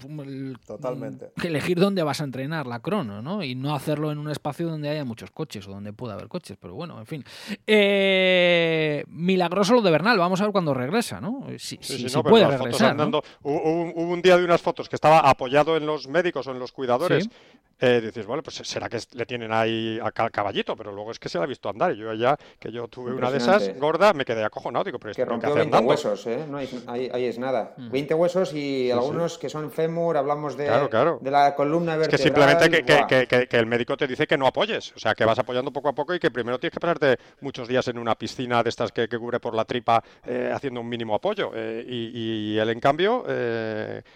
Totalmente. 0.66 1.32
elegir 1.44 1.78
dónde 1.78 2.02
vas 2.02 2.20
a 2.20 2.24
entrenar 2.24 2.66
la 2.66 2.80
crono, 2.80 3.20
¿no? 3.20 3.44
Y 3.44 3.54
no 3.54 3.74
hacerlo 3.74 4.10
en 4.10 4.18
un 4.18 4.30
espacio 4.30 4.66
donde 4.66 4.88
haya 4.88 5.04
muchos 5.04 5.30
coches 5.30 5.68
o 5.68 5.70
donde 5.70 5.92
pueda 5.92 6.14
haber 6.14 6.28
coches, 6.28 6.56
pero 6.58 6.74
bueno, 6.74 6.98
en 6.98 7.06
fin. 7.06 7.24
Eh, 7.66 9.04
milagroso 9.08 9.74
lo 9.74 9.82
de 9.82 9.90
Bernal, 9.90 10.18
vamos 10.18 10.40
a 10.40 10.44
ver 10.44 10.52
cuándo 10.52 10.72
regresa, 10.72 11.20
¿no? 11.20 11.46
Si, 11.58 11.76
puede 12.22 12.46
regresar. 12.48 12.96
hubo, 13.42 14.10
un 14.10 14.22
día 14.22 14.38
de 14.38 14.44
unas 14.44 14.62
fotos 14.62 14.88
que 14.88 14.96
estaba 14.96 15.19
apoyado 15.20 15.76
en 15.76 15.86
los 15.86 16.08
médicos 16.08 16.46
o 16.46 16.52
en 16.52 16.58
los 16.58 16.72
cuidadores 16.72 17.28
eh, 17.80 18.00
dices, 18.02 18.26
bueno, 18.26 18.42
pues 18.42 18.56
será 18.56 18.88
que 18.88 18.98
le 19.12 19.24
tienen 19.24 19.52
ahí 19.52 19.98
a 20.02 20.10
caballito, 20.12 20.76
pero 20.76 20.92
luego 20.92 21.10
es 21.12 21.18
que 21.18 21.28
se 21.28 21.38
la 21.38 21.44
ha 21.44 21.46
visto 21.46 21.68
andar. 21.68 21.92
Y 21.92 21.96
yo 21.96 22.12
ya, 22.12 22.36
que 22.58 22.70
yo 22.70 22.88
tuve 22.88 23.12
una 23.12 23.30
de 23.30 23.38
esas 23.38 23.78
gorda, 23.78 24.12
me 24.12 24.24
quedé 24.24 24.44
acojonado. 24.44 24.84
Digo, 24.84 24.98
pero 24.98 25.14
que 25.14 25.24
rompió 25.24 25.54
20 25.54 25.78
huesos, 25.78 26.26
¿eh? 26.26 26.44
No 26.48 26.58
hay, 26.58 26.82
ahí, 26.86 27.24
es 27.24 27.38
nada. 27.38 27.74
20 27.78 28.14
mm. 28.14 28.18
huesos 28.18 28.52
y 28.52 28.90
algunos 28.90 29.38
que 29.38 29.48
son 29.48 29.70
fémur, 29.70 30.16
hablamos 30.16 30.56
de, 30.56 30.64
de 30.64 31.30
la 31.30 31.54
columna 31.54 31.96
vertebral. 31.96 32.02
Es 32.02 32.08
que 32.08 32.18
simplemente 32.18 33.26
que, 33.26 33.46
que, 33.48 33.56
el 33.56 33.66
médico 33.66 33.96
te 33.96 34.06
dice 34.06 34.26
que 34.26 34.36
no 34.36 34.46
apoyes, 34.46 34.92
o 34.94 34.98
sea, 34.98 35.14
que 35.14 35.24
vas 35.24 35.38
apoyando 35.38 35.72
poco 35.72 35.88
a 35.88 35.94
poco 35.94 36.14
y 36.14 36.18
que 36.18 36.30
primero 36.30 36.58
tienes 36.58 36.74
que 36.74 36.80
pasarte 36.80 37.18
muchos 37.40 37.66
días 37.66 37.88
en 37.88 37.98
una 37.98 38.14
piscina 38.14 38.62
de 38.62 38.68
estas 38.68 38.92
que, 38.92 39.08
cubre 39.08 39.40
por 39.40 39.54
la 39.54 39.64
tripa 39.64 40.02
eh, 40.24 40.50
haciendo 40.54 40.80
un 40.80 40.88
mínimo 40.88 41.14
apoyo. 41.14 41.50
Eh, 41.54 41.84
y, 41.86 42.58
él, 42.58 42.68
en 42.68 42.80
cambio, 42.80 43.24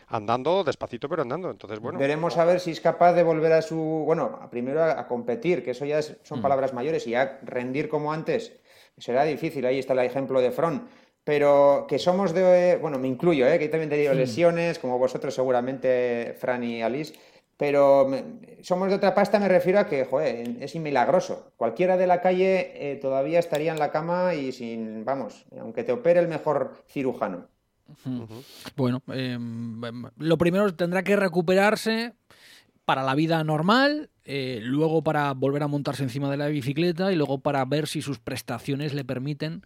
andando 0.08 0.64
despacito, 0.64 1.08
pero 1.08 1.22
andando. 1.22 1.50
Entonces, 1.50 1.78
bueno. 1.78 1.98
Veremos 1.98 2.36
a 2.36 2.44
ver 2.44 2.60
si 2.60 2.70
es 2.72 2.80
capaz 2.80 3.12
de 3.14 3.22
volver 3.22 3.53
a 3.58 3.62
su, 3.62 3.76
bueno, 3.76 4.48
primero 4.50 4.82
a, 4.82 5.06
competir, 5.06 5.64
que 5.64 5.72
eso 5.72 5.84
ya 5.84 6.02
son 6.02 6.38
mm. 6.38 6.42
palabras 6.42 6.72
mayores, 6.72 7.06
y 7.06 7.14
a 7.14 7.38
rendir 7.42 7.88
como 7.88 8.12
antes 8.12 8.52
será 8.98 9.24
difícil, 9.24 9.66
ahí 9.66 9.78
está 9.78 9.92
el 9.92 10.00
ejemplo 10.00 10.40
de 10.40 10.50
Front, 10.50 10.88
pero 11.24 11.86
que 11.88 11.98
somos 11.98 12.32
de, 12.32 12.78
bueno, 12.80 12.98
me 12.98 13.08
incluyo, 13.08 13.46
¿eh? 13.46 13.58
que 13.58 13.68
también 13.68 13.90
he 13.90 13.96
tenido 13.96 14.14
lesiones, 14.14 14.78
como 14.78 14.98
vosotros 14.98 15.34
seguramente, 15.34 16.36
Fran 16.38 16.62
y 16.62 16.82
Alice, 16.82 17.14
pero 17.56 18.10
somos 18.62 18.88
de 18.88 18.96
otra 18.96 19.14
pasta, 19.14 19.38
me 19.38 19.48
refiero 19.48 19.78
a 19.78 19.86
que, 19.86 20.04
joder, 20.04 20.56
es 20.60 20.74
milagroso. 20.76 21.52
Cualquiera 21.56 21.96
de 21.96 22.06
la 22.06 22.20
calle 22.20 22.72
eh, 22.74 22.96
todavía 22.96 23.38
estaría 23.38 23.72
en 23.72 23.78
la 23.78 23.92
cama 23.92 24.34
y 24.34 24.52
sin, 24.52 25.04
vamos, 25.04 25.46
aunque 25.58 25.84
te 25.84 25.92
opere 25.92 26.20
el 26.20 26.28
mejor 26.28 26.84
cirujano. 26.88 27.46
Bueno, 28.76 29.02
em, 29.08 29.80
lo 30.16 30.38
primero 30.38 30.74
tendrá 30.74 31.02
que 31.02 31.16
recuperarse 31.16 32.14
para 32.84 33.02
la 33.02 33.14
vida 33.14 33.42
normal, 33.44 34.10
eh, 34.24 34.60
luego 34.62 35.02
para 35.02 35.32
volver 35.32 35.62
a 35.62 35.68
montarse 35.68 36.02
encima 36.02 36.30
de 36.30 36.36
la 36.36 36.48
bicicleta 36.48 37.12
y 37.12 37.16
luego 37.16 37.38
para 37.38 37.64
ver 37.64 37.86
si 37.86 38.02
sus 38.02 38.18
prestaciones 38.18 38.94
le 38.94 39.04
permiten 39.04 39.62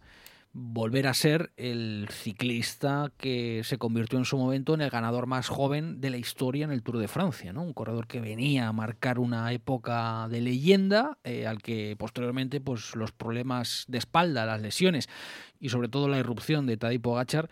volver 0.53 1.07
a 1.07 1.15
ser 1.15 1.53
el 1.57 2.09
ciclista 2.11 3.13
que 3.19 3.63
se 3.65 3.79
convirtió 3.79 4.19
en 4.19 4.25
su 4.25 4.39
momento 4.39 4.75
en 4.75 4.81
el 4.81 4.91
ganador 4.91 5.27
más 5.27 5.49
joven 5.49 6.01
de 6.01 6.11
la 6.11 6.17
historia 6.17 6.65
en 6.65 6.73
el 6.73 6.83
Tour 6.83 6.99
de 6.99 7.07
Francia, 7.07 7.53
¿no? 7.53 7.63
Un 7.63 7.75
corredor 7.75 8.07
que 8.07 8.21
venía 8.21 8.67
a 8.67 8.73
marcar 8.73 9.19
una 9.19 9.53
época 9.53 10.27
de 10.29 10.41
leyenda, 10.41 11.19
eh, 11.23 11.47
al 11.47 11.63
que 11.63 11.95
posteriormente 11.97 12.61
pues, 12.61 12.97
los 12.97 13.13
problemas 13.13 13.85
de 13.89 13.99
espalda, 13.99 14.47
las 14.47 14.63
lesiones 14.63 15.09
y 15.61 15.69
sobre 15.69 15.89
todo 15.89 16.09
la 16.09 16.19
irrupción 16.19 16.67
de 16.67 16.77
Tadej 16.77 17.01
Pogacar 17.01 17.51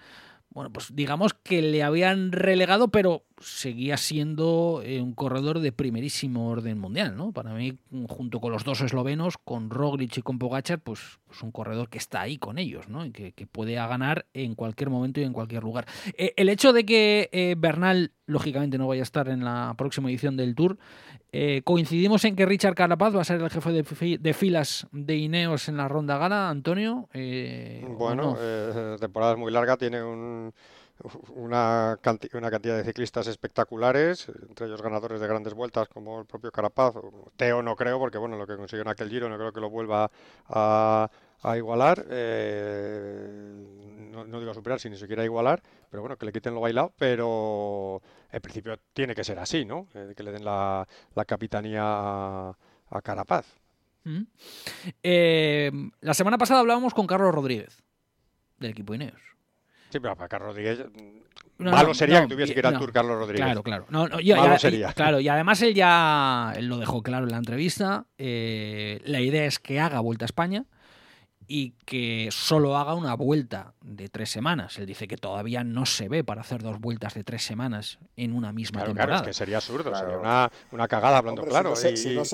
bueno, 0.56 0.72
pues 0.72 0.96
digamos 0.96 1.34
que 1.34 1.60
le 1.60 1.82
habían 1.82 2.32
relegado, 2.32 2.88
pero 2.88 3.24
seguía 3.38 3.96
siendo 3.96 4.80
eh, 4.82 5.00
un 5.00 5.14
corredor 5.14 5.60
de 5.60 5.70
primerísimo 5.70 6.48
orden 6.48 6.78
mundial, 6.78 7.16
¿no? 7.16 7.32
Para 7.32 7.52
mí, 7.52 7.78
junto 8.08 8.40
con 8.40 8.52
los 8.52 8.64
dos 8.64 8.80
eslovenos, 8.80 9.36
con 9.36 9.68
Roglic 9.68 10.16
y 10.18 10.22
con 10.22 10.38
Pogacar, 10.38 10.80
pues, 10.80 11.18
pues 11.26 11.42
un 11.42 11.52
corredor 11.52 11.88
que 11.88 11.98
está 11.98 12.22
ahí 12.22 12.38
con 12.38 12.58
ellos, 12.58 12.88
¿no? 12.88 13.04
Y 13.04 13.10
que, 13.10 13.46
puede 13.46 13.74
ganar 13.74 14.26
en 14.34 14.54
cualquier 14.54 14.90
momento 14.90 15.20
y 15.20 15.24
en 15.24 15.32
cualquier 15.32 15.62
lugar. 15.62 15.86
Eh, 16.16 16.32
el 16.36 16.48
hecho 16.48 16.72
de 16.72 16.84
que 16.84 17.28
eh, 17.32 17.54
Bernal, 17.56 18.12
lógicamente, 18.26 18.78
no 18.78 18.86
vaya 18.86 19.02
a 19.02 19.04
estar 19.04 19.28
en 19.28 19.44
la 19.44 19.74
próxima 19.76 20.08
edición 20.08 20.36
del 20.36 20.54
Tour, 20.54 20.78
coincidimos 21.64 22.24
en 22.24 22.34
que 22.34 22.46
Richard 22.46 22.74
Carapaz 22.74 23.14
va 23.14 23.20
a 23.20 23.24
ser 23.24 23.42
el 23.42 23.50
jefe 23.50 23.70
de, 24.18 24.34
filas 24.34 24.86
de 24.90 25.16
Ineos 25.16 25.68
en 25.68 25.76
la 25.76 25.86
ronda 25.86 26.16
gala, 26.16 26.48
Antonio. 26.48 27.10
bueno, 27.98 28.38
temporada 28.98 29.32
es 29.32 29.38
muy 29.38 29.52
larga, 29.52 29.76
tiene 29.76 30.02
un 30.02 30.54
una, 31.28 31.98
una 32.32 32.50
cantidad 32.50 32.76
de 32.76 32.84
ciclistas 32.84 33.26
espectaculares, 33.26 34.28
entre 34.48 34.66
ellos 34.66 34.80
ganadores 34.80 35.20
de 35.20 35.28
grandes 35.28 35.54
vueltas 35.54 35.88
como 35.88 36.20
el 36.20 36.26
propio 36.26 36.50
Carapaz. 36.50 36.94
Teo 37.36 37.62
no 37.62 37.76
creo, 37.76 37.98
porque 37.98 38.18
bueno, 38.18 38.36
lo 38.36 38.46
que 38.46 38.56
consiguió 38.56 38.82
en 38.82 38.88
aquel 38.88 39.10
giro 39.10 39.28
no 39.28 39.36
creo 39.36 39.52
que 39.52 39.60
lo 39.60 39.70
vuelva 39.70 40.10
a, 40.48 41.08
igualar. 41.56 42.06
Eh, 42.10 43.28
no, 44.10 44.40
digo 44.40 44.54
superar, 44.54 44.80
si 44.80 44.88
ni 44.88 44.96
siquiera 44.96 45.24
igualar, 45.24 45.62
pero 45.90 46.02
bueno, 46.02 46.16
que 46.16 46.26
le 46.26 46.32
quiten 46.32 46.54
lo 46.54 46.60
bailado. 46.60 46.92
Pero 46.98 48.00
en 48.32 48.40
principio 48.40 48.78
tiene 48.94 49.14
que 49.14 49.24
ser 49.24 49.38
así, 49.38 49.64
¿no? 49.64 49.88
Eh, 49.94 50.14
que 50.16 50.22
le 50.22 50.32
den 50.32 50.44
la, 50.44 50.86
capitanía 51.26 51.82
a, 51.84 52.56
Carapaz. 53.02 53.46
Mm. 54.04 54.22
Eh, 55.02 55.70
la 56.00 56.14
semana 56.14 56.38
pasada 56.38 56.60
hablábamos 56.60 56.94
con 56.94 57.06
Carlos 57.06 57.34
Rodríguez, 57.34 57.82
del 58.58 58.70
equipo 58.70 58.94
Ineos. 58.94 59.35
Pero 60.00 60.16
para 60.16 60.28
Carlos 60.28 60.48
Rodríguez. 60.48 60.84
malo 61.58 61.94
sería 61.94 62.22
que 62.22 62.28
tuviese 62.28 62.52
que 62.52 62.60
ir 62.60 62.66
al 62.66 62.78
Tour 62.78 62.92
Carlos 62.92 63.18
Rodríguez. 63.18 63.44
Claro, 63.44 63.62
claro. 63.62 63.86
malo 63.88 64.58
sería. 64.58 64.92
claro, 64.92 65.20
y 65.20 65.28
además 65.28 65.62
él 65.62 65.74
ya 65.74 66.52
lo 66.60 66.78
dejó 66.78 67.02
claro 67.02 67.24
en 67.24 67.32
la 67.32 67.38
entrevista. 67.38 68.06
Eh, 68.18 69.00
la 69.04 69.20
idea 69.20 69.44
es 69.44 69.58
que 69.58 69.80
haga 69.80 70.00
Vuelta 70.00 70.24
a 70.24 70.26
España 70.26 70.64
y 71.48 71.72
que 71.84 72.28
solo 72.32 72.76
haga 72.76 72.94
una 72.94 73.14
vuelta 73.14 73.74
de 73.82 74.08
tres 74.08 74.30
semanas. 74.30 74.78
Él 74.78 74.86
dice 74.86 75.06
que 75.06 75.16
todavía 75.16 75.62
no 75.62 75.86
se 75.86 76.08
ve 76.08 76.24
para 76.24 76.40
hacer 76.40 76.62
dos 76.62 76.80
vueltas 76.80 77.14
de 77.14 77.22
tres 77.22 77.44
semanas 77.44 77.98
en 78.16 78.34
una 78.34 78.52
misma 78.52 78.84
temporada. 78.84 79.06
Claro, 79.06 79.22
es 79.22 79.28
que 79.28 79.34
sería 79.34 79.58
absurdo, 79.58 79.94
sería 79.94 80.18
una, 80.18 80.50
una, 80.72 80.88
cagada 80.88 81.18
hablando 81.18 81.42
claro. 81.44 81.76
Si 81.76 82.14
no, 82.14 82.24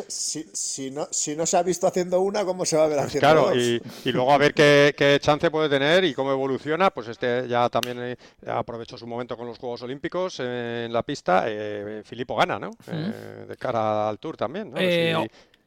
si, 1.11 1.37
no, 1.37 1.47
se 1.47 1.57
ha 1.57 1.63
visto 1.63 1.87
haciendo 1.87 2.21
una, 2.21 2.45
¿cómo 2.45 2.65
se 2.65 2.77
va 2.77 2.85
a 2.85 2.89
ver 2.89 2.99
haciendo 3.01 3.21
claro, 3.21 3.41
dos? 3.49 3.57
Y, 3.57 3.83
y, 4.05 4.13
luego 4.13 4.33
a 4.33 4.39
ver 4.39 4.55
qué, 4.55 4.95
qué, 4.97 5.19
chance 5.21 5.51
puede 5.51 5.69
tener 5.69 6.05
y 6.05 6.15
cómo 6.15 6.33
evoluciona. 6.33 6.91
Pues 6.91 7.09
este 7.09 7.47
ya 7.49 7.69
también 7.69 7.99
eh, 8.01 8.17
aprovechó 8.47 8.97
su 8.97 9.07
momento 9.07 9.37
con 9.37 9.47
los 9.47 9.59
Juegos 9.59 9.83
Olímpicos 9.83 10.41
en 10.41 10.93
la 10.93 11.03
pista. 11.03 11.45
Eh, 11.47 12.03
Filipo 12.05 12.35
gana, 12.37 12.59
¿no? 12.59 12.71
Eh, 12.87 13.47
de 13.49 13.57
cara 13.57 14.09
al 14.09 14.19
Tour 14.19 14.37
también, 14.37 14.71
¿no? 14.71 14.79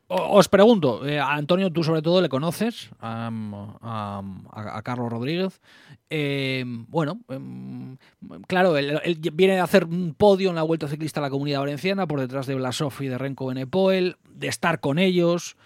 Os 0.07 0.47
pregunto, 0.49 1.05
eh, 1.07 1.19
Antonio, 1.19 1.71
tú 1.71 1.83
sobre 1.83 2.03
todo 2.03 2.21
le 2.21 2.29
conoces 2.29 2.91
a, 2.99 3.31
Carlos 4.83 5.11
Rodríguez. 5.11 5.59
Eh, 6.11 6.63
bueno, 6.67 7.21
em, 7.27 7.97
claro, 8.45 8.77
él, 8.77 9.01
viene 9.33 9.55
de 9.55 9.61
hacer 9.61 9.85
un 9.85 10.13
podio 10.13 10.49
en 10.49 10.55
la 10.55 10.61
Vuelta 10.61 10.87
Ciclista 10.87 11.21
a 11.21 11.23
la 11.23 11.31
Comunidad 11.31 11.61
Valenciana 11.61 12.05
por 12.05 12.19
detrás 12.19 12.45
de 12.45 12.53
Blasov 12.53 12.93
y 12.99 13.07
de 13.07 13.17
Renko 13.17 13.47
Benepoel, 13.47 14.17
de 14.29 14.47
estar 14.47 14.79
con 14.79 14.99
ellos. 14.99 15.57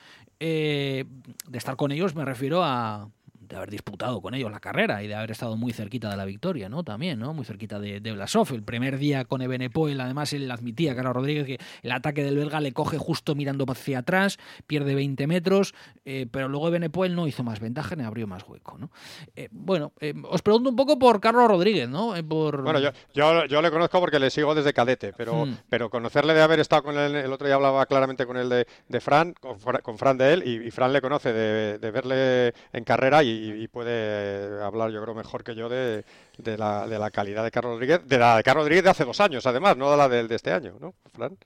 Eh, 0.41 1.03
de 1.49 1.57
estar 1.57 1.75
con 1.75 1.91
ellos 1.91 2.15
me 2.15 2.23
refiero 2.23 2.63
a, 2.63 3.09
de 3.49 3.55
haber 3.55 3.71
disputado 3.71 4.21
con 4.21 4.33
ellos 4.35 4.51
la 4.51 4.59
carrera 4.59 5.01
y 5.03 5.07
de 5.07 5.15
haber 5.15 5.31
estado 5.31 5.57
muy 5.57 5.73
cerquita 5.73 6.09
de 6.09 6.17
la 6.17 6.25
victoria, 6.25 6.69
¿no? 6.69 6.83
También, 6.83 7.19
¿no? 7.19 7.33
Muy 7.33 7.45
cerquita 7.45 7.79
de, 7.79 7.99
de 7.99 8.11
Blasov. 8.11 8.53
El 8.53 8.63
primer 8.63 8.97
día 8.99 9.25
con 9.25 9.41
Ebenepoel, 9.41 9.99
además, 9.99 10.31
él 10.33 10.49
admitía, 10.51 10.95
Carlos 10.95 11.13
Rodríguez, 11.13 11.45
que 11.45 11.57
el 11.81 11.91
ataque 11.91 12.23
del 12.23 12.37
belga 12.37 12.59
le 12.59 12.71
coge 12.73 12.97
justo 12.97 13.33
mirando 13.35 13.65
hacia 13.67 13.99
atrás, 13.99 14.37
pierde 14.67 14.93
20 14.93 15.25
metros, 15.27 15.73
eh, 16.05 16.27
pero 16.31 16.47
luego 16.47 16.67
Ebenepoel 16.67 17.15
no 17.15 17.27
hizo 17.27 17.43
más 17.43 17.59
ventaja 17.59 17.95
ni 17.95 18.03
abrió 18.03 18.27
más 18.27 18.47
hueco, 18.47 18.77
¿no? 18.77 18.91
Eh, 19.35 19.49
bueno, 19.51 19.93
eh, 19.99 20.13
os 20.29 20.41
pregunto 20.43 20.69
un 20.69 20.75
poco 20.75 20.99
por 20.99 21.19
Carlos 21.19 21.47
Rodríguez, 21.47 21.89
¿no? 21.89 22.13
Por... 22.27 22.61
Bueno, 22.61 22.79
yo, 22.79 23.45
yo, 23.45 23.61
le 23.61 23.71
conozco 23.71 23.99
porque 23.99 24.19
le 24.19 24.29
sigo 24.29 24.53
desde 24.53 24.73
cadete, 24.73 25.11
pero, 25.13 25.45
hmm. 25.45 25.57
pero 25.69 25.89
conocerle 25.89 26.33
de 26.33 26.41
haber 26.41 26.59
estado 26.59 26.83
con 26.83 26.97
él, 26.97 27.15
el 27.15 27.33
otro 27.33 27.47
día 27.47 27.55
hablaba 27.55 27.85
claramente 27.87 28.27
con 28.27 28.37
él 28.37 28.47
de, 28.49 28.67
de 28.87 28.99
Fran, 28.99 29.33
con, 29.33 29.97
Fran 29.97 30.17
de 30.17 30.33
él, 30.33 30.43
y, 30.45 30.69
Fran 30.71 30.93
le 30.93 31.01
conoce 31.01 31.33
de, 31.33 31.79
de 31.79 31.91
verle 31.91 32.53
en 32.73 32.83
carrera 32.83 33.23
y 33.23 33.38
puede 33.67 34.63
hablar, 34.63 34.91
yo 34.91 35.01
creo, 35.01 35.15
mejor 35.15 35.43
que 35.43 35.55
yo 35.55 35.69
de, 35.69 36.05
de, 36.37 36.57
la, 36.57 36.87
de 36.87 36.99
la 36.99 37.11
calidad 37.11 37.43
de 37.43 37.51
Carlos 37.51 37.73
Rodríguez, 37.73 38.01
de 38.07 38.17
la 38.17 38.37
de 38.37 38.43
Carlos 38.43 38.63
Rodríguez 38.63 38.83
de 38.83 38.89
hace 38.89 39.05
dos 39.05 39.19
años, 39.19 39.45
además, 39.45 39.77
no 39.77 39.91
de 39.91 39.97
la 39.97 40.09
de, 40.09 40.27
de 40.27 40.35
este 40.35 40.51
año, 40.51 40.75
¿no, 40.79 40.93
Fran? 41.13 41.37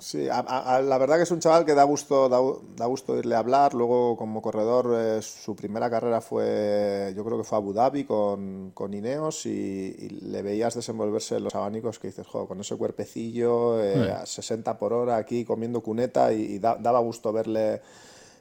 Sí, 0.00 0.26
la 0.26 0.98
verdad 0.98 1.16
que 1.16 1.24
es 1.24 1.30
un 1.32 1.40
chaval 1.40 1.64
que 1.64 1.74
da 1.74 1.82
gusto, 1.82 2.28
da, 2.28 2.86
gusto 2.86 3.16
irle 3.16 3.34
a 3.34 3.40
hablar. 3.40 3.74
Luego, 3.74 4.16
como 4.16 4.40
corredor, 4.40 4.94
eh, 4.96 5.22
su 5.22 5.56
primera 5.56 5.90
carrera 5.90 6.20
fue, 6.20 7.12
yo 7.16 7.24
creo 7.24 7.36
que 7.36 7.42
fue 7.42 7.58
Abu 7.58 7.72
Dhabi 7.72 8.04
con, 8.04 8.70
con 8.74 8.94
Ineos 8.94 9.44
y, 9.46 10.08
le 10.22 10.42
veías 10.42 10.74
desenvolverse 10.74 11.40
los 11.40 11.54
abanicos 11.56 11.98
que 11.98 12.08
dices, 12.08 12.26
jo, 12.28 12.46
con 12.46 12.60
ese 12.60 12.76
cuerpecillo, 12.76 13.82
eh, 13.82 14.12
a 14.12 14.24
60 14.24 14.78
por 14.78 14.92
hora 14.92 15.16
aquí 15.16 15.44
comiendo 15.44 15.82
cuneta 15.82 16.32
y, 16.32 16.60
daba 16.60 17.00
gusto 17.00 17.32
verle, 17.32 17.82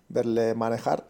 verle 0.09 0.53
manejar. 0.53 1.05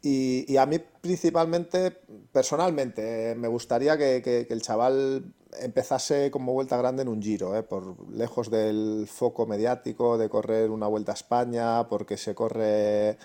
Y, 0.00 0.56
a 0.56 0.66
mí 0.66 0.78
principalmente, 0.78 1.90
personalmente, 2.32 3.34
me 3.36 3.48
gustaría 3.48 3.98
que, 3.98 4.46
el 4.48 4.62
chaval 4.62 5.34
empezase 5.60 6.30
como 6.30 6.52
vuelta 6.52 6.76
grande 6.76 7.02
en 7.02 7.08
un 7.08 7.20
giro, 7.20 7.56
¿eh? 7.56 7.62
por 7.62 8.08
lejos 8.10 8.50
del 8.50 9.08
foco 9.10 9.46
mediático 9.46 10.16
de 10.18 10.28
correr 10.28 10.70
una 10.70 10.86
vuelta 10.86 11.12
a 11.12 11.14
España, 11.14 11.88
porque 11.88 12.16
se 12.16 12.34
corre, 12.34 13.18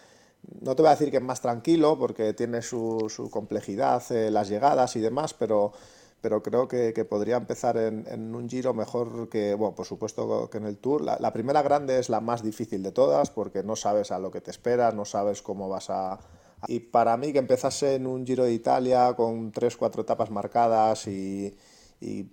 no 0.61 0.75
te 0.75 0.81
voy 0.81 0.87
a 0.87 0.95
decir 0.95 1.11
que 1.11 1.17
es 1.17 1.23
más 1.23 1.41
tranquilo, 1.41 1.97
porque 1.99 2.33
tiene 2.33 2.61
su, 2.63 3.29
complejidad, 3.31 4.01
eh, 4.11 4.31
las 4.31 4.49
llegadas 4.49 4.95
y 4.95 4.99
demás, 4.99 5.35
pero, 5.35 5.73
pero 6.21 6.41
creo 6.41 6.67
que, 6.67 6.91
podría 7.07 7.37
empezar 7.37 7.77
en, 7.77 8.33
un 8.33 8.49
giro 8.49 8.73
mejor 8.73 9.29
que, 9.29 9.53
bueno, 9.53 9.75
por 9.75 9.85
supuesto 9.85 10.49
que 10.49 10.57
en 10.57 10.65
el 10.65 10.77
Tour. 10.77 11.01
La, 11.01 11.17
la 11.19 11.33
primera 11.33 11.61
grande 11.61 11.99
es 11.99 12.09
la 12.09 12.19
más 12.21 12.41
difícil 12.41 12.81
de 12.81 12.91
todas, 12.91 13.29
porque 13.29 13.61
no 13.61 13.75
sabes 13.75 14.11
a 14.11 14.17
lo 14.17 14.31
que 14.31 14.41
te 14.41 14.49
espera, 14.49 14.91
no 14.91 15.05
sabes 15.05 15.43
cómo 15.43 15.69
vas 15.69 15.91
a 15.91 16.19
y 16.67 16.79
para 16.79 17.17
mí 17.17 17.33
que 17.33 17.39
empezase 17.39 17.95
en 17.95 18.07
un 18.07 18.25
Giro 18.25 18.43
de 18.43 18.53
Italia 18.53 19.13
con 19.15 19.51
tres, 19.51 19.77
cuatro 19.77 20.01
etapas 20.01 20.29
marcadas 20.29 21.07
y, 21.07 21.53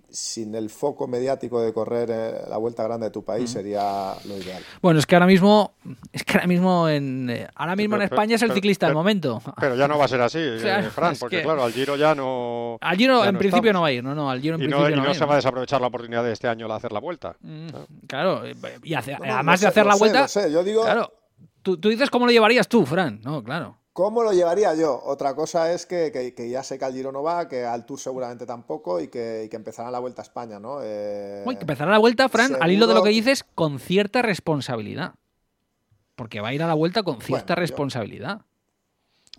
sin 0.09 0.53
el 0.53 0.69
foco 0.69 1.07
mediático 1.07 1.61
de 1.61 1.71
correr 1.71 2.09
eh, 2.11 2.41
la 2.49 2.57
vuelta 2.57 2.83
grande 2.83 3.05
de 3.05 3.11
tu 3.11 3.23
país 3.23 3.49
sería 3.49 4.13
lo 4.25 4.35
ideal. 4.35 4.61
Bueno, 4.81 4.99
es 4.99 5.05
que 5.05 5.15
ahora 5.15 5.27
mismo, 5.27 5.75
es 6.11 6.25
que 6.25 6.33
ahora 6.33 6.47
mismo 6.47 6.89
en 6.89 7.29
eh, 7.29 7.47
ahora 7.55 7.77
mismo 7.77 7.95
en 7.95 8.01
España 8.01 8.35
es 8.35 8.41
el 8.41 8.51
ciclista 8.51 8.87
del 8.87 8.95
momento. 8.95 9.41
Pero 9.61 9.77
ya 9.77 9.87
no 9.87 9.97
va 9.97 10.03
a 10.03 10.07
ser 10.09 10.19
así, 10.19 10.39
eh, 10.41 10.89
Fran, 10.93 11.15
porque 11.17 11.41
claro, 11.41 11.63
al 11.63 11.71
Giro 11.71 11.95
ya 11.95 12.13
no. 12.13 12.79
Al 12.81 12.97
Giro 12.97 13.23
en 13.23 13.37
principio 13.37 13.71
no 13.71 13.79
va 13.79 13.87
a 13.87 13.91
ir, 13.93 14.03
no, 14.03 14.13
no, 14.13 14.29
al 14.29 14.41
Giro 14.41 14.55
en 14.55 14.63
y 14.63 14.65
principio 14.65 14.95
no, 14.97 15.05
no, 15.05 15.13
se 15.13 15.23
va 15.23 15.33
a 15.33 15.37
desaprovechar 15.37 15.79
la 15.79 15.87
oportunidad 15.87 16.25
de 16.25 16.33
este 16.33 16.49
año 16.49 16.67
de 16.67 16.73
hacer 16.73 16.91
la 16.91 16.99
vuelta. 16.99 17.37
Mm, 17.39 17.67
claro, 18.07 18.43
y 18.83 18.93
además 18.93 19.61
de 19.61 19.67
hacer 19.67 19.85
la 19.85 19.95
vuelta. 19.95 20.27
yo 20.49 20.65
digo. 20.65 20.83
Claro, 20.83 21.13
tú, 21.61 21.77
tú 21.77 21.87
dices 21.87 22.09
cómo 22.09 22.25
lo 22.25 22.33
llevarías 22.33 22.67
tú, 22.67 22.85
Fran, 22.85 23.21
no, 23.23 23.41
claro. 23.41 23.80
¿Cómo 23.93 24.23
lo 24.23 24.31
llevaría 24.31 24.73
yo? 24.73 25.01
Otra 25.03 25.35
cosa 25.35 25.73
es 25.73 25.85
que, 25.85 26.49
ya 26.49 26.63
sé 26.63 26.79
que 26.79 26.85
al 26.85 26.93
Giro 26.93 27.11
no 27.11 27.23
va, 27.23 27.49
que 27.49 27.65
al 27.65 27.85
Tour 27.85 27.99
seguramente 27.99 28.45
tampoco 28.45 29.01
y 29.01 29.09
que, 29.09 29.49
empezará 29.51 29.91
la 29.91 29.99
Vuelta 29.99 30.21
a 30.21 30.23
España, 30.23 30.59
¿no? 30.59 30.79
Eh, 30.81 31.43
que 31.45 31.61
empezará 31.61 31.91
la 31.91 31.97
Vuelta, 31.97 32.29
Fran, 32.29 32.55
al 32.61 32.71
hilo 32.71 32.87
de 32.87 32.93
lo 32.93 33.03
que 33.03 33.09
dices, 33.09 33.43
con 33.53 33.79
cierta 33.79 34.21
responsabilidad. 34.21 35.15
Porque 36.15 36.39
va 36.39 36.49
a 36.49 36.53
ir 36.53 36.63
a 36.63 36.67
la 36.67 36.73
Vuelta 36.73 37.03
con 37.03 37.21
cierta 37.21 37.55
responsabilidad. 37.55 38.41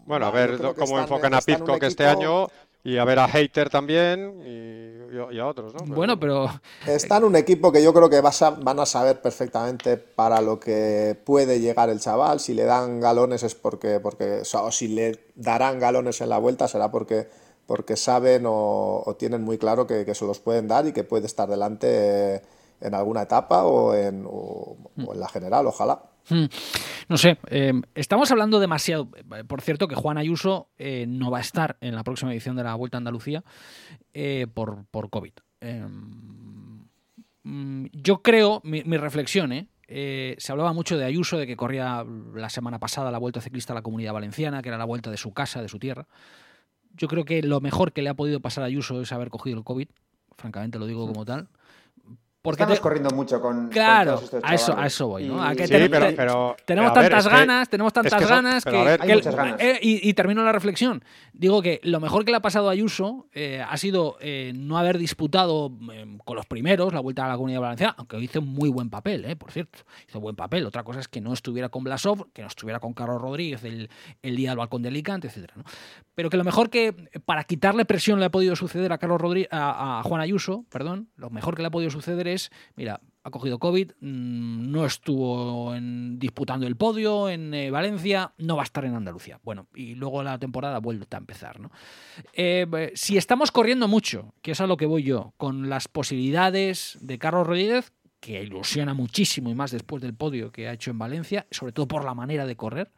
Bueno, 0.04 0.26
a 0.26 0.30
ver 0.30 0.58
cómo 0.76 0.98
enfocan 0.98 1.32
a 1.32 1.40
que 1.40 1.86
este 1.86 2.06
año 2.06 2.48
y 2.84 2.96
a 2.96 3.04
ver 3.04 3.18
a 3.18 3.28
Hater 3.28 3.70
también 3.70 4.42
y, 4.44 5.38
a 5.38 5.46
otros, 5.46 5.74
¿no? 5.74 5.94
Bueno, 5.94 6.18
pero... 6.18 6.48
Está 6.86 7.18
en 7.18 7.24
un 7.24 7.36
equipo 7.36 7.70
que 7.70 7.82
yo 7.82 7.92
creo 7.92 8.08
que 8.08 8.20
van 8.20 8.80
a 8.80 8.86
saber 8.86 9.20
perfectamente 9.20 9.98
para 9.98 10.40
lo 10.40 10.58
que 10.58 11.16
puede 11.24 11.60
llegar 11.60 11.90
el 11.90 12.00
chaval. 12.00 12.40
Si 12.40 12.54
le 12.54 12.64
dan 12.64 12.98
galones 12.98 13.42
es 13.42 13.54
porque... 13.54 14.00
porque 14.00 14.42
o, 14.54 14.72
si 14.72 14.88
le 14.88 15.26
darán 15.34 15.78
galones 15.78 16.20
en 16.22 16.30
la 16.30 16.38
vuelta 16.38 16.66
será 16.66 16.90
porque, 16.90 17.28
porque 17.66 17.96
saben 17.96 18.44
o, 18.46 19.16
tienen 19.18 19.42
muy 19.42 19.58
claro 19.58 19.86
que, 19.86 20.14
se 20.14 20.24
los 20.24 20.40
pueden 20.40 20.66
dar 20.66 20.86
y 20.86 20.92
que 20.92 21.04
puede 21.04 21.26
estar 21.26 21.48
delante 21.48 22.42
en 22.80 22.94
alguna 22.94 23.22
etapa 23.22 23.64
o 23.64 23.94
en, 23.94 24.26
o 24.26 24.76
en 24.96 25.20
la 25.20 25.28
general, 25.28 25.66
ojalá. 25.66 26.12
Hmm. 26.28 26.44
No 27.08 27.18
sé, 27.18 27.38
eh, 27.48 27.72
estamos 27.94 28.30
hablando 28.30 28.61
demasiado. 28.61 29.08
Eh, 29.37 29.44
por 29.44 29.61
cierto, 29.61 29.88
que 29.88 29.94
Juan 29.94 30.18
Ayuso 30.18 30.68
eh, 30.78 31.04
no 31.08 31.30
va 31.30 31.38
a 31.38 31.40
estar 31.40 31.76
en 31.80 31.94
la 31.94 32.04
próxima 32.04 32.33
edición 32.33 32.56
de 32.56 32.64
la 32.64 32.75
Vuelta 32.75 32.96
a 32.96 32.98
Andalucía 32.98 33.42
por, 34.54 34.85
por, 34.90 35.10
COVID. 35.10 35.33
Mm, 37.44 37.87
yo 37.92 38.23
creo, 38.23 38.60
mi, 38.64 38.83
mi 38.85 38.96
reflexión, 38.96 39.68
se 39.88 40.52
hablaba 40.52 40.73
mucho 40.73 40.96
de 40.96 41.04
Ayuso, 41.04 41.38
de 41.38 41.46
que 41.46 41.56
corría 41.56 42.04
la 42.35 42.50
semana 42.50 42.79
pasada 42.79 43.10
la 43.10 43.18
Vuelta 43.18 43.40
Ciclista 43.40 43.73
a 43.73 43.77
la 43.77 43.83
Comunidad 43.83 44.12
Valenciana, 44.12 44.62
que 44.62 44.68
era 44.68 44.79
la 44.79 44.85
vuelta 44.85 45.10
de 45.10 45.16
su 45.16 45.33
casa, 45.33 45.60
de 45.60 45.68
su 45.68 45.79
tierra. 45.79 46.06
Yo 46.94 47.08
creo 47.08 47.25
que 47.25 47.42
lo 47.42 47.60
mejor 47.60 47.92
que 47.92 48.02
le 48.02 48.10
ha 48.10 48.14
podido 48.14 48.40
pasar 48.40 48.64
a 48.64 48.66
Ayuso 48.66 49.00
es 49.00 49.12
haber 49.12 49.31
cogido 49.31 49.58
el 49.58 49.64
COVID, 49.64 49.88
francamente 50.37 50.79
lo 50.79 50.87
digo 50.87 51.06
como 51.06 51.25
tal. 51.25 51.48
Porque 52.42 52.64
Estamos 52.64 52.80
corriendo 52.80 53.10
mucho 53.10 53.40
con. 53.40 53.68
Claro, 53.68 54.20
a, 54.42 54.54
eso, 54.56 54.76
a 54.76 54.86
eso 54.86 55.06
voy. 55.06 55.26
¿no? 55.26 55.40
tenemos 56.64 56.92
tantas 56.92 57.28
ganas, 57.28 57.68
tenemos 57.68 57.92
tantas 57.92 58.28
ganas 58.28 58.64
que. 58.64 59.78
y, 59.80 60.12
termino 60.14 60.42
la 60.42 60.50
reflexión. 60.50 61.04
Digo 61.32 61.62
que 61.62 61.80
lo 61.84 62.00
mejor 62.00 62.24
que 62.24 62.32
le 62.32 62.38
ha 62.38 62.42
pasado 62.42 62.68
a 62.68 62.72
Ayuso 62.72 63.28
eh, 63.32 63.64
ha 63.64 63.76
sido 63.76 64.16
eh, 64.20 64.52
no 64.56 64.76
haber 64.76 64.98
disputado 64.98 65.70
em, 65.92 66.18
con 66.18 66.34
los 66.34 66.44
primeros 66.46 66.92
la 66.92 66.98
vuelta 66.98 67.24
a 67.26 67.28
la 67.28 67.36
comunidad 67.36 67.60
valenciana, 67.60 67.94
aunque 67.96 68.18
hizo 68.18 68.40
un 68.40 68.48
muy 68.48 68.68
buen 68.70 68.90
papel, 68.90 69.24
eh, 69.24 69.36
por 69.36 69.52
cierto. 69.52 69.78
Hizo 70.08 70.18
buen 70.18 70.34
papel. 70.34 70.66
Otra 70.66 70.82
cosa 70.82 70.98
es 70.98 71.06
que 71.06 71.20
no 71.20 71.32
estuviera 71.32 71.68
con 71.68 71.84
Blasov, 71.84 72.32
que 72.32 72.42
no 72.42 72.48
estuviera 72.48 72.80
con 72.80 72.92
Carlos 72.92 73.22
Rodríguez 73.22 73.62
el, 73.62 73.88
el 74.20 74.34
día 74.34 74.50
del 74.50 74.58
balcón 74.58 74.82
de 74.82 74.88
Alicante, 74.88 75.28
etc. 75.28 75.52
Pero 76.16 76.28
que 76.28 76.36
lo 76.36 76.44
mejor 76.44 76.70
que 76.70 76.92
para 77.24 77.44
quitarle 77.44 77.84
presión 77.84 78.18
le 78.18 78.26
ha 78.26 78.30
podido 78.30 78.56
suceder 78.56 78.92
a 78.92 78.98
Carlos 78.98 79.20
Rodríguez, 79.20 79.48
a, 79.52 80.00
a 80.00 80.02
Juan 80.02 80.20
Ayuso, 80.20 80.64
perdón, 80.70 81.08
lo 81.14 81.30
mejor 81.30 81.54
que 81.54 81.62
le 81.62 81.68
ha 81.68 81.70
podido 81.70 81.92
suceder 81.92 82.26
es 82.26 82.31
mira, 82.76 83.00
ha 83.24 83.30
cogido 83.30 83.58
COVID, 83.58 83.92
mm, 84.00 84.70
no 84.70 84.85
estuvo 84.85 85.74
disputando 85.74 86.66
el 86.66 86.76
podio 86.76 87.28
en 87.28 87.54
eh, 87.54 87.70
Valencia, 87.70 88.33
no 88.38 88.56
va 88.56 88.62
a 88.62 88.64
estar 88.64 88.85
en 88.85 88.94
Andalucía. 88.94 89.38
Bueno, 89.44 89.68
y 89.74 89.94
luego 89.94 90.22
la 90.22 90.38
temporada 90.38 90.78
vuelve 90.78 91.06
a 91.10 91.16
empezar. 91.16 91.60
¿no? 91.60 91.70
Eh, 92.33 92.92
si 92.94 93.16
estamos 93.16 93.50
corriendo 93.52 93.87
mucho, 93.88 94.35
que 94.42 94.52
es 94.52 94.60
a 94.60 94.66
lo 94.66 94.76
que 94.76 94.87
voy 94.87 95.04
yo, 95.04 95.35
con 95.37 95.68
las 95.68 95.88
posibilidades 95.88 96.98
de 97.00 97.18
Carlos 97.18 97.46
Rodríguez, 97.46 97.92
que 98.22 98.40
ilusiona 98.40 98.94
muchísimo 98.94 99.50
y 99.50 99.54
más 99.56 99.72
después 99.72 100.00
del 100.00 100.14
podio 100.14 100.52
que 100.52 100.68
ha 100.68 100.72
hecho 100.72 100.92
en 100.92 100.98
Valencia, 100.98 101.44
sobre 101.50 101.72
todo 101.72 101.88
por 101.88 102.04
la 102.04 102.14
manera 102.14 102.46
de 102.46 102.54
correr. 102.54 102.92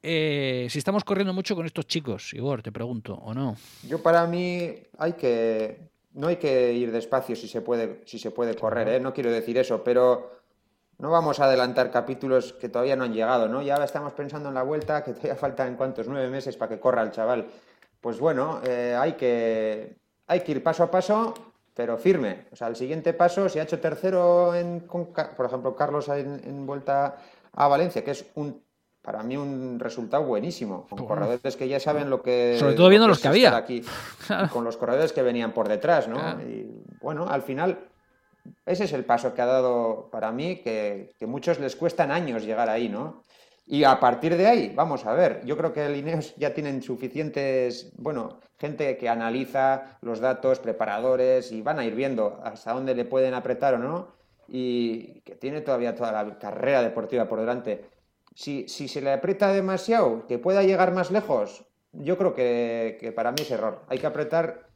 Eh, 0.00 0.68
si 0.70 0.78
estamos 0.78 1.02
corriendo 1.02 1.34
mucho 1.34 1.56
con 1.56 1.66
estos 1.66 1.88
chicos, 1.88 2.32
Igor, 2.34 2.62
te 2.62 2.70
pregunto, 2.70 3.14
¿o 3.14 3.34
no? 3.34 3.56
Yo 3.82 4.00
para 4.00 4.28
mí 4.28 4.72
hay 4.96 5.14
que 5.14 5.89
no 6.12 6.28
hay 6.28 6.36
que 6.36 6.72
ir 6.72 6.92
despacio 6.92 7.36
si 7.36 7.48
se 7.48 7.60
puede, 7.60 8.02
si 8.06 8.18
se 8.18 8.30
puede 8.30 8.54
correr, 8.54 8.88
¿eh? 8.88 9.00
no 9.00 9.12
quiero 9.12 9.30
decir 9.30 9.58
eso, 9.58 9.84
pero 9.84 10.40
no 10.98 11.10
vamos 11.10 11.40
a 11.40 11.44
adelantar 11.44 11.90
capítulos 11.90 12.52
que 12.52 12.68
todavía 12.68 12.96
no 12.96 13.04
han 13.04 13.14
llegado, 13.14 13.48
¿no? 13.48 13.62
Ya 13.62 13.82
estamos 13.82 14.12
pensando 14.12 14.48
en 14.48 14.54
la 14.54 14.62
vuelta, 14.62 15.02
que 15.02 15.12
todavía 15.12 15.36
faltan 15.36 15.76
cuántos, 15.76 16.06
nueve 16.08 16.28
meses 16.28 16.56
para 16.56 16.68
que 16.68 16.80
corra 16.80 17.02
el 17.02 17.10
chaval. 17.10 17.46
Pues 18.00 18.18
bueno, 18.18 18.60
eh, 18.64 18.96
hay, 18.98 19.12
que, 19.14 19.96
hay 20.26 20.40
que 20.40 20.52
ir 20.52 20.62
paso 20.62 20.82
a 20.82 20.90
paso, 20.90 21.34
pero 21.74 21.96
firme. 21.96 22.46
O 22.52 22.56
sea, 22.56 22.68
el 22.68 22.76
siguiente 22.76 23.14
paso, 23.14 23.48
si 23.48 23.58
ha 23.58 23.62
hecho 23.62 23.80
tercero, 23.80 24.54
en, 24.54 24.80
por 24.80 25.46
ejemplo, 25.46 25.74
Carlos 25.74 26.08
en 26.08 26.66
vuelta 26.66 27.16
a 27.52 27.68
Valencia, 27.68 28.04
que 28.04 28.12
es 28.12 28.26
un 28.34 28.62
para 29.10 29.24
mí 29.24 29.36
un 29.36 29.80
resultado 29.80 30.22
buenísimo. 30.22 30.86
Con 30.88 31.04
corredores 31.04 31.56
que 31.56 31.66
ya 31.66 31.80
saben 31.80 32.08
lo 32.08 32.22
que. 32.22 32.54
Sobre 32.60 32.74
todo 32.74 32.88
viendo 32.88 33.08
los 33.08 33.18
que 33.18 33.26
había. 33.26 33.56
Aquí, 33.56 33.82
Con 34.52 34.62
los 34.62 34.76
corredores 34.76 35.12
que 35.12 35.20
venían 35.20 35.52
por 35.52 35.68
detrás, 35.68 36.06
¿no? 36.06 36.40
Y 36.40 36.84
bueno, 37.00 37.26
al 37.28 37.42
final, 37.42 37.76
ese 38.64 38.84
es 38.84 38.92
el 38.92 39.04
paso 39.04 39.34
que 39.34 39.42
ha 39.42 39.46
dado 39.46 40.08
para 40.12 40.30
mí, 40.30 40.58
que, 40.58 41.12
que 41.18 41.26
muchos 41.26 41.58
les 41.58 41.74
cuestan 41.74 42.12
años 42.12 42.44
llegar 42.44 42.68
ahí, 42.68 42.88
¿no? 42.88 43.24
Y 43.66 43.82
a 43.82 43.98
partir 43.98 44.36
de 44.36 44.46
ahí, 44.46 44.72
vamos 44.76 45.04
a 45.04 45.12
ver, 45.12 45.44
yo 45.44 45.56
creo 45.56 45.72
que 45.72 45.86
el 45.86 45.96
Ineos 45.96 46.36
ya 46.36 46.54
tienen 46.54 46.80
suficientes, 46.80 47.92
bueno, 47.96 48.38
gente 48.60 48.96
que 48.96 49.08
analiza 49.08 49.98
los 50.02 50.20
datos, 50.20 50.60
preparadores, 50.60 51.50
y 51.50 51.62
van 51.62 51.80
a 51.80 51.84
ir 51.84 51.96
viendo 51.96 52.40
hasta 52.44 52.72
dónde 52.72 52.94
le 52.94 53.04
pueden 53.04 53.34
apretar 53.34 53.74
o 53.74 53.78
no, 53.78 54.08
y 54.46 55.20
que 55.22 55.34
tiene 55.34 55.62
todavía 55.62 55.96
toda 55.96 56.12
la 56.12 56.38
carrera 56.38 56.82
deportiva 56.82 57.28
por 57.28 57.40
delante 57.40 57.99
si, 58.34 58.68
si 58.68 58.88
se 58.88 59.00
le 59.00 59.12
aprieta 59.12 59.52
demasiado, 59.52 60.26
que 60.26 60.38
pueda 60.38 60.62
llegar 60.62 60.92
más 60.92 61.10
lejos, 61.10 61.64
yo 61.92 62.16
creo 62.16 62.34
que, 62.34 63.12
para 63.14 63.32
mí 63.32 63.38
es 63.40 63.50
error. 63.50 63.82
Hay 63.88 63.98
que 63.98 64.06
apretar 64.06 64.68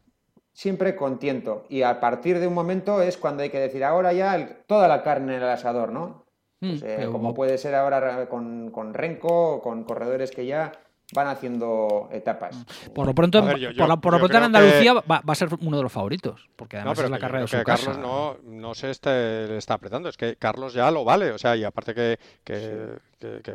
siempre 0.53 0.97
con 0.97 1.19
tiento. 1.19 1.65
Y 1.69 1.83
a 1.83 2.01
partir 2.01 2.39
de 2.39 2.47
un 2.47 2.55
momento 2.55 3.03
es 3.03 3.17
cuando 3.17 3.43
hay 3.43 3.51
que 3.51 3.61
decir, 3.61 3.85
ahora 3.85 4.13
ya 4.13 4.63
toda 4.67 4.89
la 4.89 5.03
carne 5.03 5.37
en 5.37 5.43
el 5.43 5.49
asador, 5.49 5.93
¿no? 5.93 6.25
Hmm, 6.61 6.79
pues, 6.79 6.83
eh, 6.83 7.09
como 7.11 7.35
puede 7.35 7.59
ser 7.59 7.75
ahora 7.75 8.29
con, 8.29 8.71
con 8.71 8.95
Renko, 8.95 9.61
con 9.63 9.85
corredores 9.85 10.31
que 10.31 10.47
ya 10.47 10.73
van 11.13 11.29
haciendo 11.29 12.09
etapas. 12.13 12.65
Por 12.95 13.07
lo 13.07 13.15
pronto, 13.15 13.43
por, 13.43 13.89
lo 13.89 14.01
pronto 14.01 14.37
en 14.37 14.43
Andalucía 14.43 14.95
va, 14.95 15.23
a 15.25 15.35
ser 15.35 15.49
uno 15.61 15.77
de 15.77 15.83
los 15.83 15.93
favoritos, 15.93 16.49
porque 16.57 16.77
además 16.77 16.99
es 16.99 17.11
la 17.11 17.19
carrera 17.19 17.41
de 17.43 17.49
su 17.49 17.57
que 17.57 17.65
Carlos 17.65 17.99
no, 17.99 18.37
no 18.43 18.75
se 18.75 18.87
le 18.87 19.57
está 19.57 19.75
apretando, 19.75 20.09
es 20.09 20.17
que 20.17 20.37
Carlos 20.37 20.73
ya 20.75 20.91
lo 20.91 21.05
vale, 21.05 21.31
o 21.33 21.39
sea, 21.39 21.57
y 21.57 21.65
aparte 21.65 21.95
que, 21.95 22.19
que, 22.43 22.97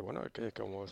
bueno, 0.02 0.22
que 0.32 0.52
como 0.52 0.86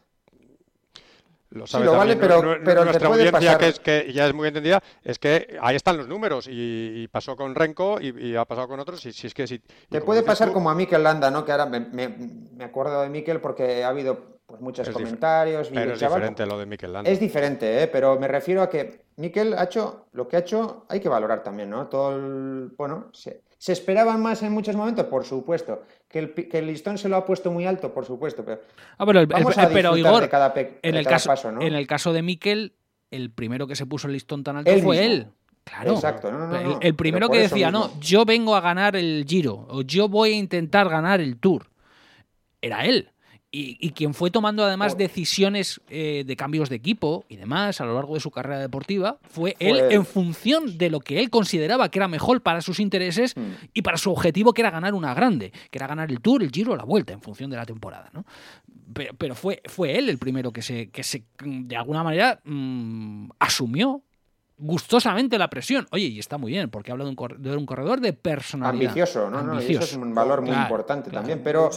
lo 1.51 1.67
sabe 1.67 1.87
lo 1.87 1.93
vale, 1.93 2.17
pero, 2.17 2.43
pero 2.63 2.85
nuestra 2.85 3.09
audiencia 3.09 3.57
que, 3.57 3.69
es, 3.69 3.81
que 3.81 4.13
ya 4.13 4.27
es 4.27 4.35
muy 4.35 4.49
entendida 4.49 4.83
es 5.03 5.19
que 5.19 5.57
ahí 5.63 5.77
están 5.77 5.97
los 5.97 6.07
números 6.07 6.47
y, 6.51 7.09
pasó 7.09 7.37
con 7.37 7.55
Renko 7.55 7.99
y, 8.01 8.37
ha 8.37 8.45
pasado 8.45 8.69
con 8.69 8.81
otros 8.81 9.05
y 9.07 9.13
si 9.13 9.29
es 9.29 9.35
que 9.35 9.47
si 9.47 9.61
te 9.89 10.01
puede 10.03 10.23
pasar 10.23 10.53
como 10.53 10.69
a 10.69 10.75
Mikel 10.75 11.03
Landa 11.03 11.31
no 11.31 11.45
que 11.45 11.53
ahora 11.53 11.67
me, 11.67 11.81
me, 11.81 12.65
acuerdo 12.65 13.01
de 13.01 13.09
Mikel 13.09 13.41
porque 13.41 13.83
ha 13.83 13.89
habido 13.89 14.39
pues 14.47 14.61
muchos 14.61 14.89
comentarios. 14.89 15.69
Pero 15.73 15.93
es 15.93 16.01
diferente 16.01 16.47
lo 16.47 16.59
de 16.59 16.67
Mikel 16.67 16.93
Landa. 16.93 17.11
Es 17.11 17.21
diferente, 17.21 17.83
¿eh? 17.83 17.89
pero 17.89 18.19
me 18.19 18.29
refiero 18.29 18.63
a 18.63 18.71
que 18.71 19.05
Mikel 19.17 19.55
ha 19.55 19.65
hecho 19.65 20.07
lo 20.13 20.27
que 20.27 20.37
ha 20.37 20.41
hecho, 20.41 20.87
hay 20.89 21.01
que 21.01 21.09
valorar 21.09 21.43
también, 21.43 21.69
¿no? 21.69 21.87
Todo 21.87 22.17
el, 22.17 22.73
bueno, 22.77 23.09
se, 23.13 23.43
se 23.59 23.73
esperaban 23.73 24.23
más 24.23 24.43
en 24.43 24.53
muchos 24.53 24.77
momentos, 24.77 25.07
por 25.07 25.25
supuesto. 25.25 25.83
Que 26.09 26.21
el, 26.21 26.33
que 26.33 26.59
el, 26.59 26.67
listón 26.67 26.97
se 26.97 27.09
lo 27.09 27.17
ha 27.17 27.27
puesto 27.27 27.51
muy 27.51 27.67
alto, 27.67 27.93
por 27.93 28.07
supuesto. 28.07 28.43
Pero, 28.45 28.63
ah, 28.97 29.05
pero, 29.05 29.27
vamos 29.27 29.59
a 29.59 29.69
pero 29.69 29.97
Igor, 29.97 30.23
de 30.23 30.29
cada, 30.31 30.55
en, 30.57 30.95
el 30.95 31.07
caso, 31.07 31.29
paso, 31.29 31.53
¿no? 31.53 31.61
en 31.61 31.75
el 31.75 31.87
caso 31.87 32.15
de 32.15 32.23
Mikel, 32.23 32.73
el 33.11 33.31
primero 33.31 33.67
que 33.67 33.77
se 33.77 33.85
puso 33.85 34.07
el 34.07 34.15
listón 34.15 34.43
tan 34.43 34.57
alto 34.57 34.73
fue 34.79 35.05
él. 35.05 35.27
Claro. 35.65 35.95
Exacto. 35.95 36.33
No, 36.33 36.47
no, 36.47 36.79
el, 36.81 36.95
primero 36.95 37.29
que 37.29 37.41
decía, 37.41 37.71
no, 37.71 37.91
yo 38.01 38.25
vengo 38.25 38.57
a 38.57 38.61
ganar 38.63 38.97
el 38.97 39.27
Giro 39.29 39.67
o 39.69 39.83
yo 39.83 40.09
voy 40.09 40.33
a 40.33 40.37
intentar 40.37 40.89
ganar 40.89 41.21
el 41.21 41.37
Tour. 41.37 41.67
Era 42.63 42.87
él. 42.87 43.11
Y, 43.51 43.93
quien 43.93 44.13
fue 44.13 44.31
tomando 44.31 44.63
además 44.63 44.99
decisiones 44.99 45.81
eh, 45.89 46.23
de 46.27 46.37
cambios 46.37 46.69
de 46.69 46.77
equipo 46.77 47.25
y 47.31 47.37
demás 47.37 47.81
a 47.81 47.87
lo 47.87 47.95
largo 47.95 48.13
de 48.13 48.21
su 48.21 48.31
carrera 48.31 48.59
deportiva 48.59 49.19
fue, 49.23 49.57
él 49.59 49.81
en 49.91 50.05
función 50.05 50.77
de 50.77 50.91
lo 50.91 51.01
que 51.01 51.19
él 51.19 51.31
consideraba 51.31 51.91
que 51.91 51.99
era 51.99 52.09
mejor 52.09 52.43
para 52.43 52.61
sus 52.61 52.79
intereses 52.79 53.35
hmm. 53.35 53.71
y 53.73 53.81
para 53.81 53.97
su 53.97 54.13
objetivo 54.13 54.53
que 54.53 54.61
era 54.61 54.71
ganar 54.71 54.93
una 54.93 55.15
grande, 55.15 55.51
que 55.71 55.79
era 55.79 55.87
ganar 55.87 56.11
el 56.11 56.21
Tour, 56.21 56.43
el 56.43 56.51
Giro, 56.51 56.77
la 56.77 56.85
Vuelta 56.85 57.15
en 57.15 57.23
función 57.23 57.49
de 57.49 57.57
la 57.57 57.65
temporada. 57.65 58.11
¿no? 58.13 58.27
Pero, 59.17 59.35
fue, 59.35 59.63
fue 59.65 59.97
él 59.97 60.11
el 60.11 60.19
primero 60.19 60.53
que 60.53 60.61
se, 60.61 60.91
que 60.91 61.03
se 61.03 61.25
de 61.43 61.77
alguna 61.77 62.03
manera 62.03 62.41
mm, 62.45 63.31
asumió 63.39 64.03
gustosamente 64.59 65.39
la 65.39 65.49
presión. 65.49 65.87
Oye, 65.93 66.07
y 66.07 66.19
está 66.19 66.37
muy 66.37 66.53
bien, 66.53 66.69
porque 66.69 66.91
habla 66.91 67.05
de 67.05 67.11
un, 67.57 67.67
corredor 67.67 68.01
de 68.01 68.13
personalidad. 68.13 68.89
Ambicioso, 68.89 69.31
¿no? 69.31 69.43
no 69.43 69.59
eso 69.59 69.81
es 69.81 69.95
un 69.95 70.15
valor 70.15 70.43
muy 70.43 70.55
importante 70.55 71.11
también, 71.11 71.43
pero... 71.43 71.71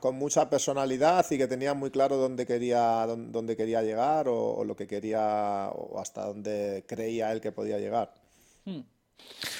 con 0.00 0.16
mucha 0.16 0.48
personalidad 0.48 1.24
y 1.30 1.38
que 1.38 1.46
tenía 1.46 1.74
muy 1.74 1.90
claro 1.90 2.16
dónde 2.16 2.46
quería, 2.46 3.06
dónde, 3.06 3.56
quería 3.56 3.82
llegar 3.82 4.26
o, 4.28 4.64
lo 4.64 4.76
que 4.76 4.86
quería 4.86 5.70
o 5.72 5.98
hasta 5.98 6.26
dónde 6.26 6.84
creía 6.86 7.32
él 7.32 7.40
que 7.40 7.52
podía 7.52 7.78
llegar. 7.78 8.12
Hmm. 8.64 8.80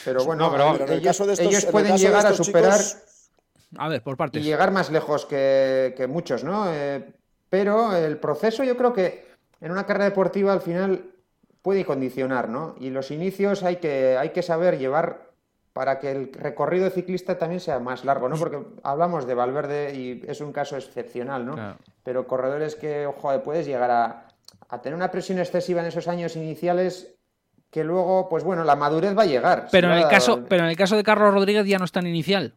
Pero 0.04 0.24
bueno, 0.24 0.76
en 0.78 0.92
el 0.92 1.02
caso 1.02 1.26
de 1.26 1.32
estos, 1.32 1.46
ellos 1.46 1.64
pueden 1.66 1.96
llegar 1.96 2.26
a 2.26 2.34
superar... 2.34 2.80
A 3.78 3.88
ver, 3.88 4.02
por 4.02 4.16
partes. 4.16 4.42
Y 4.42 4.44
llegar 4.44 4.70
más 4.70 4.90
lejos 4.90 5.26
que, 5.26 6.06
muchos, 6.08 6.44
¿no? 6.44 6.72
Eh, 6.72 7.04
pero 7.48 7.94
el 7.96 8.18
proceso 8.18 8.62
yo 8.64 8.76
creo 8.76 8.92
que 8.92 9.26
en 9.60 9.72
una 9.72 9.84
carrera 9.84 10.06
deportiva 10.06 10.52
al 10.52 10.60
final 10.60 11.15
puede 11.66 11.84
condicionar, 11.84 12.48
¿no? 12.48 12.76
Y 12.78 12.90
los 12.90 13.10
inicios 13.10 13.64
hay 13.64 13.78
que, 13.78 14.16
hay 14.16 14.28
que 14.28 14.40
saber 14.40 14.78
llevar 14.78 15.32
para 15.72 15.98
que 15.98 16.12
el 16.12 16.32
recorrido 16.32 16.88
ciclista 16.90 17.38
también 17.38 17.58
sea 17.60 17.80
más 17.80 18.04
largo, 18.04 18.28
¿no? 18.28 18.36
Porque 18.36 18.62
hablamos 18.84 19.26
de 19.26 19.34
Valverde 19.34 19.92
y 19.92 20.22
es 20.28 20.40
un 20.40 20.52
caso 20.52 20.76
excepcional, 20.76 21.44
¿no? 21.44 21.76
Pero 22.04 22.28
corredores 22.28 22.76
que, 22.76 23.04
ojo, 23.06 23.42
puedes 23.42 23.66
llegar 23.66 23.90
a, 23.90 24.28
a, 24.68 24.80
tener 24.80 24.94
una 24.94 25.10
presión 25.10 25.40
excesiva 25.40 25.80
en 25.80 25.88
esos 25.88 26.06
años 26.06 26.36
iniciales 26.36 27.16
que 27.68 27.82
luego, 27.82 28.28
pues 28.28 28.44
bueno, 28.44 28.62
la 28.62 28.76
madurez 28.76 29.18
va 29.18 29.22
a 29.22 29.26
llegar. 29.26 29.66
Pero, 29.72 29.88
en, 29.88 29.98
el 29.98 30.06
caso, 30.06 30.44
pero 30.48 30.62
en 30.62 30.70
el 30.70 30.76
caso 30.76 30.96
de 30.96 31.02
Carlos 31.02 31.34
Rodríguez 31.34 31.66
ya 31.66 31.78
no 31.78 31.84
es 31.84 31.90
tan 31.90 32.06
inicial. 32.06 32.54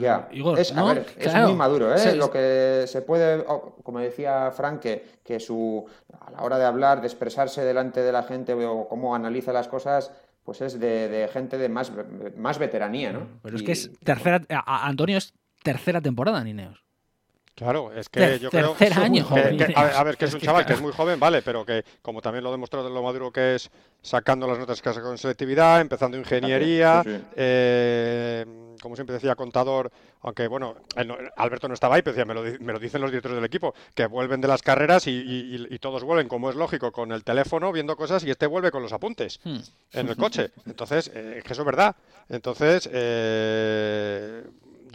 Ya, 0.00 0.28
es, 0.56 0.72
muy 0.74 1.54
maduro, 1.54 1.94
¿eh? 1.94 2.14
Lo 2.16 2.30
que 2.30 2.84
se 2.86 3.02
puede, 3.02 3.44
como 3.82 3.98
decía 4.00 4.50
Frank, 4.50 4.80
que, 4.80 5.40
su, 5.40 5.86
a 6.20 6.30
la 6.30 6.42
hora 6.42 6.58
de 6.58 6.64
hablar, 6.64 7.00
de 7.00 7.06
expresarse 7.06 7.62
delante 7.62 8.00
de 8.02 8.12
la 8.12 8.22
gente 8.22 8.54
o 8.54 8.88
cómo 8.88 9.14
analiza 9.14 9.52
las 9.52 9.68
cosas, 9.68 10.12
pues 10.44 10.60
es 10.60 10.78
de, 10.78 11.28
gente 11.32 11.58
de 11.58 11.68
más, 11.68 11.92
más 12.36 12.58
veteranía, 12.58 13.12
¿no? 13.12 13.26
Pero 13.42 13.56
es 13.56 13.62
que 13.62 13.72
es 13.72 13.90
tercera, 14.04 14.42
Antonio 14.66 15.18
es 15.18 15.32
tercera 15.62 16.00
temporada 16.00 16.40
en 16.40 16.48
Ineos. 16.48 16.84
Claro, 17.54 17.92
es 17.92 18.08
que 18.08 18.40
yo 18.40 18.50
creo 18.50 18.72
tercer 18.72 18.98
año, 18.98 19.28
que, 19.28 19.72
a, 19.76 20.02
ver, 20.02 20.16
que 20.16 20.24
es 20.24 20.34
un 20.34 20.40
chaval 20.40 20.66
que 20.66 20.72
es 20.72 20.80
muy 20.80 20.92
joven, 20.92 21.20
vale, 21.20 21.40
pero 21.40 21.64
que 21.64 21.84
como 22.02 22.20
también 22.20 22.42
lo 22.42 22.50
demostró 22.50 22.82
de 22.82 22.90
lo 22.90 23.00
maduro 23.00 23.30
que 23.30 23.54
es 23.54 23.70
sacando 24.02 24.48
las 24.48 24.58
notas 24.58 24.82
que 24.82 24.90
con 25.00 25.16
selectividad, 25.16 25.80
empezando 25.80 26.16
ingeniería, 26.16 27.04
eh, 27.36 28.44
como 28.82 28.96
siempre 28.96 29.14
decía 29.14 29.36
contador, 29.36 29.92
aunque 30.22 30.48
bueno, 30.48 30.74
Alberto 31.36 31.68
no 31.68 31.74
estaba 31.74 31.94
ahí, 31.94 32.02
pero 32.02 32.16
decía, 32.16 32.24
me, 32.24 32.34
lo, 32.34 32.42
me, 32.42 32.72
lo, 32.72 32.80
dicen 32.80 33.00
los 33.00 33.10
directores 33.10 33.36
del 33.36 33.44
equipo, 33.44 33.72
que 33.94 34.06
vuelven 34.06 34.40
de 34.40 34.48
las 34.48 34.62
carreras 34.62 35.04
y, 35.06 35.78
todos 35.80 36.02
vuelven, 36.02 36.26
como 36.26 36.50
es 36.50 36.56
lógico, 36.56 36.90
con 36.90 37.12
el 37.12 37.22
teléfono 37.22 37.70
viendo 37.70 37.94
cosas 37.96 38.24
y 38.24 38.30
este 38.30 38.46
vuelve 38.46 38.72
con 38.72 38.82
los 38.82 38.92
apuntes 38.92 39.38
hmm. 39.44 39.58
en 39.92 40.08
el 40.08 40.16
coche. 40.16 40.50
Entonces, 40.66 41.10
eh, 41.14 41.40
que 41.44 41.52
eso 41.52 41.62
es 41.62 41.66
verdad. 41.66 41.94
Entonces, 42.28 42.88
eh, 42.92 44.42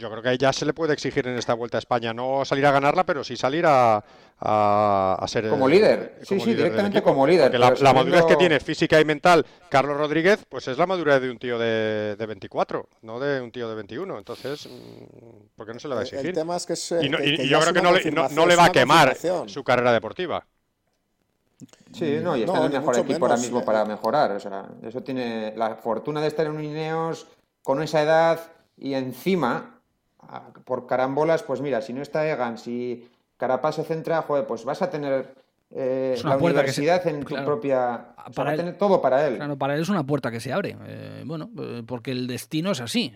yo 0.00 0.10
creo 0.10 0.22
que 0.22 0.38
ya 0.38 0.52
se 0.52 0.64
le 0.64 0.72
puede 0.72 0.94
exigir 0.94 1.28
en 1.28 1.36
esta 1.36 1.54
vuelta 1.54 1.78
a 1.78 1.80
España 1.80 2.12
no 2.12 2.44
salir 2.44 2.66
a 2.66 2.72
ganarla, 2.72 3.04
pero 3.04 3.22
sí 3.22 3.36
salir 3.36 3.64
a, 3.66 4.02
a, 4.40 5.24
ser. 5.28 5.48
Como 5.48 5.68
líder, 5.68 6.18
sí, 6.22 6.40
sí, 6.40 6.54
directamente 6.54 7.02
como 7.02 7.26
líder. 7.26 7.58
la, 7.58 7.92
madurez 7.92 8.24
que 8.24 8.36
tiene 8.36 8.58
física 8.58 8.98
y 8.98 9.04
mental 9.04 9.44
Carlos 9.68 9.96
Rodríguez, 9.96 10.44
pues 10.48 10.66
es 10.68 10.78
la 10.78 10.86
madurez 10.86 11.20
de 11.20 11.30
un 11.30 11.38
tío 11.38 11.58
de, 11.58 12.16
de 12.16 12.26
24, 12.26 12.88
no 13.02 13.20
de 13.20 13.40
un 13.40 13.52
tío 13.52 13.68
de 13.68 13.74
21. 13.74 14.18
Entonces, 14.18 14.66
mm, 14.66 15.54
¿por 15.54 15.66
qué 15.66 15.74
no 15.74 15.78
se 15.78 15.88
le 15.88 15.94
va 15.94 16.00
a 16.00 16.04
exigir? 16.04 16.34
y, 16.34 17.48
yo 17.48 17.60
creo 17.60 17.72
que 17.72 17.82
no 17.82 17.92
le, 17.92 18.10
no, 18.10 18.46
le 18.46 18.56
va 18.56 18.64
a 18.66 18.72
quemar 18.72 19.16
su 19.46 19.62
carrera 19.62 19.92
deportiva. 19.92 20.44
Sí, 21.92 22.18
no, 22.22 22.36
y 22.36 22.44
está 22.44 22.58
en 22.58 22.64
el 22.64 22.80
mejor 22.80 22.98
equipo 22.98 23.26
ahora 23.26 23.36
mismo 23.36 23.62
para 23.62 23.84
mejorar. 23.84 24.32
O 24.32 24.40
sea, 24.40 24.66
eso 24.82 25.02
tiene 25.02 25.52
la 25.56 25.76
fortuna 25.76 26.22
de 26.22 26.28
estar 26.28 26.46
en 26.46 26.52
un 26.52 26.64
Ineos 26.64 27.26
con 27.62 27.82
esa 27.82 28.00
edad 28.00 28.40
y 28.78 28.94
encima 28.94 29.79
por 30.64 30.86
carambolas, 30.86 31.42
pues 31.42 31.60
mira, 31.60 31.80
si 31.80 31.92
no 31.92 32.02
está 32.02 32.28
Egan, 32.30 32.58
si 32.58 33.08
Carapaz 33.36 33.76
se 33.76 33.84
centra, 33.84 34.22
joder, 34.22 34.46
pues 34.46 34.64
vas 34.64 34.82
a 34.82 34.90
tener 34.90 35.34
eh, 35.72 36.18
la 36.24 36.36
universidad 36.36 37.06
en 37.06 37.24
tu 37.24 37.34
propia. 37.44 38.08
Para 38.34 38.56
tener 38.56 38.76
todo 38.76 39.00
para 39.00 39.26
él. 39.26 39.36
Claro, 39.36 39.56
para 39.56 39.76
él 39.76 39.82
es 39.82 39.88
una 39.88 40.04
puerta 40.04 40.30
que 40.30 40.40
se 40.40 40.52
abre. 40.52 40.76
Eh, 40.84 41.22
bueno, 41.24 41.48
eh, 41.58 41.82
porque 41.86 42.10
el 42.10 42.26
destino 42.26 42.72
es 42.72 42.80
así. 42.80 43.12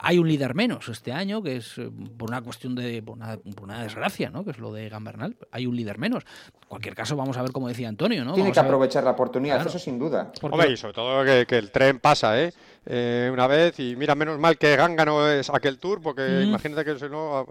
hay 0.00 0.18
un 0.18 0.28
líder 0.28 0.54
menos 0.54 0.88
este 0.88 1.12
año, 1.12 1.42
que 1.42 1.56
es 1.56 1.74
por 2.16 2.30
una 2.30 2.40
cuestión 2.40 2.76
de. 2.76 3.02
Por 3.02 3.16
una, 3.16 3.82
desgracia, 3.82 4.30
¿no? 4.30 4.44
Que 4.44 4.52
es 4.52 4.58
lo 4.58 4.72
de 4.72 4.88
Gambernal. 4.88 5.36
Hay 5.50 5.66
un 5.66 5.74
líder 5.74 5.98
menos. 5.98 6.24
En 6.62 6.68
cualquier 6.68 6.94
caso, 6.94 7.16
vamos 7.16 7.36
a 7.36 7.42
ver, 7.42 7.50
como 7.50 7.66
decía 7.66 7.88
Antonio, 7.88 8.24
¿no? 8.24 8.34
Tiene 8.34 8.52
que 8.52 8.60
aprovechar 8.60 9.02
la 9.02 9.10
oportunidad, 9.10 9.66
eso 9.66 9.78
sin 9.78 9.98
duda. 9.98 10.30
Hombre, 10.42 10.70
y 10.70 10.76
sobre 10.76 10.94
todo 10.94 11.24
que, 11.24 11.58
el 11.58 11.72
tren 11.72 11.98
pasa, 11.98 12.40
¿eh? 12.40 12.52
Una 12.86 13.46
vez 13.46 13.78
y 13.80 13.96
mira, 13.96 14.14
menos 14.14 14.38
mal 14.38 14.56
que 14.58 14.76
Ganga 14.76 15.04
no 15.04 15.28
es 15.28 15.50
aquel 15.50 15.78
tour, 15.78 16.00
porque 16.00 16.42
imagínate 16.42 16.84
que 16.84 16.98
si 16.98 17.08
no, 17.08 17.46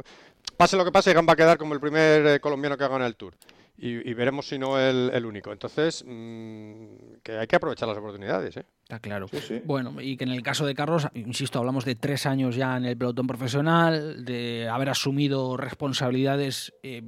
pase 0.57 0.77
lo 0.77 0.85
que 0.85 0.91
pase, 0.91 1.13
Gamba 1.13 1.31
va 1.31 1.33
a 1.33 1.37
quedar 1.37 1.57
como 1.57 1.73
el 1.73 1.79
primer 1.79 2.39
colombiano 2.39 2.77
que 2.77 2.83
haga 2.83 2.95
en 2.95 3.03
el 3.03 3.15
tour 3.15 3.35
y, 3.77 4.13
veremos 4.13 4.47
si 4.47 4.57
no 4.57 4.79
el, 4.79 5.11
el 5.13 5.25
único. 5.25 5.51
Entonces, 5.51 6.03
mm, 6.07 7.17
que 7.23 7.37
hay 7.37 7.47
que 7.47 7.55
aprovechar 7.55 7.87
las 7.87 7.97
oportunidades. 7.97 8.55
¿eh? 8.57 8.65
Está 8.85 8.99
claro. 8.99 9.25
Bueno, 9.63 9.99
y 9.99 10.15
que 10.15 10.25
en 10.25 10.29
el 10.29 10.43
caso 10.43 10.63
de 10.63 10.75
Carlos, 10.75 11.07
insisto, 11.15 11.57
hablamos 11.57 11.85
de 11.85 11.95
tres 11.95 12.27
años 12.27 12.55
ya 12.55 12.77
en 12.77 12.85
el 12.85 12.95
pelotón 12.95 13.25
profesional, 13.25 14.23
de 14.23 14.69
haber 14.69 14.89
asumido 14.89 15.57
responsabilidades. 15.57 16.71
Eh, 16.83 17.01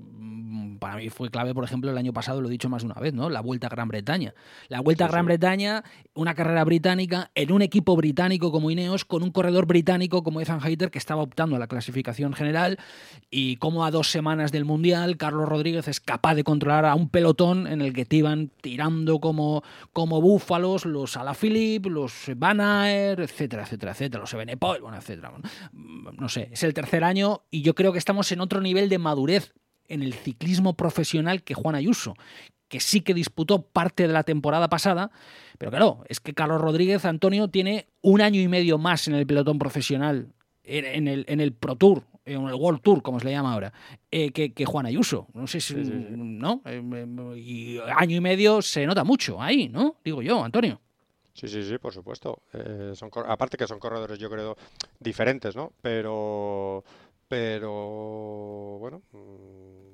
para 0.79 0.95
mí 0.95 1.11
fue 1.11 1.29
clave, 1.29 1.53
por 1.53 1.63
ejemplo, 1.63 1.91
el 1.91 1.97
año 1.99 2.13
pasado, 2.13 2.41
lo 2.41 2.47
he 2.47 2.51
dicho 2.51 2.67
más 2.67 2.81
de 2.81 2.87
una 2.87 2.99
vez, 2.99 3.13
¿no? 3.13 3.29
La 3.29 3.41
Vuelta 3.41 3.67
a 3.67 3.69
Gran 3.69 3.89
Bretaña. 3.89 4.33
La 4.69 4.81
Vuelta 4.81 5.05
a 5.05 5.07
Gran 5.07 5.27
Bretaña, 5.27 5.83
una 6.15 6.33
carrera 6.33 6.63
británica, 6.63 7.29
en 7.35 7.51
un 7.51 7.61
equipo 7.61 7.95
británico 7.95 8.51
como 8.51 8.71
Ineos, 8.71 9.05
con 9.05 9.21
un 9.21 9.29
corredor 9.29 9.67
británico 9.67 10.23
como 10.23 10.41
Ethan 10.41 10.59
Hayter, 10.63 10.89
que 10.89 10.97
estaba 10.97 11.21
optando 11.21 11.57
a 11.57 11.59
la 11.59 11.67
clasificación 11.67 12.33
general, 12.33 12.79
y 13.29 13.57
como 13.57 13.85
a 13.85 13.91
dos 13.91 14.09
semanas 14.09 14.51
del 14.51 14.65
Mundial, 14.65 15.15
Carlos 15.17 15.47
Rodríguez 15.47 15.87
es 15.87 15.99
capaz 15.99 16.33
de 16.33 16.43
controlar 16.43 16.85
a 16.85 16.95
un 16.95 17.09
pelotón 17.09 17.67
en 17.67 17.81
el 17.81 17.93
que 17.93 18.05
te 18.05 18.15
iban 18.15 18.49
tirando 18.61 19.19
como, 19.19 19.63
como 19.93 20.21
búfalos 20.21 20.83
los 20.83 21.17
Alaphilippe 21.17 21.66
los 21.83 22.31
Van 22.35 22.59
etcétera, 22.59 23.63
etcétera, 23.63 23.91
etcétera, 23.91 24.21
los 24.21 24.33
Ebenepol, 24.33 24.81
bueno, 24.81 24.97
etcétera. 24.97 25.33
No 25.73 26.29
sé, 26.29 26.49
es 26.51 26.63
el 26.63 26.73
tercer 26.73 27.03
año 27.03 27.43
y 27.49 27.61
yo 27.61 27.75
creo 27.75 27.91
que 27.91 27.99
estamos 27.99 28.31
en 28.31 28.41
otro 28.41 28.61
nivel 28.61 28.89
de 28.89 28.97
madurez 28.97 29.53
en 29.87 30.01
el 30.03 30.13
ciclismo 30.13 30.75
profesional 30.75 31.43
que 31.43 31.53
Juan 31.53 31.75
Ayuso, 31.75 32.15
que 32.67 32.79
sí 32.79 33.01
que 33.01 33.13
disputó 33.13 33.61
parte 33.61 34.07
de 34.07 34.13
la 34.13 34.23
temporada 34.23 34.69
pasada, 34.69 35.11
pero 35.57 35.71
claro, 35.71 36.03
es 36.09 36.19
que 36.19 36.33
Carlos 36.33 36.61
Rodríguez 36.61 37.05
Antonio 37.05 37.47
tiene 37.47 37.87
un 38.01 38.21
año 38.21 38.41
y 38.41 38.47
medio 38.47 38.77
más 38.77 39.07
en 39.07 39.15
el 39.15 39.25
pelotón 39.25 39.59
profesional, 39.59 40.33
en 40.63 41.07
el, 41.07 41.25
en 41.29 41.39
el 41.39 41.53
Pro 41.53 41.77
Tour, 41.77 42.03
en 42.27 42.43
el 42.45 42.53
World 42.53 42.81
Tour, 42.81 43.01
como 43.01 43.19
se 43.19 43.25
le 43.25 43.31
llama 43.31 43.53
ahora, 43.53 43.73
eh, 44.11 44.31
que, 44.31 44.65
Juan 44.65 44.85
Ayuso. 44.85 45.27
No 45.33 45.47
sé 45.47 45.61
si, 45.61 45.75
¿no? 45.75 46.61
Eh, 46.65 46.83
eh, 46.83 47.39
y 47.39 47.79
año 47.95 48.17
y 48.17 48.21
medio 48.21 48.61
se 48.61 48.85
nota 48.85 49.03
mucho 49.03 49.41
ahí, 49.41 49.69
¿no? 49.69 49.97
Digo 50.03 50.21
yo, 50.21 50.43
Antonio. 50.43 50.81
Sí, 51.37 51.47
sí, 51.47 51.63
sí, 51.63 51.77
por 51.77 51.93
supuesto. 51.93 52.41
Eh, 52.53 52.93
son, 52.95 53.11
aparte 53.27 53.57
que 53.57 53.67
son 53.67 53.79
corredores, 53.79 54.17
yo 54.17 54.29
creo, 54.29 54.57
diferentes, 54.99 55.55
¿no? 55.55 55.71
Pero, 55.81 56.83
pero, 57.27 57.71
bueno, 58.79 59.03
mm, 59.11 59.86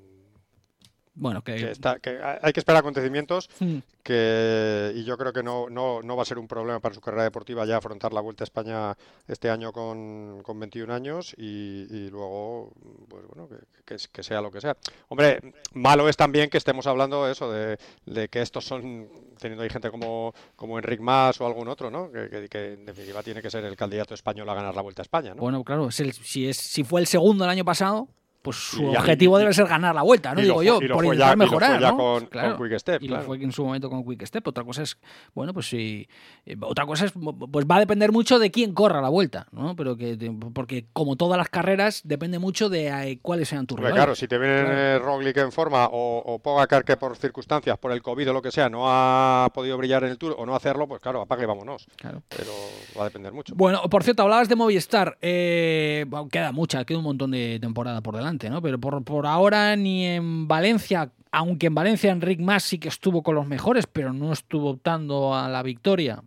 bueno, 1.16 1.43
que... 1.43 1.72
está, 1.72 1.99
que 1.99 2.20
hay 2.41 2.53
que 2.53 2.59
esperar 2.59 2.80
acontecimientos 2.80 3.49
hmm. 3.59 3.78
que, 4.01 4.91
y 4.95 5.03
yo 5.03 5.18
creo 5.18 5.32
que 5.32 5.43
no, 5.43 5.70
no, 5.70 6.01
no, 6.01 6.16
va 6.16 6.24
a 6.24 6.26
ser 6.26 6.39
un 6.39 6.47
problema 6.47 6.80
para 6.80 6.95
su 6.95 7.01
carrera 7.01 7.24
deportiva 7.24 7.66
ya 7.66 7.78
afrontar 7.78 8.14
la 8.14 8.22
Vuelta 8.22 8.43
a 8.43 8.45
España 8.45 8.97
este 9.28 9.49
año 9.49 9.72
con, 9.72 10.41
con 10.43 10.59
21 10.59 10.91
años 10.91 11.36
y, 11.38 12.09
luego, 12.09 12.74
pues 13.07 13.26
bueno, 13.28 13.47
que, 13.86 13.97
que, 14.11 14.24
sea 14.24 14.41
lo 14.41 14.49
que 14.49 14.61
sea. 14.61 14.76
Hombre, 15.09 15.53
malo 15.74 16.09
es 16.09 16.18
también 16.18 16.49
que 16.49 16.57
estemos 16.57 16.88
hablando 16.88 17.26
de 17.26 17.32
eso, 17.32 17.51
de, 17.51 17.78
de 18.05 18.28
que 18.30 18.41
estos 18.41 18.66
son, 18.66 19.07
teniendo 19.39 19.64
ahí 19.64 19.70
gente 19.70 19.91
como, 19.91 20.34
como 20.55 20.80
Enric 20.80 20.99
Mas 20.99 21.39
o 21.41 21.45
algún 21.45 21.68
otro, 21.68 21.91
¿no? 21.91 22.11
Que, 22.11 22.74
en 22.74 22.86
definitiva 22.86 23.22
tiene 23.22 23.41
que 23.41 23.51
ser 23.51 23.64
el 23.66 23.76
candidato 23.76 24.14
español 24.14 24.49
a 24.49 24.55
ganar 24.55 24.76
la 24.76 24.82
Vuelta 24.82 25.01
a 25.01 25.03
España, 25.03 25.36
¿no? 25.36 25.41
Bueno, 25.41 25.64
claro, 25.64 25.89
es 25.89 25.99
el, 25.99 26.14
si, 26.14 26.47
es, 26.47 26.57
si 26.57 26.84
fue 26.84 27.01
el 27.01 27.07
segundo 27.07 27.43
el 27.43 27.49
año 27.51 27.66
pasado, 27.66 28.07
pues 28.44 28.58
su 28.58 28.86
objetivo 28.88 29.38
debe 29.38 29.54
ser 29.54 29.66
ganar 29.68 29.96
la 29.96 30.02
vuelta, 30.02 30.36
¿no? 30.36 30.41
Digo 30.41 30.62
yo, 30.62 30.80
por 30.91 31.06
intentar 31.06 31.38
mejorar, 31.38 31.82
¿no? 31.82 31.98
con, 31.98 32.26
claro. 32.26 32.58
Quick 32.62 32.78
Step, 32.78 33.02
y 33.02 33.08
lo 33.08 33.22
fue 33.22 33.41
en 33.41 33.54
su 33.54 33.64
momento 33.64 33.89
con 33.89 34.04
Quick 34.04 34.26
Step. 34.26 34.46
Otra 34.46 34.66
cosa 34.66 34.84
es, 34.84 34.98
bueno, 35.34 35.54
pues 35.54 35.68
sí, 35.68 36.08
eh, 36.46 36.58
otra 36.60 36.86
cosa 36.86 37.06
es, 37.06 37.14
pues 37.14 37.66
va 37.66 37.78
a 37.78 37.80
depender 37.80 38.12
mucho 38.12 38.39
de 38.39 38.52
quién 38.52 38.74
corra 38.74 39.02
la 39.02 39.08
vuelta, 39.08 39.48
¿no? 39.52 39.78
Pero 39.78 39.96
que, 39.96 40.18
porque 40.54 40.86
como 40.91 41.16
todas 41.16 41.38
las 41.38 41.48
carreras, 41.48 42.02
depende 42.04 42.38
mucho 42.38 42.68
de 42.68 42.89
eh, 42.89 43.20
cuáles 43.22 43.48
sean 43.48 43.66
tus 43.66 43.78
rivales. 43.78 43.96
Claro, 43.96 44.16
si 44.16 44.28
te 44.28 44.38
viene 44.38 44.56
eh, 44.58 45.00
Roglic 45.00 45.38
en 45.38 45.54
forma 45.54 45.86
o, 45.86 46.18
o 46.18 46.39
Pogacar 46.39 46.84
que 46.84 46.98
por 46.98 47.16
circunstancias, 47.16 47.78
por 47.78 47.94
el 47.94 48.02
COVID 48.02 48.30
o 48.30 48.34
lo 48.34 48.41
que 48.41 48.52
sea, 48.52 48.70
no 48.70 48.84
ha 48.88 49.50
podido 49.54 49.78
brillar 49.78 50.04
en 50.04 50.12
el 50.12 50.18
Tour 50.18 50.36
o 50.38 50.46
no 50.46 50.54
hacerlo, 50.54 50.86
pues 50.86 51.02
claro, 51.02 51.22
apague 51.22 51.44
y 51.44 51.46
vámonos. 51.46 51.88
Claro. 51.96 52.22
Pero 52.28 52.52
va 53.00 53.04
a 53.04 53.06
depender 53.06 53.32
mucho. 53.32 53.54
Bueno, 53.56 53.82
por 53.89 54.04
cierto, 54.04 54.24
hablabas 54.24 54.50
de 54.50 54.56
Movistar. 54.58 55.18
queda 55.22 56.52
mucha, 56.52 56.84
queda 56.84 56.98
un 56.98 57.06
montón 57.06 57.32
de 57.32 57.58
temporada 57.62 58.02
por 58.02 58.18
delante, 58.18 58.33
¿no? 58.50 58.62
Pero 58.62 58.80
por 58.80 59.04
por 59.04 59.26
ahora 59.26 59.76
ni 59.76 60.06
en 60.06 60.48
Valencia, 60.48 61.12
aunque 61.32 61.68
en 61.68 61.76
Valencia 61.76 62.12
Enric 62.12 62.40
Mas 62.40 62.64
sí 62.64 62.80
que 62.80 62.88
estuvo 62.88 63.24
con 63.24 63.36
los 63.36 63.48
mejores, 63.48 63.88
pero 63.88 64.14
no 64.14 64.32
estuvo 64.32 64.72
optando 64.72 65.36
a 65.36 65.50
la 65.50 65.64
victoria. 65.64 66.24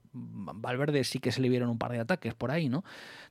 Valverde 0.55 1.05
sí 1.05 1.19
que 1.19 1.33
se 1.33 1.41
le 1.41 1.49
vieron 1.49 1.69
un 1.69 1.79
par 1.79 1.93
de 1.93 2.01
ataques 2.01 2.35
por 2.35 2.51
ahí, 2.51 2.69
¿no? 2.69 2.85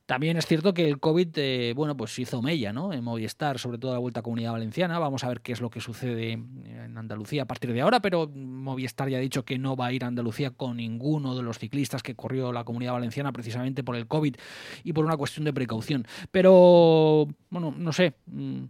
También 0.06 0.38
es 0.38 0.46
cierto 0.46 0.74
que 0.74 0.88
el 0.88 1.00
COVID, 1.00 1.30
eh, 1.38 1.74
bueno, 1.76 1.98
pues 1.98 2.18
hizo 2.20 2.42
mella, 2.42 2.72
¿no? 2.72 2.94
En 2.94 3.04
Movistar, 3.04 3.58
sobre 3.58 3.80
todo 3.80 3.94
la 3.94 4.00
Vuelta 4.00 4.20
a 4.20 4.24
Comunidad 4.24 4.52
Valenciana. 4.52 5.00
Vamos 5.00 5.24
a 5.24 5.30
ver 5.30 5.42
qué 5.42 5.52
es 5.52 5.62
lo 5.62 5.72
que 5.72 5.82
sucede 5.82 6.34
en 6.34 6.96
Andalucía 6.96 7.44
a 7.44 7.46
partir 7.46 7.74
de 7.74 7.82
ahora, 7.82 8.02
pero 8.02 8.28
Movistar 8.28 9.10
ya 9.10 9.18
ha 9.18 9.22
dicho 9.22 9.46
que 9.46 9.58
no 9.58 9.76
va 9.76 9.88
a 9.88 9.94
ir 9.94 10.04
a 10.04 10.08
Andalucía 10.08 10.52
con 10.52 10.78
ninguno 10.78 11.36
de 11.36 11.42
los 11.42 11.58
ciclistas 11.58 12.04
que 12.04 12.14
corrió 12.14 12.52
la 12.52 12.64
Comunidad 12.64 12.94
Valenciana 12.94 13.32
precisamente 13.32 13.84
por 13.84 13.96
el 13.96 14.06
COVID 14.06 14.36
y 14.84 14.94
por 14.94 15.06
una 15.06 15.18
cuestión 15.18 15.44
de 15.46 15.54
precaución. 15.54 16.06
Pero, 16.30 17.28
bueno, 17.50 17.74
no 17.76 17.92
sé. 17.92 18.14
Mm, 18.28 18.66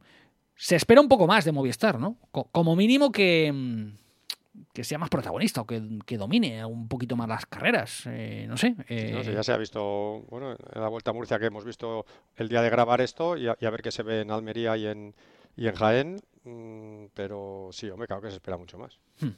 se 0.56 0.78
espera 0.78 1.02
un 1.02 1.10
poco 1.10 1.28
más 1.28 1.44
de 1.44 1.52
Movistar, 1.52 2.00
¿no? 2.00 2.18
Como 2.32 2.76
mínimo 2.78 3.12
que, 3.12 3.52
mm, 3.52 4.05
que 4.74 4.84
sea 4.84 4.98
más 4.98 5.10
protagonista 5.10 5.62
o 5.62 5.66
que, 5.66 6.18
domine 6.18 6.66
un 6.66 6.88
poquito 6.88 7.16
más 7.16 7.28
las 7.28 7.46
carreras. 7.46 8.04
Eh, 8.08 8.46
no 8.48 8.58
sé. 8.58 8.76
Eh... 8.88 9.32
ya 9.34 9.44
se 9.44 9.54
ha 9.54 9.58
visto, 9.58 10.24
bueno, 10.30 10.52
en 10.52 10.82
la 10.82 10.88
Vuelta 10.88 11.12
a 11.12 11.14
Murcia 11.14 11.40
que 11.40 11.46
hemos 11.46 11.66
visto 11.66 12.06
el 12.36 12.50
día 12.50 12.62
de 12.62 12.70
grabar 12.70 13.02
esto 13.02 13.38
y 13.38 13.48
a, 13.48 13.56
ver 13.60 13.82
qué 13.82 13.92
se 13.92 14.04
ve 14.04 14.22
en 14.22 14.32
Almería 14.32 14.78
y 14.78 14.88
en, 14.88 15.16
y 15.56 15.68
en 15.68 15.76
Jaén. 15.76 16.18
Mm, 16.44 17.08
pero 17.14 17.70
sí, 17.72 17.90
hombre, 17.90 18.08
claro 18.08 18.22
que 18.22 18.30
se 18.30 18.36
espera 18.36 18.58
mucho 18.58 18.78
más. 18.78 19.00
Hmm. 19.20 19.32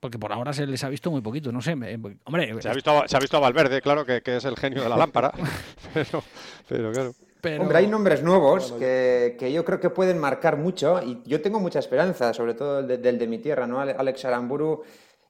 Porque 0.00 0.18
por 0.18 0.32
ahora 0.32 0.52
se 0.52 0.66
les 0.66 0.82
ha 0.84 0.88
visto 0.88 1.10
muy 1.10 1.20
poquito, 1.20 1.50
no 1.50 1.60
sé. 1.60 1.72
hombre, 1.72 2.62
se 2.62 2.68
ha 2.68 2.72
visto, 2.72 3.02
se 3.06 3.16
ha 3.16 3.20
visto 3.20 3.36
a 3.36 3.40
Valverde, 3.40 3.82
claro, 3.82 4.04
que, 4.04 4.22
que 4.22 4.36
es 4.36 4.44
el 4.44 4.56
genio 4.56 4.82
de 4.82 4.88
la 4.88 4.96
lámpara. 4.96 5.32
pero, 5.94 6.22
pero 6.68 6.92
claro. 6.92 7.14
Hombre, 7.60 7.78
hay 7.78 7.86
nombres 7.86 8.22
nuevos 8.22 8.72
que, 8.72 9.36
que, 9.38 9.52
yo 9.52 9.64
creo 9.64 9.78
que 9.78 9.90
pueden 9.90 10.18
marcar 10.18 10.56
mucho 10.56 11.00
y 11.02 11.22
yo 11.24 11.40
tengo 11.40 11.60
mucha 11.60 11.78
esperanza, 11.78 12.34
sobre 12.34 12.54
todo 12.54 12.80
el 12.80 13.00
del 13.00 13.18
de 13.18 13.26
mi 13.26 13.38
tierra, 13.38 13.66
¿no? 13.66 13.80
Alex 13.80 14.24
Aramburu 14.24 14.82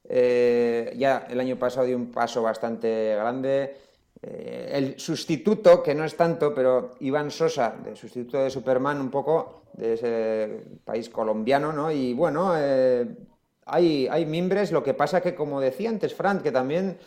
eh, 0.08 0.94
ya 0.96 1.26
el 1.28 1.38
año 1.38 1.58
pasado 1.58 1.86
dio 1.86 1.96
un 1.96 2.10
paso 2.10 2.42
bastante 2.42 3.14
grande. 3.14 3.76
eh, 4.22 4.70
el 4.72 4.98
sustituto, 4.98 5.82
que 5.82 5.94
no 5.94 6.04
es 6.04 6.16
tanto, 6.16 6.52
pero 6.54 6.96
Iván 7.00 7.30
Sosa, 7.30 7.76
de 7.84 7.94
sustituto 7.94 8.42
de 8.42 8.50
Superman 8.50 9.00
un 9.00 9.10
poco, 9.10 9.62
de 9.74 9.94
ese 9.94 10.64
país 10.84 11.08
colombiano, 11.08 11.72
¿no? 11.72 11.90
Y 11.92 12.14
bueno, 12.14 12.54
eh, 12.56 13.06
hay, 13.66 14.08
hay 14.08 14.26
mimbres, 14.26 14.72
lo 14.72 14.82
que 14.82 14.94
pasa 14.94 15.20
que, 15.20 15.34
como 15.34 15.60
decía 15.60 15.90
antes 15.90 16.14
Frank, 16.14 16.42
que 16.42 16.50
también, 16.50 16.98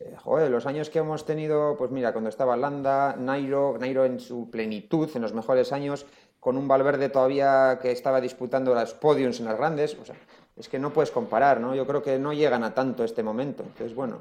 eh, 0.00 0.16
joder, 0.22 0.50
los 0.50 0.66
años 0.66 0.90
que 0.90 0.98
hemos 0.98 1.24
tenido, 1.24 1.76
pues 1.76 1.90
mira, 1.90 2.12
cuando 2.12 2.30
estaba 2.30 2.56
Landa, 2.56 3.16
Nairo, 3.16 3.76
Nairo 3.78 4.04
en 4.04 4.20
su 4.20 4.50
plenitud, 4.50 5.08
en 5.14 5.22
los 5.22 5.32
mejores 5.32 5.72
años, 5.72 6.06
con 6.40 6.56
un 6.56 6.68
Valverde 6.68 7.08
todavía 7.08 7.78
que 7.80 7.90
estaba 7.90 8.20
disputando 8.20 8.74
las 8.74 8.94
podiums 8.94 9.40
en 9.40 9.46
las 9.46 9.56
grandes, 9.56 9.96
o 10.00 10.04
sea, 10.04 10.16
es 10.56 10.68
que 10.68 10.78
no 10.78 10.92
puedes 10.92 11.10
comparar, 11.10 11.60
¿no? 11.60 11.74
Yo 11.74 11.86
creo 11.86 12.02
que 12.02 12.18
no 12.18 12.32
llegan 12.32 12.62
a 12.64 12.74
tanto 12.74 13.02
este 13.02 13.22
momento. 13.22 13.62
Entonces, 13.62 13.94
bueno, 13.94 14.20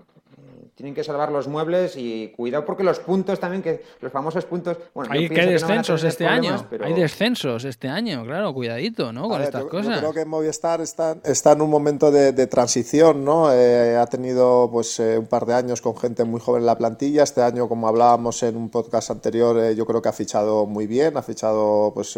tienen 0.76 0.95
que 0.95 1.03
salvar 1.03 1.32
los 1.32 1.47
muebles 1.47 1.95
y 1.95 2.30
cuidado 2.30 2.65
porque 2.65 2.84
los 2.84 2.99
puntos 2.99 3.39
también, 3.39 3.61
que 3.61 3.84
los 4.01 4.11
famosos 4.11 4.45
puntos... 4.45 4.78
Bueno, 4.93 5.13
hay 5.13 5.30
que 5.30 5.45
descensos 5.45 6.03
este 6.03 6.26
año, 6.26 6.67
hay 6.84 6.93
descensos 6.93 7.63
este 7.65 7.88
año, 7.88 8.24
claro, 8.24 8.53
cuidadito, 8.53 9.13
¿no? 9.13 9.30
Con 9.30 9.41
estas 9.41 9.65
cosas. 9.65 9.95
Yo 9.95 9.99
creo 9.99 10.13
que 10.13 10.26
Movistar 10.26 10.82
está, 10.82 11.15
está 11.24 11.51
en 11.51 11.61
un 11.61 11.69
momento 11.69 12.11
de, 12.11 12.34
transición, 12.47 13.24
¿no? 13.24 13.53
Eh, 13.53 13.97
ha 13.97 14.07
tenido 14.07 14.69
pues 14.71 14.99
eh, 14.99 15.17
un 15.17 15.28
par 15.28 15.45
de 15.45 15.53
años 15.53 15.82
con 15.82 15.95
gente 15.95 16.24
muy 16.24 16.39
joven 16.39 16.63
en 16.63 16.65
la 16.65 16.78
plantilla, 16.78 17.24
este 17.24 17.41
año, 17.41 17.69
como 17.69 17.88
hablábamos 17.88 18.41
en 18.43 18.57
un 18.57 18.69
podcast 18.69 19.11
anterior, 19.11 19.57
eh, 19.59 19.76
yo 19.76 19.86
creo 19.86 20.01
que 20.01 20.09
ha 20.09 20.13
fichado 20.13 20.65
muy 20.65 20.88
bien, 20.88 21.17
ha 21.17 21.21
fichado 21.21 21.91
pues... 21.93 22.17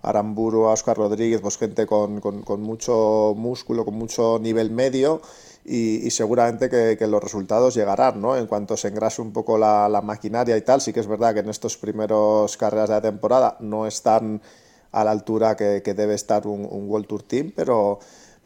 Aramburu, 0.00 0.66
a 0.66 0.74
Oscar 0.74 0.96
Rodríguez, 0.96 1.40
pues 1.40 1.58
gente 1.58 1.84
con, 1.84 2.20
con, 2.20 2.42
con 2.42 2.62
mucho 2.62 3.34
músculo, 3.36 3.84
con 3.84 3.94
mucho 3.94 4.38
nivel 4.38 4.70
medio 4.70 5.20
y, 5.68 6.10
seguramente 6.10 6.68
que, 6.70 7.06
los 7.06 7.22
resultados 7.22 7.74
llegarán, 7.74 8.20
¿no? 8.20 8.36
En 8.36 8.46
cuanto 8.46 8.76
se 8.76 8.88
engrase 8.88 9.20
un 9.20 9.32
poco 9.32 9.58
la, 9.58 10.00
maquinaria 10.02 10.56
y 10.56 10.62
tal, 10.62 10.80
sí 10.80 10.92
que 10.92 11.00
es 11.00 11.06
verdad 11.06 11.34
que 11.34 11.40
en 11.40 11.50
estos 11.50 11.76
primeros 11.76 12.56
carreras 12.56 12.88
de 12.88 12.94
la 12.94 13.00
temporada 13.02 13.56
no 13.60 13.86
están 13.86 14.40
a 14.92 15.04
la 15.04 15.10
altura 15.10 15.56
que, 15.56 15.80
debe 15.80 16.14
estar 16.14 16.46
un, 16.46 16.66
un 16.70 16.88
World 16.88 17.06
Tour 17.06 17.22
Team, 17.22 17.52
pero 17.54 17.98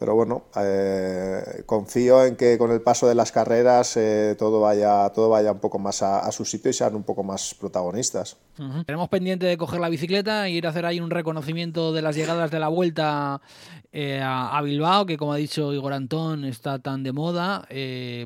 pero 0.03 0.16
bueno, 0.16 0.46
eh, 0.57 1.62
confío 1.64 2.24
en 2.24 2.34
que 2.34 2.59
con 2.59 2.72
el 2.72 2.80
paso 2.80 3.07
de 3.07 3.14
las 3.14 3.30
carreras 3.30 3.96
eh, 3.96 4.34
todo, 4.36 4.61
vaya, 4.61 5.09
todo 5.11 5.28
vaya 5.28 5.53
un 5.53 5.61
poco 5.61 5.78
más 5.78 6.03
a, 6.03 6.32
su 6.32 6.44
sitio 6.44 6.72
y 6.72 6.74
sean 6.74 6.96
un 6.96 7.05
poco 7.05 7.22
más 7.22 7.55
protagonistas. 7.55 8.36
Tenemos 8.84 9.09
pendiente 9.09 9.46
de 9.46 9.57
coger 9.57 9.78
la 9.78 9.88
bicicleta 9.88 10.48
e 10.48 10.50
ir 10.50 10.66
a 10.66 10.70
hacer 10.70 10.86
ahí 10.86 10.98
un 10.98 11.11
reconocimiento 11.11 11.92
de 11.92 12.03
las 12.03 12.16
llegadas 12.16 12.50
de 12.50 12.59
la 12.59 12.66
vuelta 12.66 13.40
eh, 13.92 14.20
a, 14.20 14.61
Bilbao, 14.62 15.07
que 15.07 15.16
como 15.16 15.34
ha 15.34 15.36
dicho 15.36 15.72
Igor 15.72 15.92
Antón, 15.92 16.46
está 16.46 16.80
tan 16.80 17.05
de 17.05 17.12
moda. 17.12 17.68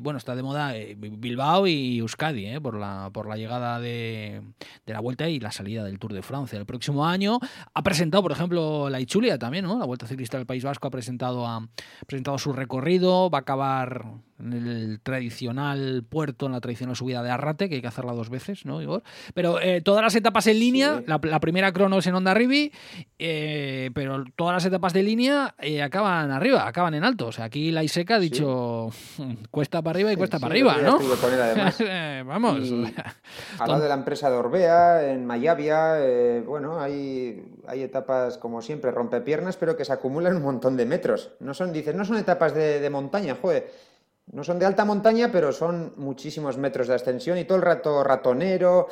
bueno, 0.01 0.17
está 0.17 0.35
de 0.35 0.41
moda 0.41 0.73
Bilbao 0.97 1.67
y 1.67 1.99
Euskadi, 1.99 2.59
por, 2.59 2.73
la, 2.73 3.11
por 3.13 3.27
la 3.27 3.37
llegada 3.37 3.79
de, 3.79 4.41
de, 4.83 4.93
la 4.93 4.99
vuelta 4.99 5.29
y 5.29 5.39
la 5.39 5.51
salida 5.51 5.83
del 5.83 5.99
Tour 5.99 6.13
de 6.13 6.23
Francia 6.23 6.57
el 6.57 6.65
próximo 6.65 7.05
año. 7.05 7.39
Ha 7.75 7.83
presentado, 7.83 8.23
por 8.23 8.31
ejemplo, 8.31 8.89
la 8.89 8.99
Ichulia 8.99 9.37
también, 9.37 9.65
¿no? 9.65 9.77
La 9.77 9.85
Vuelta 9.85 10.07
Ciclista 10.07 10.37
del 10.37 10.47
País 10.47 10.63
Vasco 10.63 10.87
ha 10.87 10.91
presentado 10.91 11.45
a, 11.45 11.66
presentado 12.05 12.37
su 12.37 12.53
recorrido, 12.53 13.29
va 13.29 13.39
a 13.39 13.41
acabar 13.41 14.05
en 14.39 14.53
el 14.53 14.99
tradicional 15.01 16.03
puerto, 16.07 16.45
en 16.45 16.51
la 16.51 16.61
tradicional 16.61 16.95
subida 16.95 17.23
de 17.23 17.31
Arrate, 17.31 17.69
que 17.69 17.75
hay 17.75 17.81
que 17.81 17.87
hacerla 17.87 18.13
dos 18.13 18.29
veces, 18.29 18.65
¿no, 18.65 18.81
Igor? 18.81 19.03
Pero 19.33 19.59
eh, 19.59 19.81
todas 19.81 20.03
las 20.03 20.15
etapas 20.15 20.47
en 20.47 20.59
línea, 20.59 21.03
la, 21.05 21.39
primera 21.39 21.71
crono 21.71 21.97
es 21.97 22.07
en 22.07 22.15
Onda 22.15 22.33
Rivi, 22.33 22.71
eh, 23.17 23.89
pero 23.93 24.23
todas 24.35 24.53
las 24.53 24.65
etapas 24.65 24.93
de 24.93 25.03
línea 25.03 25.55
eh, 25.59 25.81
acaban 25.81 26.31
arriba, 26.31 26.67
acaban 26.67 26.93
en 26.93 27.03
alto. 27.03 27.27
O 27.27 27.31
sea, 27.31 27.45
aquí 27.45 27.71
la 27.71 27.83
Iseca 27.83 28.15
ha 28.15 28.19
dicho 28.19 28.89
cuesta 29.49 29.81
para 29.81 29.95
arriba 29.95 30.13
y 30.13 30.15
cuesta 30.15 30.39
para 30.39 30.53
arriba, 30.53 30.77
¿no? 30.83 30.99
Vamos. 32.25 32.59
Hablando 33.59 33.83
de 33.83 33.89
la 33.89 33.95
empresa 33.95 34.29
de 34.29 34.37
Orbea, 34.37 35.11
en 35.11 35.25
Mayavia, 35.25 35.95
bueno, 36.45 36.79
hay, 36.79 37.43
hay 37.67 37.81
etapas, 37.81 38.37
como 38.37 38.61
siempre, 38.61 38.91
rompepiernas, 38.91 39.57
pero 39.57 39.75
que 39.75 39.85
se 39.85 39.93
acumulan 39.93 40.35
un 40.35 40.43
montón 40.43 40.77
de 40.77 40.85
metros. 40.85 41.31
No 41.47 41.53
son, 41.53 41.71
dices, 41.71 41.95
no 41.95 42.03
son 42.05 42.17
etapas 42.17 42.53
de, 42.53 42.79
de 42.79 42.89
montaña, 42.89 43.37
joder 43.41 43.71
no 44.31 44.43
son 44.43 44.59
de 44.59 44.65
alta 44.65 44.83
montaña, 44.83 45.29
pero 45.31 45.51
son 45.51 45.93
muchísimos 45.95 46.57
metros 46.57 46.87
de 46.87 46.95
ascensión 46.95 47.37
y 47.37 47.45
todo 47.45 47.57
el 47.57 47.63
rato 47.63 48.03
ratonero, 48.03 48.87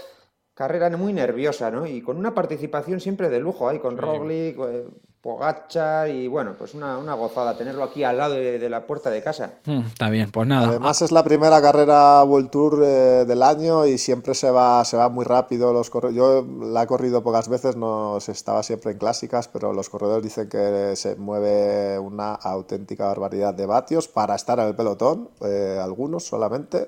carrera 0.53 0.89
muy 0.95 1.12
nerviosa, 1.12 1.70
¿no? 1.70 1.86
Y 1.86 2.01
con 2.01 2.18
una 2.18 2.34
participación 2.34 3.01
siempre 3.01 3.30
de 3.30 3.39
lujo, 3.39 3.68
ahí 3.68 3.80
con 3.80 3.97
Roglic, 3.97 4.58
eh, 4.60 4.86
Pogacha 5.26 6.08
y 6.08 6.28
bueno, 6.28 6.54
pues 6.56 6.76
una, 6.76 7.16
gozada 7.16 7.58
tenerlo 7.58 7.84
aquí 7.84 8.04
al 8.04 8.16
lado 8.20 8.36
de, 8.36 8.70
la 8.70 8.86
puerta 8.86 9.10
de 9.10 9.24
casa. 9.24 9.54
Mm, 9.66 9.80
está 9.88 10.12
bien, 10.12 10.30
pues 10.30 10.48
nada. 10.48 10.68
Además 10.68 11.02
es 11.02 11.12
la 11.12 11.24
primera 11.24 11.60
carrera 11.64 12.24
World 12.24 12.52
Tour 12.52 12.84
eh, 12.86 13.26
del 13.26 13.42
año 13.42 13.88
y 13.88 13.98
siempre 13.98 14.36
se 14.36 14.52
va, 14.52 14.86
se 14.86 14.98
va 14.98 15.10
muy 15.10 15.26
rápido. 15.26 15.74
Los 15.74 15.92
Yo 16.14 16.46
la 16.62 16.84
he 16.84 16.86
corrido 16.86 17.24
pocas 17.24 17.50
veces, 17.50 17.76
no 17.76 18.18
estaba 18.18 18.62
siempre 18.62 18.92
en 18.92 19.00
clásicas, 19.00 19.48
pero 19.48 19.74
los 19.74 19.90
corredores 19.90 20.24
dicen 20.24 20.48
que 20.48 20.96
se 20.96 21.16
mueve 21.16 21.98
una 21.98 22.36
auténtica 22.36 23.08
barbaridad 23.08 23.56
de 23.56 23.66
vatios 23.66 24.08
para 24.08 24.36
estar 24.36 24.60
en 24.60 24.68
el 24.68 24.76
pelotón, 24.76 25.32
eh, 25.42 25.80
algunos 25.84 26.24
solamente. 26.24 26.88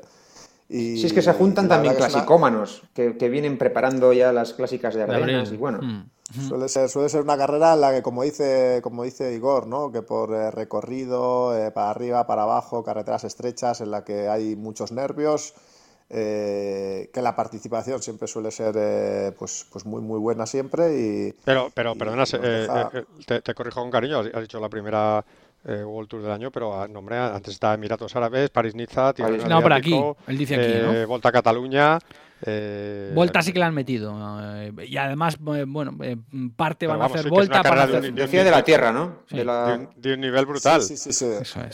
Y, 0.70 0.98
si 0.98 1.08
es 1.08 1.14
que 1.14 1.24
se 1.24 1.34
juntan 1.34 1.68
también 1.68 1.96
clasicómanos 1.96 2.84
que, 2.94 3.30
vienen 3.30 3.58
preparando 3.58 4.14
ya 4.14 4.32
las 4.32 4.54
clásicas 4.54 4.94
de 4.94 5.02
Ardenas 5.02 5.52
y 5.52 5.58
bueno. 5.58 5.80
Mm. 5.82 6.16
Suele 6.34 6.67
ser, 6.67 6.89
suele 6.89 7.07
ser 7.07 7.21
una 7.21 7.38
carrera 7.38 7.73
en 7.73 7.82
la 7.82 7.93
que, 7.93 8.01
como 8.01 8.23
dice, 8.23 8.82
como 8.84 9.03
dice 9.03 9.34
Igor, 9.34 9.65
¿no? 9.65 9.91
que 9.91 10.01
por 10.01 10.34
eh, 10.34 10.51
recorrido, 10.51 11.57
eh, 11.57 11.71
para 11.71 11.89
arriba, 11.89 12.28
para 12.28 12.43
abajo, 12.43 12.84
carreteras 12.84 13.23
estrechas, 13.23 13.80
en 13.80 13.91
la 13.91 14.03
que 14.03 14.28
hay 14.28 14.57
muchos 14.57 14.91
nervios, 14.91 15.53
eh, 16.09 17.09
que 17.13 17.21
la 17.21 17.36
participación 17.36 18.01
siempre 18.01 18.28
suele 18.28 18.51
ser 18.51 19.34
pues, 19.36 19.65
pues 19.71 19.86
muy 19.86 20.01
muy 20.01 20.19
buena 20.19 20.45
siempre. 20.45 20.99
Y, 20.99 21.34
pero, 21.45 21.69
pero 21.73 21.95
perdona, 21.95 22.25
te, 22.25 23.41
te, 23.41 23.53
corrijo 23.53 23.80
con 23.80 23.91
cariño, 23.91 24.19
has 24.19 24.41
dicho 24.41 24.59
la 24.59 24.69
primera 24.69 25.23
World 25.65 26.09
Tour 26.09 26.21
del 26.23 26.32
año, 26.32 26.51
pero 26.51 26.80
ah, 26.80 26.88
nombre, 26.89 27.17
antes 27.17 27.53
estaba 27.53 27.73
Emiratos 27.73 28.15
Árabes, 28.15 28.49
París-Niza, 28.49 29.13
No, 29.47 29.61
por 29.61 29.73
aquí, 29.73 29.97
él 30.28 30.38
dice 30.38 30.55
aquí, 30.55 30.73
¿no? 30.82 31.07
Volta 31.07 31.30
a 31.30 31.32
Cataluña. 31.32 31.99
Eh, 32.44 33.12
Volta 33.16 33.42
sí 33.42 33.52
que 33.52 33.60
la 33.60 33.68
han 33.68 33.74
metido. 33.74 34.16
Eh, 34.44 34.72
y 34.88 34.98
además, 34.98 35.38
eh, 35.56 35.66
bueno, 35.68 35.98
parte 36.56 36.86
van 36.86 37.02
a 37.02 37.06
hacer 37.06 37.30
Volta 37.30 37.64
para 37.64 37.84
hacer... 37.84 38.14
Decía 38.14 38.44
de 38.44 38.52
la 38.52 38.64
tierra, 38.64 38.92
¿no? 38.92 39.24
De, 39.30 40.14
un, 40.14 40.22
nivel 40.22 40.46
brutal. 40.46 40.82
Sí, 40.82 40.98
sí, 40.98 41.14
sí. 41.14 41.26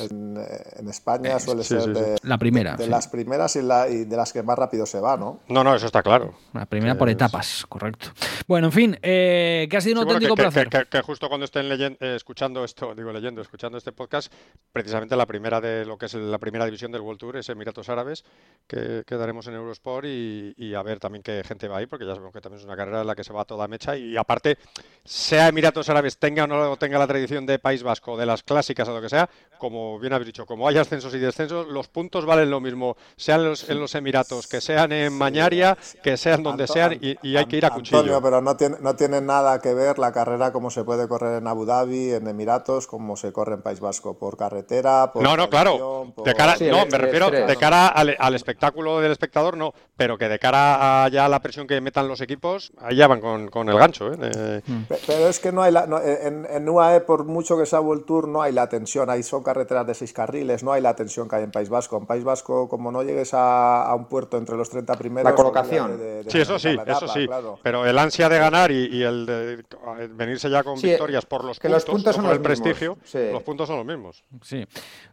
En, 0.10 0.88
España 0.88 1.40
suele 1.40 1.64
ser 1.64 1.86
de, 1.86 2.16
la 2.24 2.38
primera. 2.38 2.76
De, 2.76 2.88
las 2.88 3.08
primeras 3.08 3.56
y, 3.56 3.62
de 3.62 4.16
las 4.16 4.32
que 4.32 4.44
más 4.44 4.58
rápido 4.58 4.86
se 4.86 5.00
va, 5.00 5.18
¿no? 5.18 5.42
No, 5.48 5.64
no, 5.64 5.76
eso 5.76 5.86
está 5.86 6.04
claro. 6.04 6.34
La 6.54 6.66
primera 6.66 6.96
por 6.96 7.10
etapas, 7.10 7.66
correcto. 7.68 8.08
Bueno, 8.48 8.68
en 8.68 8.74
fin, 8.74 8.98
que 9.02 9.70
ha 9.76 9.82
sido 9.82 10.02
un 10.02 10.08
auténtico 10.08 10.36
placer. 10.36 10.70
Que, 10.70 11.02
justo 11.02 11.28
cuando 11.28 11.46
estén 11.46 11.68
leyendo, 11.68 11.98
escuchando 12.00 12.64
esto, 12.64 12.94
digo 12.96 13.12
leyendo, 13.12 13.42
escuchando 13.42 13.78
este 13.78 13.92
podcast, 13.92 14.32
precisamente 14.72 15.16
la 15.16 15.26
primera 15.26 15.60
de 15.60 15.86
lo 15.86 15.98
que 15.98 16.06
es 16.06 16.14
la 16.14 16.38
primera 16.38 16.66
división 16.66 16.92
del 16.92 17.02
World 17.02 17.20
Tour 17.20 17.38
es 17.38 17.50
Emiratos 17.50 17.90
Árabes, 17.90 18.24
que, 18.68 19.04
que 19.06 19.16
daremos 19.16 19.48
en 19.48 19.56
Eurosport 19.56 20.06
y 20.06 20.53
y, 20.58 20.74
a 20.74 20.84
ver 20.84 21.00
también 21.00 21.24
qué 21.24 21.44
gente 21.44 21.68
va 21.68 21.78
ahí, 21.78 21.86
porque 21.86 22.06
ya 22.06 22.12
sabemos 22.12 22.34
que 22.34 22.42
también 22.42 22.60
es 22.60 22.66
una 22.66 22.76
carrera 22.76 23.02
en 23.02 23.08
la 23.08 23.16
que 23.16 23.24
se 23.24 23.34
va 23.34 23.46
toda 23.46 23.68
mecha 23.68 23.96
y 23.96 24.18
aparte, 24.18 24.58
sea 25.04 25.48
Emiratos 25.48 25.90
Árabes 25.90 26.18
tenga 26.18 26.44
o 26.44 26.48
no 26.48 26.78
tenga 26.78 27.00
la 27.00 27.08
tradición 27.08 27.46
de 27.46 27.60
País 27.60 27.84
Vasco, 27.84 28.18
de 28.18 28.26
las 28.26 28.44
clásicas 28.44 28.88
o 28.88 28.94
lo 28.94 29.02
que 29.02 29.10
sea, 29.10 29.30
como 29.58 30.00
bien 30.00 30.14
habéis 30.14 30.28
dicho, 30.28 30.46
como 30.46 30.68
hay 30.68 30.78
ascensos 30.78 31.14
y 31.14 31.20
descensos, 31.20 31.68
los 31.68 31.88
puntos 31.88 32.26
valen 32.26 32.50
lo 32.50 32.60
mismo, 32.60 32.98
sean 33.16 33.44
los, 33.44 33.70
en 33.70 33.80
los 33.80 33.96
Emiratos, 33.96 34.48
que 34.48 34.62
sean 34.62 34.92
en 34.92 35.14
Mañaria, 35.14 35.78
que 36.04 36.18
sean 36.18 36.44
donde 36.44 36.68
sean 36.68 36.98
y, 37.02 37.36
hay 37.36 37.46
que 37.46 37.58
ir 37.58 37.66
a 37.66 37.72
cuchillo. 37.72 38.00
Antonio, 38.00 38.22
pero 38.22 38.42
no 38.42 38.56
tiene, 38.56 38.78
no 38.80 38.96
tiene 38.96 39.22
nada 39.22 39.60
que 39.60 39.74
ver 39.74 40.00
la 40.00 40.12
carrera 40.12 40.52
como 40.52 40.70
se 40.70 40.84
puede 40.84 41.08
correr 41.08 41.38
en 41.38 41.48
Abu 41.48 41.66
Dhabi, 41.66 42.12
en 42.12 42.28
Emiratos, 42.28 42.88
como 42.88 43.16
se 43.16 43.32
corre 43.32 43.56
en 43.56 43.62
País 43.62 43.80
Vasco, 43.80 44.18
por 44.18 44.38
carretera, 44.38 45.12
por 45.12 45.24
No, 45.24 45.36
no, 45.38 45.50
claro. 45.50 46.14
De 46.24 46.34
cara, 46.34 46.56
no, 46.60 46.86
me 46.86 46.98
refiero 46.98 47.32
de 47.32 47.56
cara 47.56 47.88
al, 47.88 48.16
al 48.20 48.36
espectáculo 48.36 49.00
del 49.00 49.12
espectador, 49.12 49.58
no, 49.58 49.74
pero 49.96 50.18
que 50.18 50.30
de 50.30 50.40
cara 50.44 51.06
a 51.06 51.08
ya 51.08 51.30
la 51.30 51.42
presión 51.42 51.68
que 51.68 51.80
metan 51.80 52.10
los 52.10 52.20
equipos, 52.20 52.74
allá 52.78 53.08
van 53.08 53.22
con, 53.22 53.70
el 53.70 53.78
gancho. 53.78 54.12
¿eh? 54.12 54.62
Pero 55.08 55.30
es 55.30 55.40
que 55.40 55.54
no 55.54 55.64
hay 55.64 55.72
la, 55.72 55.86
en, 56.04 56.68
UAE, 56.68 57.00
por 57.00 57.24
mucho 57.24 57.58
que 57.58 57.66
sea 57.66 57.80
World 57.80 58.04
Tour, 58.04 58.28
no 58.28 58.42
hay 58.42 58.52
la 58.52 58.68
tensión. 58.68 59.10
Ahí 59.10 59.24
son 59.24 59.42
carreteras 59.42 59.88
de 59.88 59.94
seis 59.94 60.12
carriles, 60.12 60.62
no 60.62 60.74
hay 60.74 60.82
la 60.82 60.98
tensión 60.98 61.30
que 61.30 61.38
hay 61.38 61.44
en 61.44 61.52
País 61.52 61.70
Vasco. 61.70 61.98
En 61.98 62.06
País 62.06 62.26
Vasco, 62.26 62.68
como 62.68 62.92
no 62.92 63.04
llegues 63.04 63.30
a, 63.34 63.94
un 63.96 64.10
puerto 64.10 64.38
entre 64.38 64.58
los 64.58 64.70
30 64.70 64.94
primeros. 64.98 65.32
La 65.32 65.34
colocación. 65.34 65.98
sí, 66.28 66.40
eso 66.40 66.60
sí, 66.60 66.76
eso 66.88 67.08
sí. 67.08 67.26
Pero 67.64 67.86
el 67.86 67.98
ansia 67.98 68.28
de 68.28 68.38
ganar 68.38 68.70
y, 68.70 69.02
el 69.02 69.26
de 69.26 69.64
venirse 70.10 70.50
ya 70.50 70.62
con 70.62 70.76
victorias 70.82 71.26
por 71.26 71.46
los 71.46 71.58
que 71.58 71.70
puntos, 71.70 71.88
los 71.88 71.96
puntos 71.96 72.16
son 72.18 72.26
el 72.26 72.42
prestigio, 72.42 72.98
los 73.32 73.44
puntos 73.44 73.68
son 73.70 73.78
los 73.78 73.86
mismos. 73.86 74.26
Sí, 74.42 74.66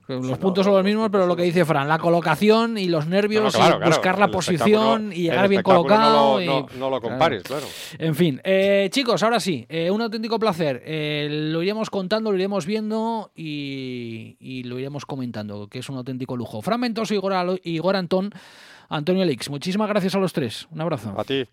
los 0.09 0.39
puntos 0.39 0.64
son 0.64 0.74
los 0.74 0.83
mismos, 0.83 1.09
pero 1.12 1.26
lo 1.26 1.37
que 1.37 1.45
dice 1.45 1.64
Fran, 1.64 1.87
la 1.87 2.01
colocación 2.01 2.78
y 2.78 2.89
los 2.89 3.07
nervios, 3.07 3.55
y 3.55 3.85
buscar 3.87 4.18
la 4.18 4.28
posición 4.28 5.12
y 5.21 5.23
llegar 5.25 5.49
bien 5.49 5.62
colocado. 5.62 6.41
No, 6.41 6.91
lo, 6.91 7.01
compares, 7.01 7.43
claro. 7.43 7.66
En 7.99 8.14
fin, 8.14 8.41
eh, 8.45 8.89
chicos, 8.91 9.23
ahora 9.23 9.41
sí, 9.41 9.66
eh, 9.68 9.91
un 9.91 10.01
auténtico 10.01 10.39
placer. 10.39 10.83
Eh, 10.85 11.29
lo 11.31 11.62
iremos 11.62 11.91
contando, 11.91 12.31
lo 12.31 12.37
iremos 12.37 12.66
viendo 12.66 13.31
y, 13.35 14.62
lo 14.64 14.79
iremos 14.79 15.07
comentando, 15.07 15.68
que 15.68 15.81
es 15.81 15.89
un 15.89 15.97
auténtico 15.97 16.37
lujo. 16.37 16.62
Fragmentos 16.62 17.11
Igor, 17.11 17.61
Igor 17.64 17.97
Antón, 17.97 18.31
Antonio 18.89 19.25
Lix. 19.25 19.51
Muchísimas 19.51 19.89
gracias 19.89 20.14
a 20.14 20.18
los 20.18 20.33
tres. 20.33 20.66
Un 20.71 20.81
abrazo. 20.81 21.14
A 21.16 21.25
ti. 21.25 21.47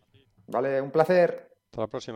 Vale, 0.47 0.81
un 0.81 0.91
placer. 0.91 1.49
Hasta 1.65 1.81
la 1.81 1.87
próxima. 1.87 2.05